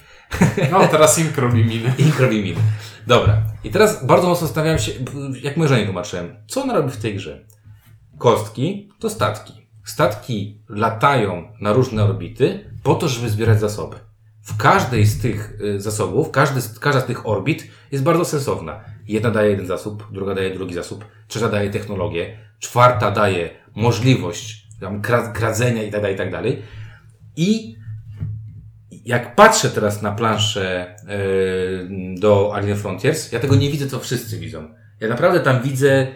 No, 0.72 0.88
teraz 0.88 1.20
Ink 1.20 1.38
robi 1.38 1.66
miny. 1.66 1.94
I 1.98 2.22
robi 2.22 2.44
miny. 2.44 2.62
Dobra. 3.08 3.42
I 3.64 3.70
teraz 3.70 4.06
bardzo 4.06 4.28
mocno 4.28 4.48
zastanawiałem 4.48 4.80
się, 4.80 4.92
jak 5.42 5.58
mojej 5.58 5.70
żonie 5.70 5.86
tłumaczyłem, 5.86 6.36
co 6.48 6.64
ona 6.64 6.74
robi 6.74 6.92
w 6.92 6.98
tej 6.98 7.16
grze. 7.16 7.46
Kostki 8.18 8.90
to 9.00 9.10
statki. 9.10 9.54
Statki 9.86 10.62
latają 10.70 11.52
na 11.62 11.74
różne 11.74 12.04
orbity 12.04 12.76
po 12.84 12.96
to, 12.96 13.08
żeby 13.08 13.30
zbierać 13.30 13.60
zasoby. 13.60 13.96
W 14.42 14.58
każdej 14.58 15.06
z 15.06 15.22
tych 15.22 15.62
y, 15.62 15.82
zasobów, 15.82 16.32
każdy, 16.32 16.62
każda 16.80 17.02
z 17.02 17.06
tych 17.06 17.28
orbit 17.28 17.68
jest 17.92 18.04
bardzo 18.04 18.26
sensowna. 18.26 18.84
Jedna 19.08 19.32
daje 19.32 19.50
jeden 19.50 19.68
zasób, 19.68 20.08
druga 20.12 20.36
daje 20.36 20.54
drugi 20.54 20.74
zasób, 20.74 21.06
trzecia 21.28 21.50
daje 21.50 21.70
technologię, 21.70 22.38
czwarta 22.60 23.12
daje 23.12 23.50
możliwość 23.76 24.68
tam, 24.80 25.02
kra- 25.02 25.32
kradzenia 25.32 25.84
i 25.84 25.92
tak 25.92 26.02
dalej, 26.02 26.16
i 26.16 26.18
tak. 26.18 26.30
I 27.36 27.78
jak 29.08 29.36
patrzę 29.36 29.70
teraz 29.70 30.02
na 30.02 30.12
planszę 30.12 30.96
yy, 31.08 32.20
do 32.20 32.56
Alien 32.56 32.78
Frontiers, 32.78 33.32
ja 33.32 33.40
tego 33.40 33.56
nie 33.56 33.70
widzę, 33.72 33.88
co 33.88 34.00
wszyscy 34.00 34.40
widzą. 34.40 34.68
Ja 35.00 35.08
naprawdę 35.08 35.40
tam 35.40 35.62
widzę 35.62 36.08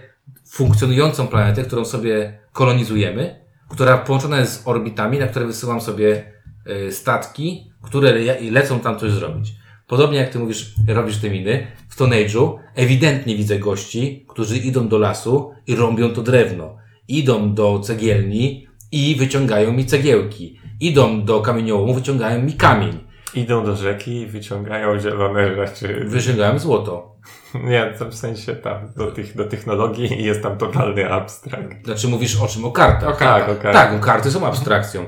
funkcjonującą 0.47 1.27
planetę, 1.27 1.63
którą 1.63 1.85
sobie 1.85 2.39
kolonizujemy, 2.53 3.45
która 3.69 3.97
połączona 3.97 4.39
jest 4.39 4.53
z 4.53 4.67
orbitami, 4.67 5.19
na 5.19 5.27
które 5.27 5.45
wysyłam 5.45 5.81
sobie 5.81 6.31
yy, 6.65 6.91
statki, 6.91 7.71
które 7.81 8.11
le 8.11 8.51
lecą 8.51 8.79
tam 8.79 8.99
coś 8.99 9.11
zrobić. 9.11 9.53
Podobnie 9.87 10.17
jak 10.17 10.29
ty 10.29 10.39
mówisz, 10.39 10.75
robisz 10.87 11.17
te 11.17 11.29
miny, 11.29 11.67
w 11.89 11.93
Stone 11.93 12.15
Age'u 12.15 12.57
ewidentnie 12.75 13.35
widzę 13.35 13.59
gości, 13.59 14.25
którzy 14.29 14.57
idą 14.57 14.87
do 14.87 14.97
lasu 14.97 15.51
i 15.67 15.75
rąbią 15.75 16.09
to 16.09 16.21
drewno. 16.21 16.77
Idą 17.07 17.53
do 17.53 17.79
cegielni 17.79 18.67
i 18.91 19.15
wyciągają 19.15 19.73
mi 19.73 19.85
cegiełki. 19.85 20.60
Idą 20.81 21.25
do 21.25 21.41
kamieniołomu, 21.41 21.93
wyciągają 21.93 22.41
mi 22.41 22.53
kamień. 22.53 22.99
Idą 23.33 23.65
do 23.65 23.75
rzeki 23.75 24.21
i 24.21 24.27
wyciągają 24.27 24.99
zielone 24.99 25.55
rzeczy. 25.55 26.05
Wyciągają 26.07 26.59
złoto. 26.59 27.15
Nie, 27.63 27.93
to 27.99 28.05
w 28.05 28.13
sensie 28.13 28.55
tam, 28.55 28.93
do 28.97 29.11
tych, 29.11 29.35
do 29.35 29.45
technologii 29.45 30.23
jest 30.23 30.43
tam 30.43 30.57
totalny 30.57 31.13
abstrakt. 31.13 31.85
Znaczy 31.85 32.07
mówisz 32.07 32.41
o 32.41 32.47
czym? 32.47 32.65
O 32.65 32.71
kartach. 32.71 33.09
O 33.09 33.13
kartach. 33.13 33.47
Tak, 33.47 33.57
okej. 33.57 33.73
Tak, 33.73 33.99
karty 33.99 34.31
są 34.31 34.47
abstrakcją. 34.47 35.05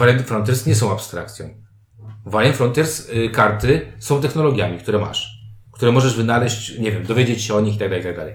Alien 0.00 0.24
Frontiers 0.24 0.66
nie 0.66 0.74
są 0.74 0.92
abstrakcją. 0.92 1.46
W 2.26 2.36
Alien 2.36 2.52
Frontiers 2.52 3.10
y, 3.10 3.30
karty 3.30 3.92
są 3.98 4.20
technologiami, 4.20 4.78
które 4.78 4.98
masz. 4.98 5.40
Które 5.72 5.92
możesz 5.92 6.16
wynaleźć, 6.16 6.78
nie 6.78 6.92
wiem, 6.92 7.04
dowiedzieć 7.04 7.42
się 7.42 7.54
o 7.54 7.60
nich 7.60 7.74
i 7.74 7.78
tak 7.78 7.88
dalej, 7.88 8.04
i 8.04 8.06
tak 8.06 8.16
dalej. 8.16 8.34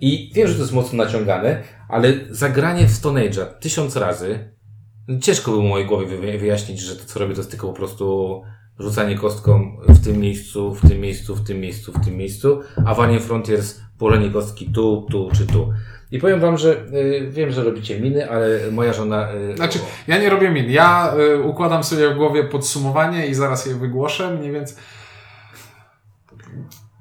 I 0.00 0.32
wiem, 0.34 0.48
że 0.48 0.54
to 0.54 0.60
jest 0.60 0.72
mocno 0.72 1.04
naciągane, 1.04 1.62
ale 1.88 2.12
zagranie 2.30 2.86
w 2.86 2.92
Stone 2.92 3.20
Age'a 3.20 3.46
tysiąc 3.60 3.96
razy, 3.96 4.55
ciężko 5.20 5.50
było 5.50 5.62
mojej 5.62 5.86
głowie 5.86 6.06
wy- 6.06 6.38
wyjaśnić, 6.38 6.80
że 6.80 6.96
to 6.96 7.04
co 7.06 7.18
robię 7.20 7.34
to 7.34 7.40
jest 7.40 7.50
tylko 7.50 7.66
po 7.66 7.72
prostu 7.72 8.42
rzucanie 8.78 9.18
kostką 9.18 9.76
w 9.88 10.04
tym 10.04 10.18
miejscu, 10.20 10.74
w 10.74 10.88
tym 10.88 11.00
miejscu, 11.00 11.36
w 11.36 11.46
tym 11.46 11.60
miejscu, 11.60 11.92
w 11.92 12.04
tym 12.04 12.16
miejscu, 12.16 12.60
a 12.86 12.94
w 12.94 13.00
Alien 13.00 13.20
Frontiers 13.20 13.80
położenie 13.98 14.30
kostki 14.30 14.66
tu, 14.72 15.06
tu 15.10 15.28
czy 15.36 15.46
tu. 15.46 15.72
I 16.10 16.18
powiem 16.18 16.40
wam, 16.40 16.58
że 16.58 16.84
y, 16.94 17.28
wiem, 17.30 17.50
że 17.50 17.64
robicie 17.64 18.00
miny, 18.00 18.30
ale 18.30 18.70
moja 18.72 18.92
żona... 18.92 19.32
Y, 19.34 19.56
Znaczy, 19.56 19.78
ja 20.06 20.18
nie 20.18 20.30
robię 20.30 20.50
min. 20.50 20.70
Ja 20.70 21.14
y, 21.34 21.42
układam 21.42 21.84
sobie 21.84 22.10
w 22.14 22.16
głowie 22.16 22.44
podsumowanie 22.44 23.26
i 23.26 23.34
zaraz 23.34 23.66
je 23.66 23.74
wygłoszę, 23.74 24.34
mniej 24.34 24.52
więcej. 24.52 24.76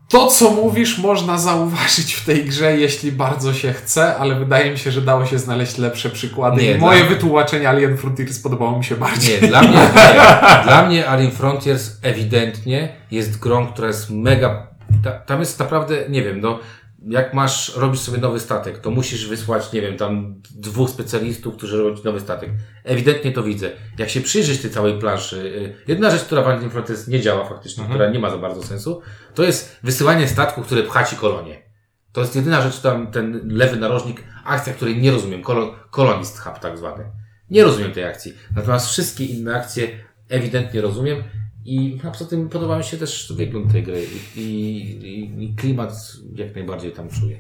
To, 0.10 0.28
co 0.28 0.52
mówisz, 0.52 0.98
można 0.98 1.38
zauważyć 1.38 2.14
w 2.14 2.26
tej 2.26 2.46
grze, 2.46 2.78
jeśli 2.78 3.12
bardzo 3.12 3.54
się 3.54 3.74
chce, 3.74 4.16
ale 4.18 4.36
wydaje 4.36 4.72
mi 4.72 4.78
się, 4.78 4.92
że 4.92 5.02
dało 5.02 5.26
się 5.26 5.40
znaleźć 5.40 5.78
lepsze 5.78 6.10
przykłady. 6.10 6.62
Nie, 6.62 6.72
I 6.72 6.78
moje 6.78 7.00
dla- 7.00 7.10
wytłumaczenie 7.10 7.70
Alien 7.70 7.98
Frontiers 7.98 8.40
podobało 8.40 8.78
mi 8.78 8.84
się 8.84 8.96
bardziej. 8.96 9.42
Nie, 9.42 9.48
dla 9.48 9.62
mnie, 9.62 9.78
nie. 9.78 10.64
dla 10.64 10.86
mnie 10.88 11.08
Alien 11.10 11.32
Frontiers 11.32 11.92
ewidentnie 12.02 12.96
jest 13.12 13.40
grą, 13.40 13.68
która 13.68 13.88
jest 13.88 14.10
mega, 14.10 14.68
ta, 15.04 15.12
tam 15.12 15.40
jest 15.40 15.60
naprawdę, 15.60 15.96
nie 16.10 16.24
wiem, 16.24 16.42
no, 16.42 16.60
jak 17.08 17.34
masz, 17.34 17.76
robisz 17.76 18.00
sobie 18.00 18.18
nowy 18.18 18.40
statek, 18.40 18.80
to 18.80 18.92
musisz 18.92 19.28
wysłać, 19.28 19.72
nie 19.74 19.82
wiem, 19.82 19.98
tam 19.98 20.42
dwóch 20.56 20.90
specjalistów, 20.90 21.58
którzy 21.58 21.78
robią 21.78 21.98
ci 21.98 22.04
nowy 22.06 22.20
statek. 22.20 22.50
Ewidentnie 22.84 23.32
to 23.32 23.44
widzę. 23.44 23.72
Jak 23.98 24.10
się 24.10 24.22
przyjrzeć 24.22 24.62
tej 24.62 24.72
całej 24.72 25.00
planszy, 25.00 25.38
y, 25.38 25.76
jedna 25.88 26.12
rzecz, 26.12 26.24
która 26.24 26.42
w 26.42 26.48
Alien 26.48 26.70
Frontiers 26.70 27.08
nie 27.08 27.22
działa 27.22 27.46
faktycznie, 27.46 27.84
która 27.86 28.10
nie 28.10 28.20
ma 28.20 28.30
za 28.30 28.38
bardzo 28.38 28.64
sensu, 28.64 29.02
to 29.34 29.44
jest 29.44 29.80
wysyłanie 29.84 30.28
statku, 30.28 30.62
który 30.62 30.84
pcha 30.84 31.04
ci 31.04 31.16
kolonie. 31.16 31.66
To 32.12 32.22
jest 32.22 32.36
jedyna 32.36 32.62
rzecz, 32.62 32.80
tam 32.80 33.12
ten 33.12 33.42
lewy 33.46 33.78
narożnik, 33.78 34.24
akcja, 34.46 34.74
której 34.74 34.98
nie 34.98 35.12
rozumiem, 35.12 35.42
Kolo, 35.42 35.76
Colonist 35.92 36.40
Hub 36.40 36.60
tak 36.60 36.78
zwany. 36.78 37.04
Nie 37.50 37.64
rozumiem 37.64 37.92
tej 37.92 38.04
akcji. 38.04 38.34
Natomiast 38.56 38.88
wszystkie 38.88 39.26
inne 39.26 39.56
akcje 39.56 39.88
ewidentnie 40.30 40.82
rozumiem 40.82 41.24
i 41.66 42.00
a 42.08 42.12
poza 42.12 42.26
tym 42.26 42.50
podoba 42.50 42.78
mi 42.78 42.84
się 42.84 42.98
też 42.98 43.34
wygląd 43.34 43.72
tej 43.72 43.84
gry 43.84 44.06
i, 44.36 44.42
i, 44.42 45.44
i 45.44 45.56
klimat 45.56 45.92
jak 46.36 46.56
najbardziej 46.56 46.92
tam 46.92 47.10
czuję. 47.10 47.40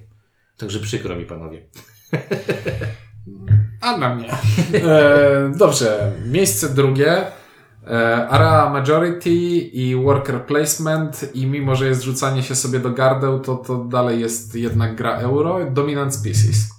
Także 0.57 0.79
przykro 0.79 1.15
mi 1.15 1.25
panowie. 1.25 1.67
A 3.81 3.97
na 3.97 4.15
mnie. 4.15 4.31
E, 4.73 5.51
dobrze, 5.57 6.11
miejsce 6.25 6.69
drugie. 6.69 7.27
E, 7.87 8.27
area 8.27 8.69
Majority 8.69 9.29
i 9.29 9.95
Worker 9.95 10.45
Placement 10.45 11.35
i 11.35 11.47
mimo, 11.47 11.75
że 11.75 11.87
jest 11.87 12.01
rzucanie 12.01 12.43
się 12.43 12.55
sobie 12.55 12.79
do 12.79 12.91
gardeł, 12.91 13.39
to, 13.39 13.55
to 13.55 13.83
dalej 13.83 14.19
jest 14.19 14.55
jednak 14.55 14.95
gra 14.95 15.17
euro. 15.17 15.71
Dominant 15.71 16.15
Species. 16.15 16.69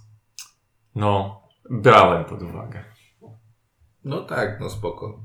No, 0.94 1.42
brałem 1.70 2.24
pod 2.24 2.42
uwagę. 2.42 2.84
No 4.04 4.20
tak, 4.22 4.60
no 4.60 4.70
spoko. 4.70 5.20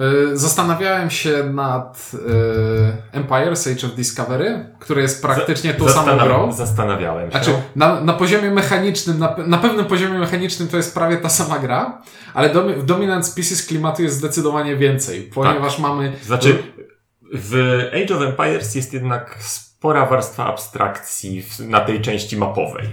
Y, 0.00 0.36
Zastanawiałem 0.36 1.10
się 1.10 1.44
nad 1.44 2.10
y, 2.14 3.18
Empire 3.18 3.52
Age 3.52 3.86
of 3.86 3.94
Discovery, 3.94 4.66
które 4.78 5.02
jest 5.02 5.22
praktycznie 5.22 5.74
tą 5.74 5.88
samą 5.88 6.18
grą. 6.18 6.52
Zastanawiałem 6.52 7.24
się. 7.24 7.30
Znaczy, 7.30 7.52
na, 7.76 8.00
na 8.00 8.12
poziomie 8.12 8.50
mechanicznym, 8.50 9.18
na, 9.18 9.36
na 9.46 9.58
pewnym 9.58 9.84
poziomie 9.84 10.18
mechanicznym 10.18 10.68
to 10.68 10.76
jest 10.76 10.94
prawie 10.94 11.16
ta 11.16 11.28
sama 11.28 11.58
gra, 11.58 12.02
ale 12.34 12.48
w 12.76 12.84
Dominant 12.84 13.26
Species 13.26 13.66
klimatu 13.66 14.02
jest 14.02 14.16
zdecydowanie 14.16 14.76
więcej, 14.76 15.22
ponieważ 15.34 15.78
mamy... 15.78 16.12
Znaczy, 16.22 16.62
w 17.34 17.54
Age 18.04 18.16
of 18.16 18.22
Empires 18.22 18.74
jest 18.74 18.92
jednak 18.92 19.36
spora 19.40 20.06
warstwa 20.06 20.46
abstrakcji 20.46 21.44
na 21.60 21.80
tej 21.80 22.00
części 22.00 22.36
mapowej. 22.36 22.88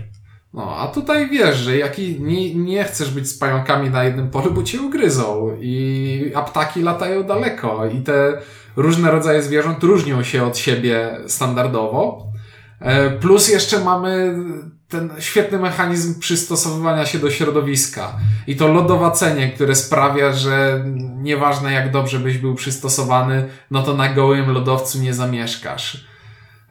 No, 0.54 0.76
a 0.78 0.88
tutaj 0.88 1.30
wiesz, 1.30 1.58
że 1.58 1.78
jaki 1.78 2.22
nie, 2.22 2.56
nie 2.56 2.84
chcesz 2.84 3.12
być 3.12 3.28
z 3.28 3.38
pająkami 3.38 3.90
na 3.90 4.04
jednym 4.04 4.30
polu, 4.30 4.52
bo 4.52 4.64
cię 4.64 4.82
ugryzą 4.82 5.58
i 5.60 6.32
a 6.36 6.42
ptaki 6.42 6.82
latają 6.82 7.24
daleko 7.24 7.86
i 7.88 8.02
te 8.02 8.42
różne 8.76 9.12
rodzaje 9.12 9.44
zwierząt 9.44 9.84
różnią 9.84 10.24
się 10.24 10.44
od 10.44 10.58
siebie 10.58 11.18
standardowo. 11.28 12.26
E, 12.80 13.10
Plus 13.10 13.50
jeszcze 13.50 13.80
mamy 13.80 14.36
ten 14.88 15.10
świetny 15.20 15.60
mechanizm 15.60 16.20
przystosowywania 16.20 17.06
się 17.06 17.20
do 17.20 17.32
środowiska 17.32 18.14
i 18.48 18.56
to 18.56 18.68
lodowacenie, 18.68 19.50
które 19.52 19.76
sprawia, 19.76 20.34
że 20.34 20.86
nieważne 21.18 21.74
jak 21.74 21.92
dobrze 21.92 22.20
byś 22.20 22.38
był 22.38 22.56
przystosowany, 22.56 23.50
no 23.72 23.84
to 23.84 23.94
na 23.94 24.14
gołym 24.14 24.52
lodowcu 24.52 25.00
nie 25.00 25.14
zamieszkasz. 25.14 26.09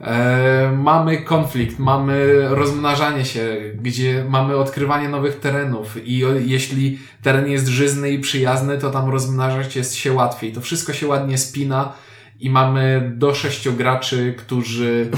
E, 0.01 0.73
mamy 0.77 1.23
konflikt, 1.23 1.79
mamy 1.79 2.49
rozmnażanie 2.49 3.25
się, 3.25 3.57
gdzie 3.75 4.25
mamy 4.29 4.57
odkrywanie 4.57 5.09
nowych 5.09 5.41
terenów 5.41 6.07
i 6.07 6.19
jeśli 6.47 6.99
teren 7.23 7.49
jest 7.49 7.67
żyzny 7.67 8.11
i 8.11 8.19
przyjazny, 8.19 8.79
to 8.79 8.91
tam 8.91 9.11
rozmnażać 9.11 9.77
jest 9.77 9.95
się 9.95 10.13
łatwiej. 10.13 10.53
To 10.53 10.61
wszystko 10.61 10.93
się 10.93 11.07
ładnie 11.07 11.39
spina 11.39 11.93
i 12.39 12.51
mamy 12.51 13.13
do 13.17 13.35
sześciu 13.35 13.73
graczy, 13.73 14.35
którzy 14.39 15.11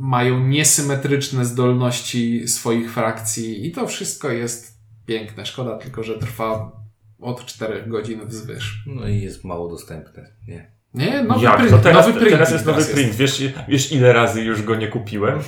mają 0.00 0.46
niesymetryczne 0.46 1.44
zdolności 1.44 2.48
swoich 2.48 2.92
frakcji 2.92 3.66
i 3.66 3.72
to 3.72 3.86
wszystko 3.86 4.30
jest 4.30 4.78
piękne. 5.06 5.46
Szkoda 5.46 5.78
tylko, 5.78 6.02
że 6.02 6.18
trwa 6.18 6.72
od 7.20 7.46
czterech 7.46 7.88
godzin 7.88 8.26
wzwyż. 8.26 8.84
No 8.86 9.08
i 9.08 9.20
jest 9.20 9.44
mało 9.44 9.68
dostępne, 9.68 10.32
nie? 10.48 10.77
Nie, 10.94 11.22
nowy 11.22 11.44
Jak? 11.44 11.56
print, 11.56 11.70
to 11.70 11.78
teraz, 11.78 12.06
nowy 12.06 12.18
print 12.18 12.32
teraz 12.32 12.50
jest 12.50 12.66
nowy 12.66 12.82
teraz 12.82 12.94
print. 12.94 13.14
Wiesz, 13.14 13.42
wiesz 13.68 13.92
ile 13.92 14.12
razy 14.12 14.42
już 14.42 14.62
go 14.62 14.74
nie 14.76 14.88
kupiłem? 14.88 15.38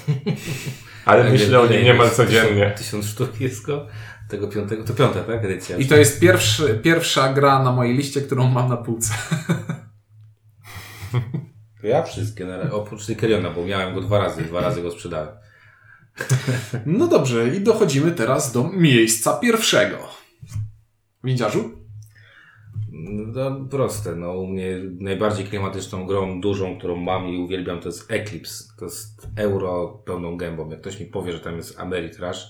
Ale 1.05 1.23
Tak, 1.23 1.33
myślę 1.33 1.61
o 1.61 1.67
nim 1.67 1.85
niemal 1.85 2.07
jest? 2.07 2.17
codziennie. 2.17 2.71
Tysiąc, 2.71 2.79
tysiąc 2.79 3.07
sztuk 3.07 3.41
jest 3.41 3.67
go. 3.67 3.87
Tego 4.29 4.49
piątego, 4.49 4.85
to 4.85 4.95
piąta, 4.95 5.23
tak? 5.23 5.45
Edycja. 5.45 5.77
I 5.77 5.87
to 5.87 5.97
jest 5.97 6.21
pierwszy, 6.21 6.81
pierwsza 6.83 7.33
gra 7.33 7.63
na 7.63 7.73
mojej 7.73 7.97
liście, 7.97 8.21
którą 8.21 8.49
mam 8.49 8.69
na 8.69 8.77
półce. 8.77 9.15
To 11.81 11.87
ja 11.87 12.03
wszystkie, 12.03 12.45
na, 12.45 12.73
oprócz 12.73 13.07
Tykeriona, 13.07 13.51
bo 13.51 13.65
miałem 13.65 13.95
go 13.95 14.01
dwa 14.01 14.19
razy, 14.19 14.43
dwa 14.43 14.61
razy 14.61 14.83
go 14.83 14.91
sprzedałem. 14.91 15.29
No 16.87 17.07
dobrze, 17.07 17.49
i 17.49 17.61
dochodzimy 17.61 18.13
teraz 18.13 18.53
do 18.53 18.71
miejsca 18.73 19.33
pierwszego. 19.33 19.97
Windziarzu? 21.25 21.71
No 22.93 23.51
proste, 23.71 24.17
no 24.17 24.33
u 24.33 24.47
mnie 24.47 24.79
najbardziej 25.01 25.47
klimatyczną 25.47 26.07
grą, 26.07 26.41
dużą, 26.41 26.79
którą 26.79 26.97
mam 26.97 27.29
i 27.29 27.39
uwielbiam, 27.39 27.81
to 27.81 27.89
jest 27.89 28.13
Eclipse. 28.13 28.65
To 28.79 28.85
jest 28.85 29.29
euro 29.37 30.03
pełną 30.05 30.37
gębą. 30.37 30.71
Jak 30.71 30.81
ktoś 30.81 31.01
mi 31.01 31.07
powie, 31.07 31.33
że 31.33 31.41
tam 31.41 31.57
jest 31.57 31.81
Ameritrash, 31.81 32.47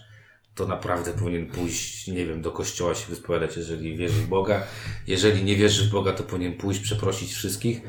to 0.55 0.67
naprawdę 0.67 1.13
powinien 1.13 1.47
pójść, 1.47 2.09
nie 2.09 2.27
wiem, 2.27 2.43
do 2.43 2.51
kościoła 2.51 2.95
się 2.95 3.07
wyspowiadać, 3.09 3.57
jeżeli 3.57 3.97
wierzy 3.97 4.21
w 4.21 4.29
Boga. 4.29 4.63
Jeżeli 5.07 5.45
nie 5.45 5.57
wierzy 5.57 5.85
w 5.85 5.91
Boga, 5.91 6.13
to 6.13 6.23
powinien 6.23 6.55
pójść, 6.55 6.81
przeprosić 6.81 7.33
wszystkich. 7.33 7.83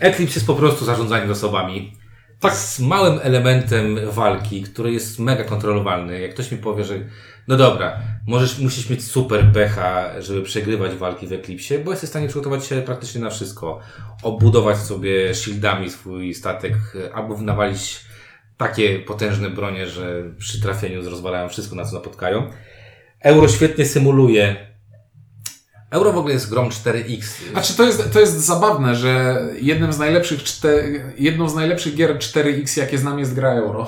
Eclipse 0.00 0.34
jest 0.34 0.46
po 0.46 0.54
prostu 0.54 0.84
zarządzaniem 0.84 1.28
zasobami. 1.28 1.92
Tak, 2.40 2.54
z 2.54 2.80
małym 2.80 3.20
elementem 3.22 3.98
walki, 4.10 4.62
który 4.62 4.92
jest 4.92 5.18
mega 5.18 5.44
kontrolowalny. 5.44 6.20
Jak 6.20 6.34
ktoś 6.34 6.52
mi 6.52 6.58
powie, 6.58 6.84
że 6.84 6.94
no 7.48 7.56
dobra, 7.56 8.00
możesz, 8.26 8.58
musisz 8.58 8.90
mieć 8.90 9.04
super 9.04 9.52
pecha, 9.52 10.20
żeby 10.22 10.42
przegrywać 10.42 10.94
walki 10.94 11.26
w 11.26 11.32
Eclipsie, 11.32 11.78
bo 11.78 11.90
jesteś 11.90 12.08
w 12.08 12.10
stanie 12.10 12.28
przygotować 12.28 12.66
się 12.66 12.82
praktycznie 12.82 13.20
na 13.20 13.30
wszystko. 13.30 13.80
Obudować 14.22 14.76
sobie 14.78 15.34
shieldami 15.34 15.90
swój 15.90 16.34
statek, 16.34 16.74
albo 17.14 17.38
nawalić 17.38 18.00
takie 18.56 18.98
potężne 18.98 19.50
bronie, 19.50 19.86
że 19.86 20.22
przy 20.38 20.60
trafieniu 20.60 21.10
rozwalają 21.10 21.48
wszystko, 21.48 21.76
na 21.76 21.84
co 21.84 21.94
napotkają. 21.94 22.50
Euro 23.20 23.48
świetnie 23.48 23.86
symuluje. 23.86 24.72
Euro 25.90 26.12
w 26.12 26.18
ogóle 26.18 26.34
jest 26.34 26.50
grą 26.50 26.68
4X. 26.68 27.22
Znaczy 27.50 27.76
to 27.76 27.84
jest, 27.84 28.12
to 28.12 28.20
jest 28.20 28.40
zabawne, 28.40 28.96
że 28.96 29.42
jednym 29.60 29.92
z 29.92 29.98
najlepszych 29.98 30.42
czte, 30.42 30.82
jedną 31.18 31.48
z 31.48 31.54
najlepszych 31.54 31.94
gier 31.94 32.16
4X, 32.18 32.78
jakie 32.78 32.98
znam, 32.98 33.18
jest 33.18 33.34
gra 33.34 33.50
Euro. 33.52 33.86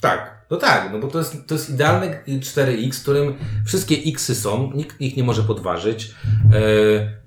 Tak, 0.00 0.35
no 0.50 0.56
tak, 0.56 0.92
no 0.92 0.98
bo 0.98 1.08
to 1.08 1.18
jest, 1.18 1.46
to 1.46 1.54
jest 1.54 1.70
idealne 1.70 2.22
4X, 2.26 2.98
w 2.98 3.02
którym 3.02 3.34
wszystkie 3.66 3.96
Xy 4.06 4.34
są, 4.34 4.72
nikt 4.72 5.00
ich 5.00 5.16
nie 5.16 5.24
może 5.24 5.42
podważyć. 5.42 6.14
E, 6.52 6.58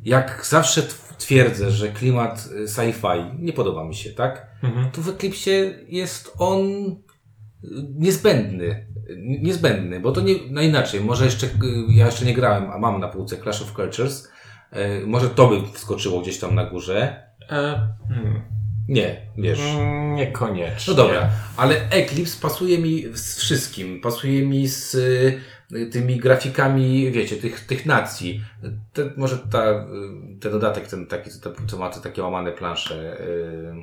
jak 0.05 0.45
zawsze 0.45 0.81
tw- 0.81 1.15
twierdzę, 1.17 1.71
że 1.71 1.87
klimat 1.89 2.49
e, 2.63 2.67
sci-fi 2.67 3.39
nie 3.39 3.53
podoba 3.53 3.83
mi 3.83 3.95
się, 3.95 4.09
tak? 4.09 4.47
Mhm. 4.63 4.91
To 4.91 5.01
w 5.01 5.09
Eclipsie 5.09 5.73
jest 5.87 6.33
on 6.37 6.59
e, 6.61 7.67
niezbędny. 7.95 8.87
Niezbędny, 9.17 9.99
bo 9.99 10.11
to 10.11 10.21
nie, 10.21 10.35
no 10.51 10.61
inaczej, 10.61 11.01
może 11.01 11.25
jeszcze, 11.25 11.47
ja 11.89 12.05
jeszcze 12.05 12.25
nie 12.25 12.33
grałem, 12.33 12.71
a 12.71 12.77
mam 12.77 12.99
na 12.99 13.07
półce 13.07 13.37
Clash 13.37 13.61
of 13.61 13.73
Cultures, 13.73 14.31
może 15.05 15.29
to 15.29 15.47
by 15.47 15.55
wskoczyło 15.73 16.21
gdzieś 16.21 16.39
tam 16.39 16.55
na 16.55 16.65
górze. 16.65 17.23
E, 17.49 17.87
hmm. 18.09 18.58
Nie, 18.89 19.21
wiesz. 19.37 19.59
Mm, 19.59 20.15
Niekoniecznie. 20.15 20.93
No 20.93 21.03
dobra, 21.03 21.29
ale 21.57 21.89
Eclipse 21.89 22.41
pasuje 22.41 22.77
mi 22.77 23.05
z 23.13 23.37
wszystkim. 23.39 24.01
Pasuje 24.01 24.45
mi 24.47 24.67
z 24.67 24.95
y, 24.95 25.85
tymi 25.91 26.17
grafikami, 26.17 27.11
wiecie, 27.11 27.35
tych, 27.35 27.59
tych 27.65 27.85
nacji. 27.85 28.41
Te, 28.93 29.09
może 29.17 29.37
ta, 29.37 29.71
y, 29.71 30.39
ten 30.39 30.51
dodatek, 30.51 30.87
ten 30.87 31.07
taki, 31.07 31.29
co, 31.67 31.77
ma 31.77 31.89
te 31.89 31.99
takie 32.01 32.23
łamane 32.23 32.51
plansze, 32.51 33.21
y, 33.21 33.73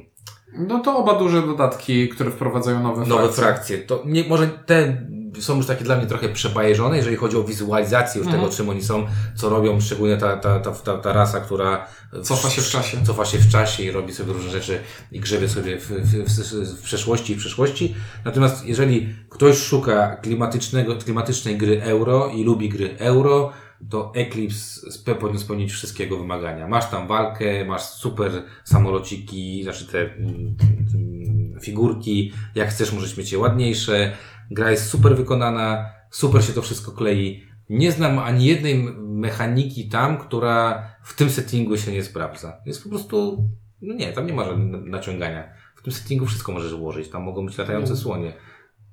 No 0.59 0.79
to 0.81 0.97
oba 0.99 1.19
duże 1.19 1.43
dodatki, 1.43 2.09
które 2.09 2.31
wprowadzają 2.31 2.83
nowe, 2.83 3.07
nowe 3.07 3.23
frakcje. 3.33 3.43
frakcje. 3.45 3.79
To 3.79 4.03
nie, 4.07 4.25
może 4.25 4.49
te 4.49 5.07
są 5.41 5.57
już 5.57 5.67
takie 5.67 5.85
dla 5.85 5.97
mnie 5.97 6.07
trochę 6.07 6.29
przebajeżone, 6.29 6.97
jeżeli 6.97 7.17
chodzi 7.17 7.37
o 7.37 7.45
wizualizację 7.45 8.19
już 8.19 8.27
Mhm. 8.27 8.43
tego, 8.43 8.57
czym 8.57 8.69
oni 8.69 8.83
są, 8.83 9.07
co 9.35 9.49
robią, 9.49 9.81
szczególnie 9.81 10.17
ta, 10.17 10.37
ta, 10.37 10.61
ta, 10.61 10.71
ta, 10.71 10.99
ta 10.99 11.13
rasa, 11.13 11.41
która 11.41 11.87
Cofa 12.23 12.51
się 12.51 12.63
w 12.63 12.69
czasie. 12.69 12.99
cofa 13.07 13.25
się 13.25 13.39
w 13.39 13.49
czasie 13.49 13.83
i 13.83 13.91
robi 13.91 14.15
sobie 14.15 14.33
różne 14.33 14.51
rzeczy 14.51 14.79
i 15.13 15.21
grzebie 15.21 15.49
sobie 15.49 15.79
w, 15.79 15.89
w, 15.89 16.25
w, 16.25 16.79
w 16.79 16.83
przeszłości 16.83 17.33
i 17.33 17.37
w 17.37 17.39
przyszłości. 17.39 17.95
Natomiast 18.25 18.67
jeżeli 18.67 19.15
ktoś 19.31 19.59
szuka 19.59 20.17
klimatycznego, 20.17 20.97
klimatycznej 20.97 21.59
gry 21.59 21.83
euro 21.83 22.29
i 22.29 22.45
lubi 22.45 22.69
gry 22.69 22.99
euro, 22.99 23.53
to 23.91 24.13
Eclipse 24.15 24.81
powinien 25.21 25.39
spełnić 25.39 25.73
wszystkiego 25.73 26.19
wymagania. 26.19 26.69
Masz 26.69 26.91
tam 26.91 27.09
walkę, 27.09 27.65
masz 27.65 27.83
super 27.83 28.33
samolociki, 28.65 29.63
znaczy 29.63 29.87
te 29.87 30.01
mm, 30.01 30.57
mm, 30.95 31.61
figurki, 31.61 32.33
jak 32.55 32.69
chcesz 32.69 32.93
możesz 32.93 33.17
mieć 33.17 33.33
je 33.33 33.39
ładniejsze, 33.39 34.13
gra 34.51 34.71
jest 34.71 34.89
super 34.91 35.17
wykonana, 35.17 35.91
super 36.11 36.45
się 36.45 36.53
to 36.53 36.63
wszystko 36.63 36.93
klei. 36.93 37.45
Nie 37.71 37.93
znam 37.93 38.19
ani 38.19 38.45
jednej 38.47 38.75
mechaniki 39.03 39.89
tam, 39.89 40.19
która 40.19 40.85
w 41.03 41.17
tym 41.17 41.31
settingu 41.31 41.77
się 41.77 41.93
nie 41.93 42.05
sprawdza. 42.05 42.57
Jest 42.67 42.83
po 42.83 42.89
prostu, 42.89 43.45
no 43.83 43.95
nie, 43.95 44.13
tam 44.13 44.27
nie 44.27 44.33
ma 44.33 44.45
żadnego 44.45 44.87
naciągania. 44.87 45.49
W 45.77 45.83
tym 45.83 45.93
settingu 45.93 46.27
wszystko 46.27 46.53
możesz 46.53 46.73
ułożyć. 46.73 47.09
Tam 47.09 47.23
mogą 47.23 47.47
być 47.47 47.59
latające 47.59 47.91
Mm. 47.93 48.03
słonie. 48.03 48.33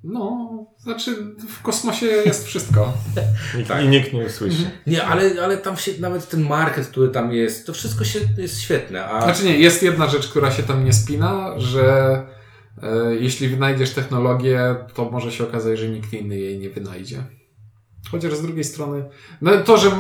No, 0.04 0.50
znaczy 0.80 1.16
w 1.50 1.62
kosmosie 1.62 2.06
jest 2.06 2.46
wszystko. 2.46 2.94
Tak. 3.68 3.84
I 3.84 3.88
nikt 3.88 4.14
nie 4.14 4.26
usłyszy. 4.26 4.72
Nie, 4.88 5.04
ale, 5.04 5.44
ale 5.44 5.58
tam 5.58 5.78
się, 5.78 5.92
nawet 6.00 6.30
ten 6.30 6.42
market, 6.48 6.88
który 6.88 7.10
tam 7.10 7.34
jest, 7.34 7.68
to 7.68 7.74
wszystko 7.74 8.04
się, 8.04 8.20
jest 8.38 8.62
świetne. 8.62 9.06
A 9.06 9.22
Znaczy 9.22 9.46
nie, 9.46 9.58
jest 9.58 9.84
jedna 9.84 10.08
rzecz, 10.08 10.28
która 10.28 10.52
się 10.52 10.64
tam 10.64 10.86
nie 10.86 10.94
spina, 10.94 11.60
że 11.60 12.22
jeśli 13.20 13.48
wynajdziesz 13.48 13.94
technologię, 13.94 14.76
to 14.94 15.12
może 15.12 15.32
się 15.32 15.44
okazać, 15.44 15.80
że 15.80 15.90
nikt 15.90 16.14
inny 16.14 16.40
jej 16.40 16.60
nie 16.60 16.70
wynajdzie. 16.70 17.24
Chociaż 18.12 18.34
z 18.34 18.42
drugiej 18.42 18.64
strony, 18.64 19.04
no 19.42 19.52
to, 19.66 19.78
że 19.78 19.92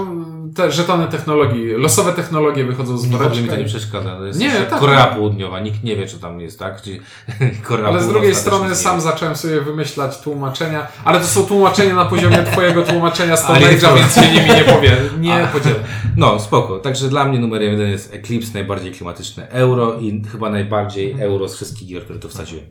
te 0.56 0.72
żetony 0.72 1.08
technologii, 1.08 1.68
losowe 1.68 2.14
technologie 2.14 2.64
wychodzą 2.64 2.97
z 2.97 3.06
w 3.06 3.16
ogóle 3.16 3.30
mi 3.30 3.36
woreczka 3.36 3.54
to 3.54 3.60
nie 3.60 3.66
przeszkadza. 3.66 4.18
To 4.18 4.26
jest 4.26 4.39
Nie, 4.39 4.51
tak. 4.51 4.80
Korea 4.80 5.06
Południowa, 5.06 5.60
nikt 5.60 5.84
nie 5.84 5.95
wie, 5.95 6.08
co 6.08 6.18
tam 6.18 6.39
jest, 6.41 6.60
tak? 6.60 6.82
Czy 6.82 6.99
Korea 7.68 7.88
Ale 7.88 8.04
z 8.04 8.08
drugiej 8.08 8.36
strony 8.36 8.76
sam 8.76 9.01
zacząłem 9.01 9.36
sobie 9.36 9.62
wymyślać 9.62 10.22
tłumaczenia, 10.22 10.88
ale 11.06 11.20
to 11.20 11.26
są 11.26 11.43
tłumaczenia 11.43 11.95
na 11.95 12.06
poziomie 12.06 12.43
twojego 12.51 12.84
tłumaczenia 12.84 13.38
Stone 13.38 13.60
to- 13.60 13.66
Age'a, 13.66 13.95
więc 13.95 14.16
się 14.16 14.32
nimi 14.34 14.49
nie 14.49 14.64
powiem. 14.64 14.97
Nie 15.22 15.47
podzielę. 15.54 15.80
No, 16.18 16.39
spoko. 16.39 16.80
Także 16.80 17.10
dla 17.10 17.26
mnie 17.26 17.39
numer 17.39 17.62
jeden 17.62 17.91
jest 17.91 18.14
Eclipse, 18.14 18.54
najbardziej 18.54 18.91
klimatyczne 18.91 19.49
euro 19.49 19.99
i 19.99 20.24
chyba 20.32 20.49
najbardziej 20.49 21.16
euro 21.20 21.49
z 21.49 21.56
wszystkich 21.56 21.88
gier, 21.88 22.04
które 22.04 22.20
tu 22.20 22.30
wsadziłem. 22.30 22.66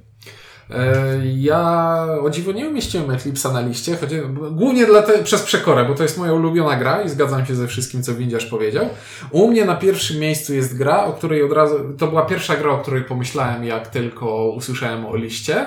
E, 0.71 0.95
Ja 1.37 1.95
o 2.23 2.31
dziwo 2.31 2.53
nie 2.53 2.69
umieściłem 2.69 3.07
Eclipse'a 3.09 3.53
na 3.53 3.61
liście, 3.61 3.97
choć, 3.97 4.11
głównie 4.51 4.87
dla 4.87 5.03
te, 5.03 5.23
przez 5.23 5.43
przekorę, 5.43 5.85
bo 5.85 5.95
to 5.95 6.03
jest 6.03 6.19
moja 6.19 6.33
ulubiona 6.33 6.77
gra 6.77 7.03
i 7.03 7.09
zgadzam 7.09 7.47
się 7.47 7.55
ze 7.55 7.67
wszystkim, 7.69 8.03
co 8.03 8.15
Windziarz 8.15 8.47
powiedział. 8.47 8.89
U 9.31 9.49
mnie 9.49 9.65
na 9.65 9.77
pierwszym 9.77 10.19
miejscu 10.21 10.55
jest 10.55 10.79
gra, 10.79 11.05
o 11.05 11.13
której 11.13 11.43
od 11.43 11.53
razu, 11.53 11.75
to 11.99 12.07
była 12.07 12.23
pierwsza 12.27 12.57
gra, 12.57 12.71
o 12.71 12.79
której 12.79 13.03
pomyślałem, 13.05 13.65
jak 13.65 13.89
tylko 13.89 14.51
usłyszałem 14.51 15.07
o 15.07 15.17
liście. 15.17 15.67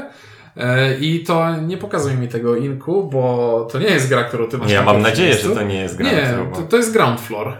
E, 0.57 0.97
I 0.99 1.23
to 1.23 1.55
nie 1.55 1.77
pokazuj 1.77 2.13
mi 2.17 2.27
tego 2.27 2.55
inku, 2.55 3.09
bo 3.13 3.67
to 3.71 3.79
nie 3.79 3.87
jest 3.87 4.09
gra, 4.09 4.23
którą 4.23 4.47
ty 4.47 4.57
masz 4.57 4.71
Ja 4.71 4.79
na 4.79 4.85
mam 4.93 5.01
nadzieję, 5.01 5.29
miejscu. 5.29 5.47
że 5.49 5.55
to 5.55 5.61
nie 5.63 5.79
jest 5.81 5.95
gra. 5.97 6.11
Nie, 6.11 6.37
to, 6.55 6.61
to 6.61 6.77
jest 6.77 6.93
Ground 6.93 7.21
Floor. 7.21 7.53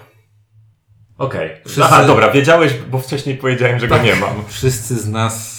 Okej. 1.17 1.49
Wszyscy- 1.65 1.83
Aha, 1.83 2.03
dobra, 2.03 2.31
wiedziałeś, 2.31 2.73
bo 2.91 2.99
wcześniej 2.99 3.37
powiedziałem, 3.37 3.79
że 3.79 3.87
Tak. 3.87 3.99
go 3.99 4.05
nie 4.05 4.15
mam. 4.15 4.33
Wszyscy 4.47 4.95
z 4.95 5.09
nas 5.09 5.54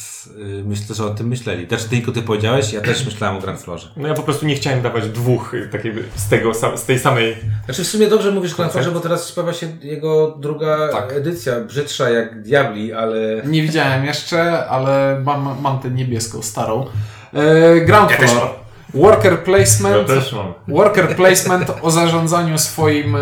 myślę, 0.65 0.95
że 0.95 1.05
o 1.05 1.11
tym 1.11 1.29
myśleli. 1.29 1.67
Znaczy, 1.67 1.89
tylko 1.89 2.13
ty 2.13 2.23
powiedziałeś, 2.23 2.73
ja 2.73 2.81
też 2.81 3.05
myślałem 3.05 3.37
o 3.37 3.41
Grand 3.41 3.61
Florze. 3.61 3.89
No 3.97 4.09
ja 4.09 4.15
po 4.15 4.23
prostu 4.23 4.47
nie 4.47 4.55
chciałem 4.55 4.83
dawać 4.83 5.09
dwóch 5.09 5.55
y, 5.55 5.69
takiej, 5.73 5.95
z, 6.17 6.29
tego, 6.29 6.53
z 6.77 6.85
tej 6.85 6.99
samej... 6.99 7.37
Znaczy 7.65 7.85
w 7.85 7.87
sumie 7.87 8.07
dobrze 8.07 8.31
mówisz 8.33 8.53
o 8.53 8.57
Grand 8.57 8.73
Florze, 8.73 8.91
bo 8.91 9.01
teraz 9.01 9.25
sprawia 9.25 9.53
się 9.53 9.67
jego 9.83 10.37
druga 10.41 10.89
Tak. 10.89 11.13
edycja, 11.13 11.61
brzydsza 11.61 12.11
jak 12.11 12.43
Diabli, 12.43 12.93
ale... 12.93 13.43
Nie 13.45 13.63
widziałem 13.63 14.05
jeszcze, 14.05 14.67
ale 14.69 15.21
mam, 15.25 15.57
mam 15.61 15.79
tę 15.79 15.91
niebieską, 15.91 16.43
starą. 16.43 16.87
E, 17.35 17.81
Ground 17.81 18.11
Ja 18.11 18.17
też 18.17 18.31
Floor. 18.31 18.66
Worker 18.95 19.33
Ja 19.33 19.39
placement. 19.39 20.09
mam. 20.33 20.55
Worker 20.69 21.17
placement 21.17 21.73
o 21.83 21.91
zarządzaniu 21.91 22.59
swoim 22.59 23.17
y, 23.17 23.21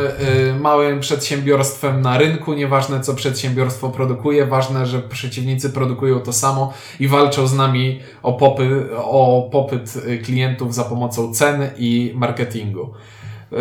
małym 0.61 1.01
przedsiębiorstwem 1.01 2.01
na 2.01 2.19
rynku. 2.19 2.53
Nieważne, 2.55 3.01
co 3.01 3.15
przedsiębiorstwo 3.15 3.89
produkuje, 3.89 4.47
ważne, 4.47 4.87
że 4.87 5.01
przeciwnicy 5.01 5.71
produkują 5.71 6.21
to 6.21 6.33
samo 6.33 6.73
i 7.01 7.09
walczą 7.09 7.47
z 7.47 7.55
nami 7.55 8.01
o, 8.23 8.33
popy, 8.33 8.87
o 8.97 9.49
popyt 9.53 9.97
y, 9.97 10.19
klientów 10.19 10.75
za 10.75 10.85
pomocą 10.85 11.35
cen 11.35 11.71
i 11.77 12.13
marketingu. 12.15 12.91
Y, 13.53 13.57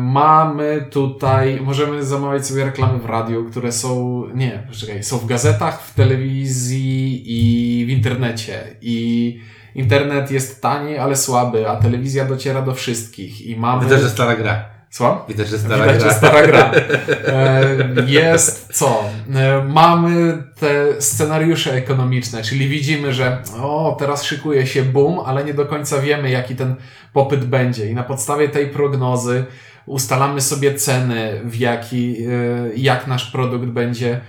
Mamy 0.00 0.86
tutaj, 0.90 1.60
możemy 1.60 2.04
zamawiać 2.04 2.46
sobie 2.46 2.64
reklamy 2.64 2.98
w 2.98 3.06
radiu, 3.06 3.44
które 3.50 3.72
są, 3.72 4.22
nie, 4.34 4.62
czekaj, 4.72 5.02
są 5.04 5.18
w 5.18 5.26
gazetach, 5.26 5.82
w 5.82 5.94
telewizji 5.94 7.22
i 7.26 7.86
w 7.86 7.88
internecie. 7.90 8.76
I 8.80 9.40
internet 9.74 10.30
jest 10.30 10.62
tani, 10.62 10.98
ale 10.98 11.16
słaby, 11.16 11.68
a 11.70 11.76
telewizja 11.76 12.24
dociera 12.24 12.62
do 12.62 12.74
wszystkich. 12.74 13.40
I 13.46 13.56
mamy. 13.56 13.84
Widać, 13.84 14.00
że 14.00 14.10
stara 14.10 14.36
gra. 14.36 14.64
Słucham? 14.90 15.18
Widać, 15.28 15.48
że 15.48 15.58
stara 15.58 15.76
Widać, 15.84 15.98
gra. 16.02 16.08
że 16.10 16.14
stara 16.16 16.46
gra. 16.46 16.70
E, 17.26 17.66
Jest 18.06 18.68
co? 18.72 19.04
E, 19.34 19.64
Mamy 19.64 20.42
te 20.60 21.02
scenariusze 21.02 21.72
ekonomiczne, 21.72 22.42
czyli 22.42 22.68
widzimy, 22.68 23.12
że 23.12 23.38
o, 23.62 23.96
teraz 23.98 24.24
szykuje 24.24 24.66
się 24.66 24.82
boom, 24.82 25.18
ale 25.26 25.44
nie 25.44 25.54
do 25.54 25.66
końca 25.66 25.98
wiemy, 25.98 26.30
jaki 26.30 26.56
ten 26.56 26.74
popyt 27.12 27.44
będzie. 27.44 27.90
I 27.90 27.94
na 27.94 28.02
podstawie 28.02 28.48
tej 28.48 28.66
prognozy 28.68 29.44
ustalamy 29.86 30.40
sobie 30.40 30.74
ceny, 30.74 31.40
w 31.44 31.56
jaki, 31.56 32.16
e, 32.26 32.28
jak 32.76 33.06
nasz 33.06 33.30
produkt 33.30 33.66
będzie 33.66 34.20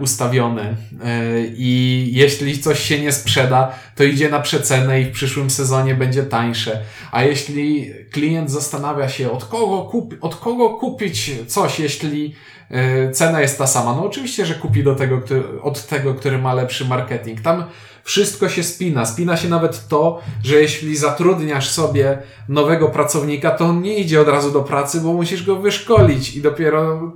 ustawiony. 0.00 0.76
E, 1.04 1.40
I 1.56 2.10
jeśli 2.12 2.58
coś 2.58 2.80
się 2.80 3.00
nie 3.00 3.12
sprzeda, 3.12 3.72
to 3.96 4.04
idzie 4.04 4.28
na 4.28 4.40
przecenę 4.40 5.00
i 5.00 5.04
w 5.04 5.12
przyszłym 5.12 5.50
sezonie 5.50 5.94
będzie 5.94 6.22
tańsze. 6.22 6.80
A 7.12 7.22
jeśli 7.22 7.92
klient 8.10 8.50
zastanawia 8.50 9.08
się, 9.08 9.30
od 9.30 9.44
kogo, 9.44 9.92
od 10.20 10.36
kogo 10.36 10.70
kupić 10.70 11.30
coś, 11.46 11.80
jeśli 11.80 12.34
e, 12.70 13.10
cena 13.10 13.40
jest 13.40 13.58
ta 13.58 13.66
sama, 13.66 13.94
no 13.94 14.06
oczywiście, 14.06 14.46
że 14.46 14.54
kupi 14.54 14.84
do 14.84 14.94
tego, 14.94 15.20
od 15.62 15.86
tego, 15.86 16.14
który 16.14 16.38
ma 16.38 16.54
lepszy 16.54 16.84
marketing. 16.84 17.40
Tam 17.40 17.64
wszystko 18.04 18.48
się 18.48 18.62
spina. 18.62 19.06
Spina 19.06 19.36
się 19.36 19.48
nawet 19.48 19.88
to, 19.88 20.20
że 20.44 20.60
jeśli 20.60 20.96
zatrudniasz 20.96 21.70
sobie 21.70 22.18
nowego 22.48 22.88
pracownika, 22.88 23.50
to 23.50 23.64
on 23.64 23.82
nie 23.82 23.98
idzie 23.98 24.20
od 24.20 24.28
razu 24.28 24.50
do 24.50 24.62
pracy, 24.62 25.00
bo 25.00 25.12
musisz 25.12 25.46
go 25.46 25.56
wyszkolić 25.56 26.36
i 26.36 26.42
dopiero 26.42 27.12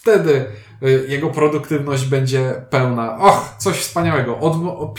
wtedy 0.00 0.44
y, 0.82 1.06
jego 1.08 1.30
produktywność 1.30 2.04
będzie 2.04 2.54
pełna. 2.70 3.18
Och, 3.18 3.54
coś 3.58 3.76
wspaniałego. 3.76 4.38
Od, 4.38 4.56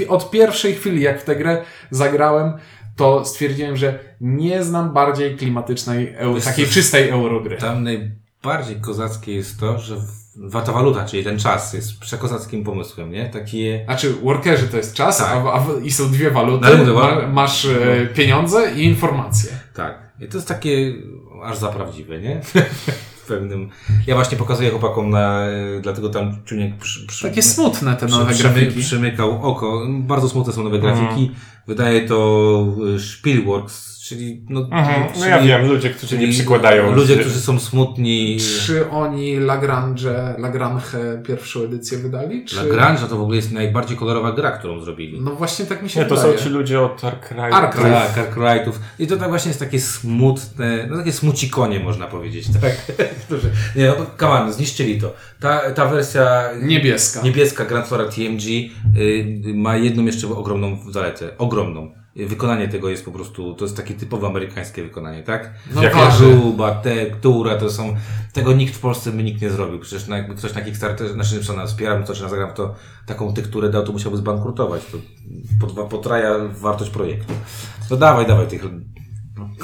od 0.08 0.30
pierwszej 0.32 0.76
chwili, 0.76 1.02
jak 1.02 1.22
w 1.22 1.24
tę 1.24 1.36
grę 1.36 1.62
zagrałem, 1.92 2.54
to 2.96 3.26
stwierdziłem, 3.26 3.78
że 3.78 4.00
nie 4.22 4.64
znam 4.64 4.94
bardziej 4.94 5.36
klimatycznej, 5.38 6.16
takiej 6.44 6.66
czystej 6.68 7.10
eurogry. 7.10 7.58
Tam 7.58 7.84
najbardziej 7.84 8.82
kozackie 8.82 9.36
jest 9.36 9.60
to, 9.60 9.80
że 9.80 9.96
w- 9.96 10.26
wata 10.52 10.72
waluta, 10.72 11.06
czyli 11.06 11.24
ten 11.24 11.40
czas 11.40 11.74
jest 11.74 12.00
przekozackim 12.00 12.64
pomysłem, 12.64 13.12
nie? 13.12 13.30
Takie... 13.30 13.82
Znaczy, 13.86 14.14
workerzy 14.14 14.68
to 14.68 14.78
jest 14.78 14.94
czas, 14.94 15.18
Tak. 15.18 15.28
a, 15.30 15.54
a, 15.54 15.66
i 15.84 15.92
są 15.92 16.12
dwie 16.12 16.32
waluty. 16.32 16.68
No 16.88 16.94
ma, 16.94 17.28
masz 17.28 17.66
e, 17.66 18.08
pieniądze 18.14 18.72
i 18.76 18.84
informacje. 18.84 19.52
Tak. 19.74 20.12
I 20.20 20.28
to 20.28 20.38
jest 20.38 20.48
takie 20.48 20.94
aż 21.44 21.58
za 21.58 21.68
prawdziwe, 21.68 22.20
nie? 22.20 22.42
w 23.26 23.28
pewnym... 23.28 23.70
Ja 24.08 24.16
właśnie 24.16 24.38
pokazuję 24.38 24.70
chłopakom 24.70 25.10
na... 25.10 25.46
Dlatego 25.82 26.10
tam 26.10 26.38
Czuniek 26.46 26.78
przy, 26.78 27.08
przy, 27.08 27.28
Takie 27.30 27.42
smutne 27.42 27.96
te 27.96 28.08
nowe 28.08 28.34
przy, 28.34 28.44
grafiki. 28.44 28.66
Przymy, 28.68 28.84
przymykał 28.84 29.42
oko. 29.50 29.82
Bardzo 29.90 30.30
smutne 30.30 30.54
są 30.54 30.64
nowe 30.64 30.78
Mhm. 30.78 30.96
grafiki. 30.98 31.32
Wydaje 31.68 32.08
to 32.08 32.66
y, 32.96 33.00
Spielworks, 33.00 33.95
czyli... 34.10 34.46
No, 34.50 34.60
Mhm. 34.72 35.02
No 35.02 35.14
czyli, 35.14 35.30
ja 35.30 35.42
wiem, 35.60 35.68
ludzie, 35.68 35.90
którzy 35.90 36.18
nie 36.18 36.28
przykładają. 36.28 36.92
Ludzie, 36.96 37.14
że- 37.16 37.20
którzy 37.22 37.40
są 37.40 37.60
smutni. 37.60 38.38
Czy 38.66 38.90
oni 38.90 39.40
Lagrange, 39.40 40.36
Lagrange 40.38 41.22
pierwszą 41.28 41.64
edycję 41.64 41.98
wydali? 41.98 42.46
Czy... 42.46 42.56
Lagrange 42.56 43.02
to 43.10 43.18
w 43.18 43.22
ogóle 43.22 43.36
jest 43.36 43.52
najbardziej 43.52 43.98
kolorowa 43.98 44.32
gra, 44.32 44.52
którą 44.52 44.80
zrobili. 44.82 45.22
No 45.22 45.32
właśnie 45.32 45.66
tak 45.66 45.84
mi 45.84 45.90
się 45.90 46.00
Nie, 46.00 46.06
to 46.06 46.16
wydaje. 46.16 46.38
są 46.38 46.44
ci 46.44 46.50
ludzie 46.50 46.82
od 46.82 47.04
Arkride. 47.04 47.42
Ark- 47.42 47.82
Tak, 47.82 48.18
Arkwrightów. 48.18 48.80
I 49.00 49.08
to 49.08 49.18
tak 49.18 49.30
właśnie 49.30 49.50
jest 49.50 49.60
takie 49.60 49.80
smutne, 49.80 50.88
no 50.90 50.98
takie 50.98 51.12
smucikonie 51.12 51.80
można 51.80 52.08
powiedzieć, 52.08 52.48
tak? 52.62 52.72
Nie, 53.76 53.88
no 53.88 54.06
come 54.20 54.32
on, 54.32 54.54
zniszczyli 54.54 55.02
to. 55.02 55.14
Ta, 55.40 55.72
ta 55.72 55.86
wersja 55.86 56.44
Niebieska. 56.62 57.22
niebieska 57.22 57.66
Grand 57.66 57.88
Flora 57.88 58.06
TMG 58.06 58.44
y, 58.98 59.54
ma 59.54 59.78
jedną 59.78 60.06
jeszcze 60.06 60.28
ogromną 60.28 60.78
zaletę, 60.92 61.38
ogromną. 61.38 62.05
Wykonanie 62.16 62.68
tego 62.68 62.90
jest 62.90 63.06
po 63.06 63.12
prostu, 63.12 63.54
to 63.54 63.66
jest 63.66 63.78
takie 63.78 63.94
typowo 63.94 64.28
amerykańskie 64.28 64.84
wykonanie, 64.84 65.24
tak? 65.24 65.54
No 65.76 65.84
Jak 65.84 65.94
tak. 65.94 66.18
Gruba, 66.18 66.76
tektura, 66.76 67.56
to 67.56 67.70
są, 67.70 67.96
tego 68.34 68.54
nikt 68.54 68.76
w 68.76 68.80
Polsce 68.80 69.12
by 69.12 69.24
nikt 69.24 69.42
nie 69.42 69.50
zrobił. 69.50 69.80
Przecież 69.80 70.08
na, 70.08 70.18
jakby 70.18 70.36
ktoś 70.36 70.54
na 70.54 70.62
Kickstarter, 70.62 71.14
znaczy 71.14 71.44
co 71.44 71.54
na 71.54 71.66
wspieram 71.66 72.04
to, 72.04 72.14
czy 72.14 72.24
na 72.24 72.30
zagram 72.30 72.54
to 72.54 72.76
taką 73.06 73.34
tekturę 73.34 73.70
dał, 73.70 73.84
to 73.84 73.92
musiałby 73.92 74.18
zbankrutować. 74.18 74.82
To 75.62 75.68
potraja 75.86 76.34
wartość 76.62 76.92
projektu. 76.92 77.34
To 77.90 77.98
dawaj, 77.98 78.28
dawaj 78.28 78.48
tych. 78.48 78.64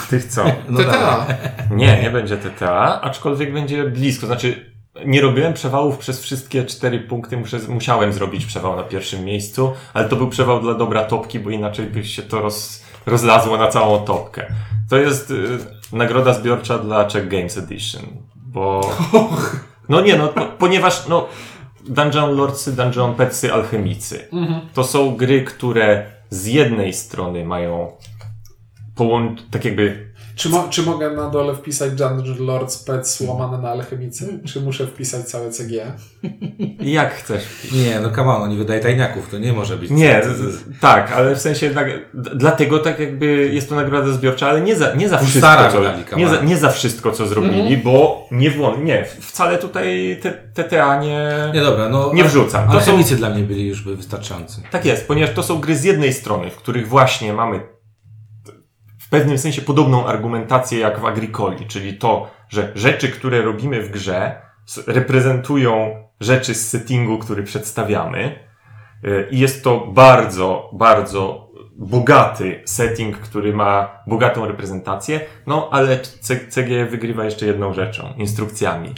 Tych 0.10 0.26
co? 0.26 0.46
No 0.70 0.80
TTA. 0.80 0.92
dawaj. 0.92 1.36
Nie, 1.72 2.02
nie 2.04 2.12
będzie 2.12 2.38
TTA, 2.38 3.02
aczkolwiek 3.02 3.54
będzie 3.54 3.84
blisko. 3.84 4.26
Znaczy, 4.28 4.71
nie 5.06 5.22
robiłem 5.22 5.54
przewałów 5.54 5.98
przez 5.98 6.22
wszystkie 6.22 6.66
cztery 6.66 7.00
punkty, 7.00 7.38
muszę, 7.38 7.60
musiałem 7.70 8.14
zrobić 8.14 8.46
przewał 8.46 8.76
na 8.76 8.84
pierwszym 8.84 9.26
miejscu, 9.26 9.74
ale 9.94 10.10
to 10.10 10.16
był 10.16 10.30
przewał 10.30 10.62
dla 10.62 10.74
dobra 10.74 11.06
topki, 11.06 11.40
bo 11.40 11.50
inaczej 11.50 11.86
by 11.86 12.06
się 12.06 12.22
to 12.22 12.42
roz, 12.42 12.84
rozlazło 13.06 13.58
na 13.58 13.68
całą 13.68 14.00
topkę. 14.06 14.46
To 14.90 14.98
jest 14.98 15.32
y, 15.32 15.58
nagroda 15.94 16.34
zbiorcza 16.34 16.78
dla 16.78 17.06
Czech 17.06 17.28
Games 17.28 17.58
Edition, 17.58 18.04
bo... 18.36 18.92
No 19.90 20.02
nie, 20.02 20.18
no, 20.18 20.28
po, 20.28 20.46
ponieważ 20.46 21.08
no, 21.08 21.28
Dungeon 21.88 22.36
Lordsy, 22.36 22.76
Dungeon 22.76 23.16
Petsy, 23.16 23.54
Alchemicy. 23.54 24.28
To 24.74 24.84
są 24.84 25.16
gry, 25.16 25.44
które 25.44 26.12
z 26.30 26.46
jednej 26.46 26.94
strony 26.94 27.46
mają 27.46 27.92
połącz... 28.96 29.42
tak 29.52 29.66
jakby 29.66 30.11
Czy, 30.42 30.50
mo- 30.50 30.68
czy 30.70 30.84
mogę 30.84 31.12
na 31.12 31.30
dole 31.30 31.56
wpisać 31.56 31.92
Dungeon 31.92 32.46
Lords 32.46 32.78
Pets 32.84 33.22
łamane 33.22 33.58
na 33.58 33.70
alchemicy? 33.70 34.40
Czy 34.46 34.62
muszę 34.62 34.88
wpisać 34.88 35.26
całe 35.26 35.52
CG? 35.52 35.86
jak 36.80 37.14
chcesz 37.14 37.44
Nie, 37.72 38.00
no 38.00 38.10
come 38.12 38.32
on, 38.32 38.42
oni 38.42 38.58
wydaje 38.58 38.80
tajniaków, 38.80 39.30
to 39.30 39.38
nie 39.38 39.54
może 39.54 39.78
być. 39.78 39.90
Nie, 39.92 40.22
tak, 40.82 41.12
ale 41.12 41.36
w 41.36 41.42
sensie 41.42 41.66
jednak, 41.66 41.88
dlatego 42.14 42.80
tak 42.80 43.00
jakby 43.00 43.50
jest 43.54 43.70
to 43.70 43.76
nagroda 43.76 44.12
zbiorcza, 44.12 44.48
ale 44.50 44.62
nie 44.62 44.76
za, 44.76 44.96
nie 44.96 45.10
za 45.10 45.18
wszystko, 45.18 45.40
Stara 45.40 45.72
co, 45.72 45.78
wydali, 45.78 46.04
nie, 46.18 46.30
za, 46.30 46.42
nie 46.42 46.58
za 46.58 46.70
wszystko, 46.70 47.12
co 47.12 47.28
zrobili, 47.28 47.78
bo 47.78 48.28
nie, 48.32 48.52
wło- 48.52 48.84
nie, 48.84 49.06
wcale 49.20 49.58
tutaj 49.58 50.20
te, 50.22 50.32
TTA 50.64 51.02
nie, 51.02 51.30
Nie, 51.54 51.62
dobra, 51.62 51.90
no. 51.90 52.12
nie 52.14 52.24
wrzucam. 52.24 52.66
To 52.66 52.72
są, 52.72 52.78
Alchemicy 52.78 53.16
dla 53.16 53.30
mnie 53.30 53.44
byli 53.44 53.68
już 53.68 53.82
by 53.84 53.96
wystarczający. 53.96 54.62
tak 54.72 54.86
jest, 54.86 55.08
ponieważ 55.08 55.36
to 55.36 55.44
są 55.44 55.60
gry 55.60 55.76
z 55.76 55.84
jednej 55.84 56.14
strony, 56.14 56.50
w 56.50 56.56
których 56.56 56.88
właśnie 56.88 57.34
mamy 57.34 57.60
pewnym 59.12 59.38
sensie 59.38 59.62
podobną 59.62 60.08
argumentację 60.08 60.80
jak 60.80 61.00
w 61.00 61.06
Agricoli, 61.06 61.68
czyli 61.68 61.98
to, 61.98 62.32
że 62.50 62.72
rzeczy, 62.76 63.10
które 63.10 63.42
robimy 63.42 63.82
w 63.82 63.92
grze 63.92 64.42
reprezentują 64.88 66.04
rzeczy 66.20 66.56
z 66.56 66.70
settingu, 66.70 67.18
który 67.18 67.44
przedstawiamy, 67.44 68.52
Y, 69.06 69.28
I 69.32 69.40
jest 69.40 69.64
to 69.64 69.88
bardzo, 69.88 70.70
bardzo 70.74 71.52
bogaty 71.76 72.62
setting, 72.66 73.18
który 73.18 73.54
ma 73.54 74.04
bogatą 74.08 74.48
reprezentację. 74.48 75.22
No, 75.48 75.70
ale 75.72 76.00
CG 76.50 76.86
wygrywa 76.86 77.26
jeszcze 77.26 77.46
jedną 77.46 77.74
rzeczą. 77.74 78.14
Instrukcjami, 78.18 78.94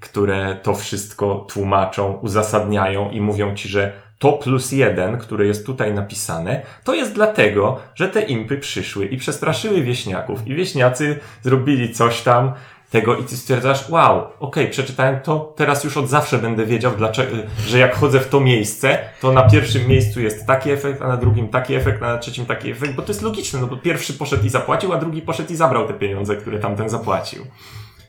które 0.00 0.56
to 0.62 0.74
wszystko 0.74 1.46
tłumaczą, 1.52 2.12
uzasadniają 2.12 3.10
i 3.10 3.20
mówią 3.20 3.54
ci, 3.54 3.68
że 3.68 3.92
to 4.18 4.32
plus 4.32 4.72
jeden, 4.72 5.18
które 5.18 5.46
jest 5.46 5.66
tutaj 5.66 5.94
napisane, 5.94 6.62
to 6.84 6.94
jest 6.94 7.14
dlatego, 7.14 7.80
że 7.94 8.08
te 8.08 8.22
impy 8.22 8.58
przyszły 8.58 9.06
i 9.06 9.16
przestraszyły 9.16 9.82
wieśniaków 9.82 10.46
i 10.46 10.54
wieśniacy 10.54 11.18
zrobili 11.42 11.94
coś 11.94 12.22
tam 12.22 12.52
tego 12.94 13.16
i 13.16 13.24
ty 13.24 13.36
stwierdzasz, 13.36 13.88
wow, 13.88 14.22
okej, 14.40 14.70
przeczytałem 14.70 15.20
to, 15.20 15.54
teraz 15.56 15.84
już 15.84 15.96
od 15.96 16.08
zawsze 16.08 16.38
będę 16.38 16.66
wiedział, 16.66 16.92
dlaczego, 16.98 17.36
że 17.66 17.78
jak 17.78 17.94
chodzę 17.94 18.20
w 18.20 18.28
to 18.28 18.40
miejsce, 18.40 18.98
to 19.20 19.32
na 19.32 19.42
pierwszym 19.42 19.88
miejscu 19.88 20.20
jest 20.20 20.46
taki 20.46 20.70
efekt, 20.70 21.02
a 21.02 21.08
na 21.08 21.16
drugim 21.16 21.48
taki 21.48 21.74
efekt, 21.74 22.02
a 22.02 22.06
na 22.06 22.18
trzecim 22.18 22.46
taki 22.46 22.70
efekt, 22.70 22.94
bo 22.94 23.02
to 23.02 23.08
jest 23.08 23.22
logiczne, 23.22 23.60
no 23.60 23.66
bo 23.66 23.76
pierwszy 23.76 24.14
poszedł 24.14 24.46
i 24.46 24.48
zapłacił, 24.48 24.92
a 24.92 24.98
drugi 24.98 25.22
poszedł 25.22 25.52
i 25.52 25.56
zabrał 25.56 25.86
te 25.88 25.94
pieniądze, 25.94 26.36
które 26.36 26.58
tamten 26.58 26.88
zapłacił. 26.88 27.46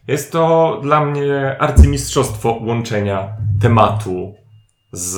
Jest 0.08 0.32
to 0.32 0.80
dla 0.84 1.06
mnie 1.06 1.56
arcymistrzostwo 1.60 2.60
łączenia 2.62 3.28
tematu 3.62 4.36
z 4.96 5.18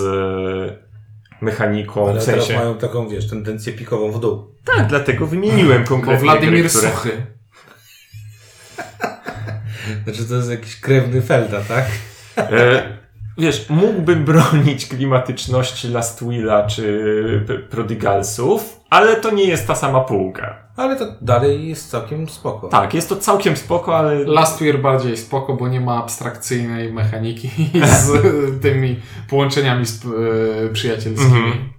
mechaniką, 1.42 2.10
Ale 2.10 2.22
w 2.22 2.26
teraz 2.26 2.46
sensie... 2.46 2.60
mają 2.60 2.78
taką, 2.78 3.10
wiesz, 3.10 3.30
tendencję 3.30 3.74
pikową 3.74 4.12
w 4.12 4.20
dół. 4.20 4.56
Tak, 4.66 4.88
dlatego 4.88 5.28
wymieniłem 5.28 5.84
Bo 5.84 5.90
konkretnie 5.90 6.26
Władimir 6.26 6.60
gry, 6.60 6.70
które... 6.70 6.92
Suchy. 6.92 7.12
Znaczy 10.04 10.26
to 10.26 10.36
jest 10.36 10.50
jakiś 10.50 10.80
krewny 10.80 11.22
Felda, 11.22 11.62
tak? 11.62 11.86
E, 12.38 12.98
wiesz, 13.38 13.70
mógłbym 13.70 14.26
bronić 14.26 14.86
klimatyczności 14.86 15.88
Last 15.88 16.30
Willa 16.30 16.68
czy 16.68 17.68
Prodigalsów, 17.70 18.80
ale 18.90 19.16
to 19.16 19.32
nie 19.32 19.44
jest 19.44 19.68
ta 19.68 19.76
sama 19.76 20.02
półka. 20.02 20.66
Ale 20.78 20.96
to 20.96 21.06
dalej 21.22 21.70
jest 21.70 21.90
całkiem 21.90 22.30
spoko. 22.30 22.68
Tak, 22.68 22.94
jest 22.94 23.10
to 23.10 23.16
całkiem 23.16 23.58
spoko, 23.58 23.98
ale 23.98 24.16
Last 24.16 24.62
Year 24.62 24.82
bardziej 24.82 25.18
spoko, 25.18 25.54
bo 25.54 25.68
nie 25.68 25.82
ma 25.82 25.98
abstrakcyjnej 25.98 26.94
mechaniki 26.94 27.50
z 28.04 28.12
tymi 28.62 29.00
połączeniami 29.30 29.86
z, 29.86 30.06
e, 30.06 30.70
przyjacielskimi. 30.74 31.38
Mhm. 31.38 31.70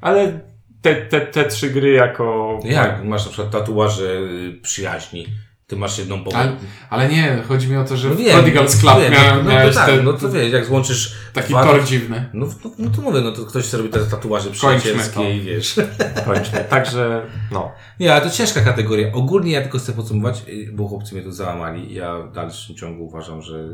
ale 0.00 0.40
te, 0.82 0.94
te, 0.94 1.20
te 1.20 1.44
trzy 1.44 1.70
gry 1.70 1.90
jako... 1.90 2.58
Jak? 2.64 3.04
Masz 3.04 3.24
na 3.24 3.32
przykład 3.32 3.52
tatuaże 3.52 4.20
przyjaźni. 4.62 5.26
Ty 5.72 5.78
masz 5.78 5.98
jedną 5.98 6.24
po... 6.24 6.36
Ale, 6.36 6.56
ale 6.90 7.08
nie, 7.08 7.42
chodzi 7.48 7.68
mi 7.68 7.76
o 7.76 7.84
to, 7.84 7.96
że 7.96 8.08
No 8.08 8.14
wiem, 8.14 8.38
Prodigal's 8.38 8.80
Club 8.80 9.00
wiem, 9.00 9.12
miałem, 9.12 9.44
no, 9.44 9.50
miałeś 9.50 9.74
to 9.74 9.80
tak, 9.80 9.90
te, 9.90 10.02
no 10.02 10.12
to 10.12 10.30
wiesz, 10.30 10.52
jak 10.52 10.64
złączysz 10.64 11.14
taki 11.32 11.54
dwa- 11.54 11.64
tor 11.64 11.84
dziwny. 11.84 12.30
No, 12.34 12.46
no, 12.64 12.70
no 12.78 12.90
to 12.90 13.02
mówię, 13.02 13.20
no 13.20 13.32
to 13.32 13.44
ktoś 13.44 13.64
sobie 13.64 13.82
robi 13.82 13.94
te 13.94 14.00
tatuaże 14.00 14.50
przyjacielskie 14.50 15.36
i 15.36 15.40
wiesz. 15.40 15.74
Kończmy. 16.26 16.64
Także, 16.68 17.26
no. 17.50 17.72
Nie, 18.00 18.12
ale 18.12 18.20
to 18.20 18.30
ciężka 18.30 18.60
kategoria. 18.60 19.12
Ogólnie 19.12 19.52
ja 19.52 19.62
tylko 19.62 19.78
chcę 19.78 19.92
podsumować, 19.92 20.42
bo 20.72 20.88
chłopcy 20.88 21.14
mnie 21.14 21.24
tu 21.24 21.32
załamali. 21.32 21.94
Ja 21.94 22.18
w 22.18 22.32
dalszym 22.32 22.76
ciągu 22.76 23.04
uważam, 23.04 23.42
że 23.42 23.68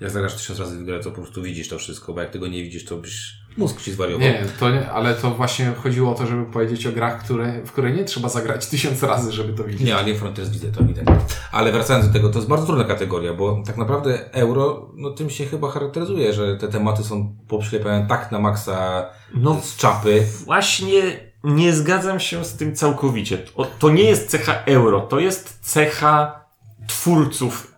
jak 0.00 0.10
zagrasz 0.10 0.34
tysiąc 0.34 0.58
razy 0.60 0.78
w 0.78 0.84
grę, 0.84 1.00
to 1.00 1.10
po 1.10 1.16
prostu 1.16 1.42
widzisz 1.42 1.68
to 1.68 1.78
wszystko, 1.78 2.12
bo 2.14 2.20
jak 2.20 2.30
tego 2.30 2.46
nie 2.48 2.62
widzisz, 2.62 2.84
to 2.84 2.96
byś 2.96 3.34
mózg 3.56 3.80
ci 3.82 3.92
zwariował. 3.92 4.20
Nie, 4.20 4.44
to 4.60 4.70
nie, 4.70 4.90
ale 4.90 5.14
to 5.14 5.30
właśnie 5.30 5.72
chodziło 5.82 6.12
o 6.12 6.14
to, 6.14 6.26
żeby 6.26 6.44
powiedzieć 6.44 6.86
o 6.86 6.92
grach, 6.92 7.24
które, 7.24 7.62
w 7.66 7.72
które 7.72 7.90
nie 7.92 8.04
trzeba 8.04 8.28
zagrać 8.28 8.66
tysiąc 8.66 9.02
razy, 9.02 9.32
żeby 9.32 9.52
to 9.52 9.64
widzieć. 9.64 9.86
Nie, 9.86 9.96
Alien 9.96 10.18
Frontiers 10.18 10.50
widzę 10.50 10.72
to 10.72 10.80
ewidentnie. 10.80 11.16
Ale 11.52 11.72
wracając 11.72 12.06
do 12.06 12.12
tego, 12.12 12.28
to 12.28 12.38
jest 12.38 12.48
bardzo 12.48 12.66
trudna 12.66 12.84
kategoria, 12.84 13.34
bo 13.34 13.62
tak 13.66 13.76
naprawdę 13.76 14.32
euro, 14.32 14.90
no 14.94 15.10
tym 15.10 15.30
się 15.30 15.46
chyba 15.46 15.70
charakteryzuje, 15.70 16.32
że 16.32 16.56
te 16.56 16.68
tematy 16.68 17.04
są 17.04 17.36
poprzylepiane 17.48 18.06
tak 18.08 18.32
na 18.32 18.38
maksa 18.38 19.06
No 19.34 19.60
z 19.62 19.76
czapy. 19.76 20.22
właśnie 20.44 21.02
nie 21.44 21.72
zgadzam 21.72 22.20
się 22.20 22.44
z 22.44 22.56
tym 22.56 22.74
całkowicie. 22.76 23.38
To 23.78 23.90
nie 23.90 24.02
jest 24.04 24.30
cecha 24.30 24.54
euro, 24.66 25.00
to 25.00 25.20
jest 25.20 25.58
cecha 25.62 26.44
twórców, 26.88 27.71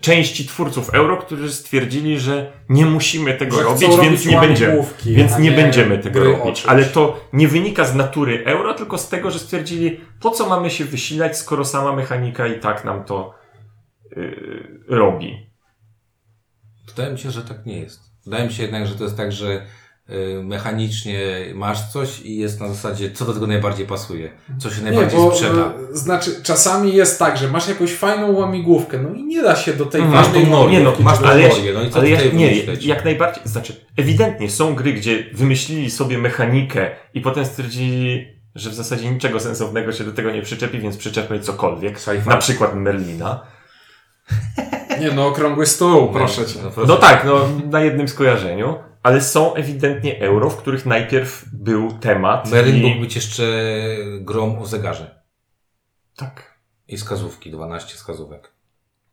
części 0.00 0.46
twórców 0.46 0.94
euro, 0.94 1.16
którzy 1.16 1.52
stwierdzili, 1.52 2.20
że 2.20 2.52
nie 2.68 2.86
musimy 2.86 3.34
tego 3.34 3.62
robić, 3.62 3.82
robić 3.82 4.02
więc 4.02 4.26
nie 4.26 4.40
będziemy. 4.40 4.76
łamigłówki, 4.76 5.14
Więc 5.14 5.32
a 5.32 5.38
nie 5.38 5.50
nie 5.50 5.56
będziemy 5.56 5.98
tego 5.98 6.24
robić. 6.24 6.66
Ale 6.66 6.84
to 6.84 7.20
nie 7.32 7.48
wynika 7.48 7.84
z 7.84 7.94
natury 7.94 8.44
euro, 8.44 8.74
tylko 8.74 8.98
z 8.98 9.08
tego, 9.08 9.30
że 9.30 9.38
stwierdzili, 9.38 10.00
po 10.20 10.30
co 10.30 10.48
mamy 10.48 10.70
się 10.70 10.84
wysilać, 10.84 11.38
skoro 11.38 11.64
sama 11.64 11.96
mechanika 11.96 12.46
i 12.46 12.60
tak 12.60 12.84
nam 12.84 13.04
to 13.04 13.34
yy, 14.16 14.80
robi. 14.88 15.46
Wydaje 16.88 17.12
mi 17.12 17.18
się, 17.18 17.30
że 17.30 17.42
tak 17.42 17.66
nie 17.66 17.78
jest. 17.78 18.00
Wydaje 18.24 18.46
mi 18.46 18.52
się 18.52 18.62
jednak, 18.62 18.86
że 18.86 18.94
to 18.94 19.04
jest 19.04 19.16
tak, 19.16 19.32
że 19.32 19.66
mechanicznie 20.42 21.20
masz 21.54 21.92
coś 21.92 22.20
i 22.20 22.36
jest 22.36 22.60
na 22.60 22.68
zasadzie, 22.68 23.10
co 23.10 23.24
do 23.24 23.32
tego 23.32 23.46
najbardziej 23.46 23.86
pasuje, 23.86 24.30
co 24.58 24.70
się 24.70 24.76
Nie, 24.82 24.90
najbardziej 24.90 25.18
bo 25.18 25.34
sprzeda. 25.34 25.72
e, 25.92 25.96
znaczy 25.96 26.42
czasami 26.42 26.94
jest 26.94 27.18
tak, 27.18 27.38
że 27.38 27.48
masz 27.48 27.68
jakąś 27.68 27.92
fajną 27.94 28.32
łamigłówkę, 28.32 28.98
no 28.98 29.14
i 29.14 29.24
nie 29.24 29.42
da 29.42 29.56
się 29.56 29.72
do 29.72 29.86
tej 29.86 30.00
Mhm. 30.00 30.22
Masz 30.24 30.32
tą 30.34 30.50
norię, 30.50 30.78
Nie 30.78 30.84
no, 30.84 30.92
masz 31.00 31.18
tą 31.18 31.26
ale, 31.26 31.48
norię, 31.48 31.72
no 31.72 31.82
i 31.82 31.90
co 31.90 31.98
ale 31.98 32.08
tutaj 32.08 32.10
jak, 32.26 32.34
nie, 32.34 32.56
jak 32.80 33.04
najbardziej, 33.04 33.42
znaczy, 33.46 33.76
ewidentnie 33.96 34.50
są 34.50 34.74
gry, 34.74 34.92
gdzie 34.92 35.24
wymyślili 35.32 35.90
sobie 35.90 36.18
mechanikę 36.18 36.90
i 37.14 37.20
potem 37.20 37.44
stwierdzili, 37.44 38.26
że 38.54 38.70
w 38.70 38.74
zasadzie 38.74 39.10
niczego 39.10 39.40
sensownego 39.40 39.92
się 39.92 40.04
do 40.04 40.12
tego 40.12 40.30
nie 40.30 40.42
przyczepi, 40.42 40.78
więc 40.78 40.96
przyczepmy 40.96 41.40
cokolwiek. 41.40 41.98
Sci-fi. 41.98 42.28
Na 42.28 42.36
przykład 42.36 42.74
Merlina. 42.74 43.40
Nie 45.00 45.10
no, 45.12 45.26
okrągły 45.26 45.66
stół, 45.66 46.08
proszę 46.12 46.46
cię. 46.46 46.58
No, 46.64 46.70
proszę. 46.70 46.88
No 46.88 46.96
tak, 46.96 47.24
no 47.24 47.48
na 47.70 47.80
jednym 47.80 48.08
skojarzeniu, 48.08 48.74
ale 49.06 49.20
są 49.20 49.54
ewidentnie 49.54 50.20
euro, 50.20 50.50
w 50.50 50.56
których 50.56 50.86
najpierw 50.86 51.44
był 51.52 51.92
temat. 51.92 52.50
Merlin 52.50 52.76
i... 52.76 52.88
mógł 52.88 53.00
być 53.00 53.14
jeszcze 53.16 53.44
grom 54.20 54.58
o 54.58 54.66
zegarze. 54.66 55.20
Tak, 56.16 56.58
I 56.88 56.96
wskazówki, 56.96 57.50
12 57.50 57.94
wskazówek. 57.94 58.52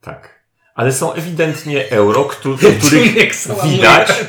tak. 0.01 0.43
Ale 0.75 0.91
są 0.91 1.13
ewidentnie 1.13 1.89
euro, 1.89 2.23
któ- 2.25 2.57
w 2.57 2.87
których 2.87 3.13
widać, 3.63 4.25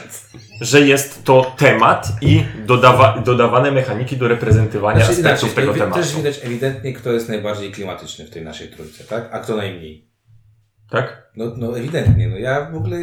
że 0.60 0.80
jest 0.80 1.24
to 1.24 1.54
temat 1.56 2.08
i 2.20 2.44
dodawa- 2.66 3.22
dodawane 3.22 3.70
mechaniki 3.70 4.16
do 4.16 4.28
reprezentowania 4.28 5.04
Znaczy, 5.04 5.12
aspektów 5.12 5.42
inaczej, 5.48 5.62
tego 5.64 5.74
tematu. 5.74 6.00
też 6.02 6.16
widać 6.16 6.40
ewidentnie, 6.44 6.92
kto 6.92 7.12
jest 7.12 7.28
najbardziej 7.28 7.72
klimatyczny 7.72 8.24
w 8.26 8.30
tej 8.30 8.42
naszej 8.44 8.68
trójce, 8.68 9.04
tak? 9.04 9.28
A 9.32 9.38
kto 9.38 9.56
najmniej. 9.56 10.13
Tak? 10.94 11.22
No, 11.36 11.44
no 11.56 11.78
ewidentnie, 11.78 12.28
no 12.28 12.36
ja 12.38 12.70
w 12.70 12.76
ogóle, 12.76 12.96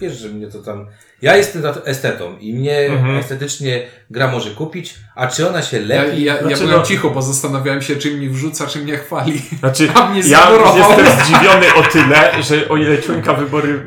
wiesz, 0.00 0.18
że 0.18 0.28
mnie 0.28 0.46
to 0.46 0.58
tam... 0.62 0.86
Ja 1.22 1.36
jestem 1.36 1.62
estetą 1.84 2.36
i 2.38 2.54
mnie 2.54 2.78
Mhm. 2.78 3.16
estetycznie 3.16 3.82
gra 4.10 4.28
może 4.28 4.50
kupić, 4.50 4.94
a 5.16 5.26
czy 5.26 5.48
ona 5.48 5.62
się 5.62 5.76
Ja, 5.76 5.84
lepi... 6.02 6.24
ja, 6.24 6.34
ja 6.34 6.40
Znaczy, 6.42 6.62
byłem 6.62 6.76
no- 6.76 6.82
cicho, 6.82 7.10
bo 7.10 7.22
zastanawiałem 7.22 7.82
się, 7.82 7.96
czym 7.96 8.20
mi 8.20 8.28
wrzuca, 8.28 8.66
czym 8.66 8.82
mnie 8.82 8.96
chwali. 8.96 9.42
Znaczy, 9.58 9.88
A 9.94 10.10
mnie 10.10 10.20
ja 10.20 10.50
jestem 10.76 11.06
zdziwiony 11.24 11.74
o 11.74 11.82
tyle, 11.82 12.42
że 12.42 12.68
o 12.68 12.76
ile 12.76 12.98
członka 12.98 13.34
wybory 13.34 13.84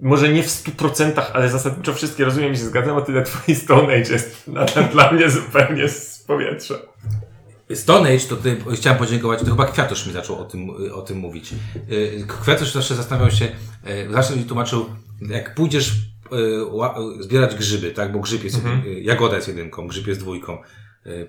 może 0.00 0.28
nie 0.28 0.42
w 0.42 0.46
100%, 0.46 1.22
ale 1.32 1.48
zasadniczo 1.48 1.94
wszystkie 1.94 2.24
rozumiem 2.24 2.52
i 2.52 2.56
się 2.56 2.64
zgadzam, 2.64 2.96
o 2.96 3.00
tyle 3.00 3.22
twój 3.22 3.54
Stone 3.54 3.82
Age 3.94 4.12
jest 4.12 4.48
nadal 4.48 4.84
dla 4.84 5.12
mnie 5.12 5.30
zupełnie 5.30 5.88
z 5.88 6.18
powietrza. 6.26 6.74
Stone 7.74 8.08
Age, 8.08 8.18
to 8.28 8.36
tutaj 8.36 8.56
chciałem 8.74 8.98
podziękować, 8.98 9.40
to 9.40 9.46
chyba 9.46 9.66
Kwiatusz 9.66 10.06
mi 10.06 10.12
zaczął 10.12 10.38
o 10.38 10.44
tym, 10.44 10.70
o 10.94 11.02
tym 11.02 11.18
mówić. 11.18 11.50
Yy, 11.88 12.24
Kwiatusz 12.42 12.72
zawsze 12.72 12.94
zastanawiał 12.94 13.30
się, 13.30 13.44
yy, 13.44 14.12
zawsze 14.12 14.36
mi 14.36 14.44
tłumaczył, 14.44 14.86
jak 15.30 15.54
pójdziesz 15.54 15.92
ła- 16.72 17.22
zbierać 17.22 17.54
grzyby, 17.54 17.90
tak, 17.90 18.12
bo 18.12 18.18
grzyb 18.20 18.44
jest, 18.44 18.56
Mhm. 18.56 18.82
jagoda 19.02 19.36
jest 19.36 19.48
jedynką, 19.48 19.86
grzyb 19.88 20.06
jest 20.06 20.20
dwójką, 20.20 20.58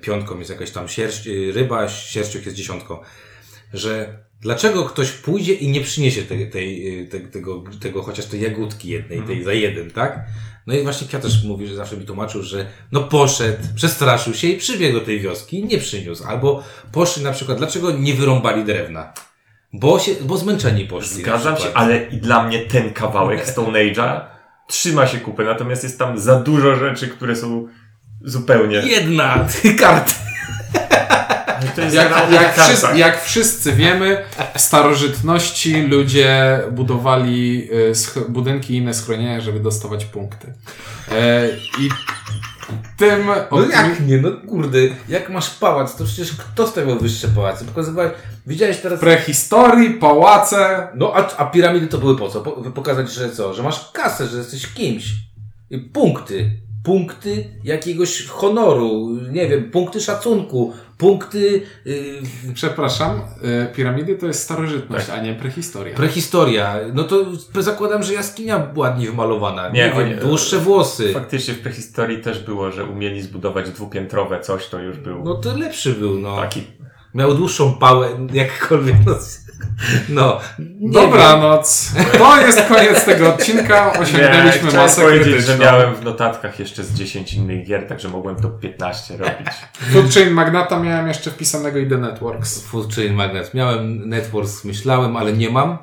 piątką 0.02 0.38
jest 0.40 0.50
jakaś 0.52 0.72
tam 0.72 0.88
sierść, 0.88 1.30
ryba, 1.54 1.88
sierściuk 1.90 2.46
jest 2.46 2.58
dziesiątką, 2.58 2.98
że 3.74 4.20
dlaczego 4.42 4.84
ktoś 4.86 5.12
pójdzie 5.12 5.54
i 5.54 5.68
nie 5.70 5.82
przyniesie 5.82 6.22
tej, 6.24 6.50
tej, 6.50 6.84
yy, 6.84 7.08
te, 7.08 7.20
tego, 7.20 7.64
tego, 7.82 8.04
chociaż 8.04 8.26
tej 8.26 8.42
jagódki 8.42 8.90
jednej, 8.90 9.22
tej 9.22 9.44
za 9.44 9.54
jeden, 9.54 9.92
tak? 9.92 10.26
No 10.68 10.74
i 10.74 10.84
właśnie 10.84 11.08
Kwiatusz 11.08 11.44
mówi, 11.44 11.68
że 11.68 11.76
zawsze 11.76 11.98
mi 11.98 12.06
tłumaczył, 12.06 12.44
że 12.44 12.66
no 12.92 13.04
poszedł, 13.04 13.64
przestraszył 13.76 14.34
się 14.34 14.48
i 14.48 14.58
przybiegł 14.58 15.00
do 15.00 15.06
tej 15.06 15.20
wioski 15.20 15.60
i 15.60 15.66
nie 15.66 15.78
przyniósł. 15.78 16.24
Albo 16.28 16.64
poszli 16.92 17.24
na 17.24 17.32
przykład, 17.32 17.58
dlaczego 17.58 17.92
nie 17.92 18.14
wyrąbali 18.14 18.64
drewna? 18.64 19.14
Bo 19.74 20.00
się, 20.00 20.12
bo 20.22 20.38
zmęczeni 20.38 20.86
poszli. 20.86 21.22
Zgadzam 21.22 21.58
się, 21.58 21.74
ale 21.74 22.06
i 22.06 22.18
dla 22.18 22.44
mnie 22.44 22.60
ten 22.60 22.94
kawałek 22.94 23.48
Stone 23.50 23.80
Age'a 23.80 24.22
trzyma 24.68 25.08
się 25.08 25.18
kupy, 25.18 25.46
natomiast 25.46 25.84
jest 25.84 26.00
tam 26.00 26.20
za 26.20 26.40
dużo 26.40 26.76
rzeczy, 26.76 27.08
które 27.08 27.36
są 27.36 27.68
zupełnie... 28.22 28.78
Jedna 28.78 29.48
karta. 29.80 30.25
Ale 31.82 31.92
to 31.92 31.96
jest 31.96 31.96
Jak, 31.96 32.32
jak, 32.32 32.56
wszyscy, 32.56 32.98
jak 32.98 33.24
wszyscy 33.24 33.74
wiemy, 33.74 34.24
w 34.56 34.62
starożytności 34.62 35.82
ludzie 35.82 36.60
budowali 36.72 37.70
y, 38.18 38.30
budynki 38.30 38.74
i 38.74 38.78
inne 38.78 38.94
schronienia, 38.94 39.42
żeby 39.42 39.60
dostawać 39.60 40.06
punkty. 40.06 40.54
E, 41.12 41.48
I 41.80 41.90
tym... 42.98 43.26
No 43.52 43.58
optymi- 43.58 43.72
jak 43.72 44.08
nie, 44.08 44.18
no 44.18 44.32
kurde, 44.48 44.80
jak 45.10 45.30
masz 45.30 45.50
pałac, 45.50 45.96
to 45.96 46.04
przecież 46.04 46.32
kto 46.36 46.68
stawiał 46.68 47.00
wyższe 47.00 47.28
pałace? 47.28 47.66
Pokazywałeś, 47.66 48.12
widziałeś 48.48 48.78
teraz... 48.78 49.00
prehistorii, 49.00 49.90
pałace... 49.90 50.88
No 50.96 51.14
a, 51.16 51.38
a 51.38 51.46
piramidy 51.46 51.88
to 51.88 51.98
były 51.98 52.18
po 52.18 52.30
co? 52.30 52.42
Po, 52.42 52.52
pokazać, 52.52 53.12
że 53.12 53.32
co? 53.32 53.54
Że 53.54 53.64
masz 53.64 53.92
kasę, 53.92 54.28
że 54.28 54.38
jesteś 54.38 54.68
kimś. 54.74 55.06
I 55.70 55.78
punkty. 55.78 56.52
Punkty 56.84 57.50
jakiegoś 57.64 58.28
honoru, 58.28 59.10
nie 59.32 59.48
wiem, 59.48 59.72
punkty 59.72 60.02
szacunku, 60.02 60.74
punkty, 60.98 61.62
y, 61.88 62.22
Przepraszam, 62.54 63.22
y, 63.72 63.74
piramidy 63.76 64.16
to 64.16 64.26
jest 64.28 64.44
starożytność, 64.44 65.10
a 65.10 65.22
nie 65.22 65.34
prehistoria. 65.34 65.96
prehistoria. 65.96 66.76
No 66.94 67.04
to 67.04 67.26
zakładam, 67.60 68.04
że 68.04 68.14
jaskinia 68.14 68.68
ładnie 68.76 69.08
wymalowana. 69.08 69.70
Nie, 69.70 69.74
Nie, 69.84 69.90
wiem, 69.90 69.98
oni- 69.98 70.16
dłuższe 70.16 70.58
włosy. 70.58 71.14
Faktycznie 71.14 71.54
w 71.54 71.60
prehistorii 71.62 72.22
też 72.22 72.40
było, 72.44 72.72
że 72.72 72.84
umieli 72.84 73.22
zbudować 73.22 73.70
dwupiętrowe 73.70 74.40
coś, 74.40 74.68
to 74.68 74.80
już 74.80 74.98
był 74.98 75.24
No 75.24 75.36
to 75.36 75.58
lepszy 75.58 75.92
był, 75.94 76.20
no. 76.20 76.36
taki... 76.36 76.64
Miał 77.14 77.36
dłuższą 77.36 77.74
pałę, 77.74 78.10
jakkolwiek. 78.34 78.96
No, 79.06 79.16
no 80.10 80.40
nie 80.80 80.92
Dobranoc. 80.92 81.92
To 82.18 82.42
jest 82.42 82.62
koniec 82.62 83.06
tego 83.06 83.34
odcinka. 83.34 83.94
Osiągnęliśmy 83.94 84.52
chciałem 84.70 84.76
masę 84.76 85.02
powiedzieć, 85.02 85.24
krytyczną. 85.28 85.54
że 85.54 85.60
miałem 85.60 85.96
w 85.96 86.04
notatkach 86.04 86.60
jeszcze 86.60 86.84
z 86.84 86.94
10 86.94 87.34
innych 87.34 87.66
gier, 87.68 87.88
także 87.88 88.10
mogłem 88.10 88.36
to 88.36 88.50
15 88.50 89.18
robić. 89.18 89.48
Food 89.94 90.14
Chain 90.14 90.30
Magnata 90.32 90.80
miałem 90.80 91.08
jeszcze 91.08 91.32
wpisanego 91.32 91.80
i 91.80 91.90
The 91.90 91.98
Networks. 91.98 92.62
Food 92.64 92.96
Chain 92.96 93.14
Magnet. 93.14 93.54
Miałem 93.54 94.10
Networks, 94.10 94.66
myślałem, 94.66 95.18
ale 95.18 95.34
nie 95.34 95.50
mam, 95.50 95.78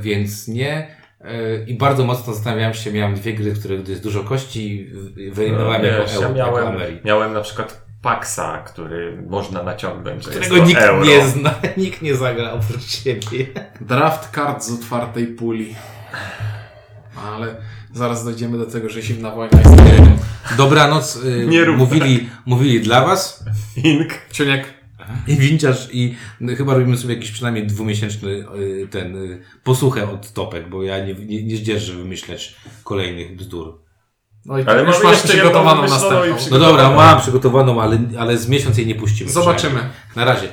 więc 0.00 0.48
nie. 0.48 0.96
E, 1.20 1.64
I 1.64 1.74
bardzo 1.78 2.04
mocno 2.04 2.34
zastanawiałem 2.34 2.74
się, 2.74 2.92
miałem 2.92 3.14
dwie 3.14 3.34
gry, 3.34 3.52
które 3.52 3.78
gdy 3.78 3.90
jest 3.90 4.02
dużo 4.04 4.24
kości, 4.24 4.90
wyeliminowałem 5.32 5.84
jako, 5.84 5.98
No, 5.98 6.04
Wiesz, 6.04 6.14
euro, 6.16 6.28
ja 6.36 6.36
jako 6.46 6.56
miałem, 6.56 6.68
Ameri. 6.76 6.98
miałem 7.04 7.32
na 7.32 7.40
przykład 7.40 7.89
Paxa, 8.02 8.62
który 8.66 9.22
można 9.28 9.62
naciągnąć, 9.62 10.24
że 10.24 10.30
Którego 10.30 10.66
nikt 10.66 10.80
euro. 10.80 11.04
nie 11.04 11.28
zna, 11.28 11.54
nikt 11.76 12.02
nie 12.02 12.14
zagra 12.14 12.52
oprócz 12.52 12.82
siebie. 12.84 13.46
Draft 13.80 14.30
kart 14.30 14.64
z 14.64 14.72
otwartej 14.72 15.26
puli. 15.26 15.74
Ale 17.16 17.56
zaraz 17.92 18.24
dojdziemy 18.24 18.58
do 18.58 18.66
tego, 18.66 18.88
że 18.88 19.02
zimna 19.02 19.30
wojna 19.30 19.58
jest. 19.58 19.74
Dobranoc. 20.56 21.16
y, 21.16 21.46
Nie 21.50 21.64
rób 21.64 21.76
mówili, 21.76 22.28
mówili 22.46 22.80
dla 22.80 23.04
was. 23.06 23.44
Ink. 23.76 24.12
Ciuniek. 24.32 24.80
I 25.26 25.36
winciarz 25.36 25.88
i 25.92 26.14
no, 26.40 26.56
chyba 26.56 26.74
robimy 26.74 26.96
sobie 26.96 27.14
jakiś 27.14 27.30
przynajmniej 27.30 27.66
dwumiesięczny 27.66 28.30
y, 28.30 28.88
ten 28.90 29.16
y, 29.16 29.42
posłuchę 29.64 30.10
od 30.10 30.32
topek, 30.32 30.68
bo 30.68 30.82
ja 30.82 31.04
nie, 31.06 31.14
nie, 31.14 31.42
nie 31.44 31.56
zdzierżę 31.56 31.92
wymyśleć 31.92 32.56
kolejnych 32.84 33.36
bzdur. 33.36 33.78
No 34.46 34.58
i 34.58 34.64
Ale 34.64 34.82
już 34.82 35.02
mamy 35.02 35.04
masz 35.04 35.22
przygotowaną 35.22 35.82
następną. 35.82 36.36
No 36.50 36.58
dobra, 36.58 36.90
mam 36.90 37.20
przygotowaną, 37.20 37.82
ale, 37.82 37.98
ale 38.18 38.38
z 38.38 38.48
miesiąc 38.48 38.78
jej 38.78 38.86
nie 38.86 38.94
puścimy. 38.94 39.30
Zobaczymy. 39.30 39.90
Na 40.16 40.24
razie. 40.24 40.48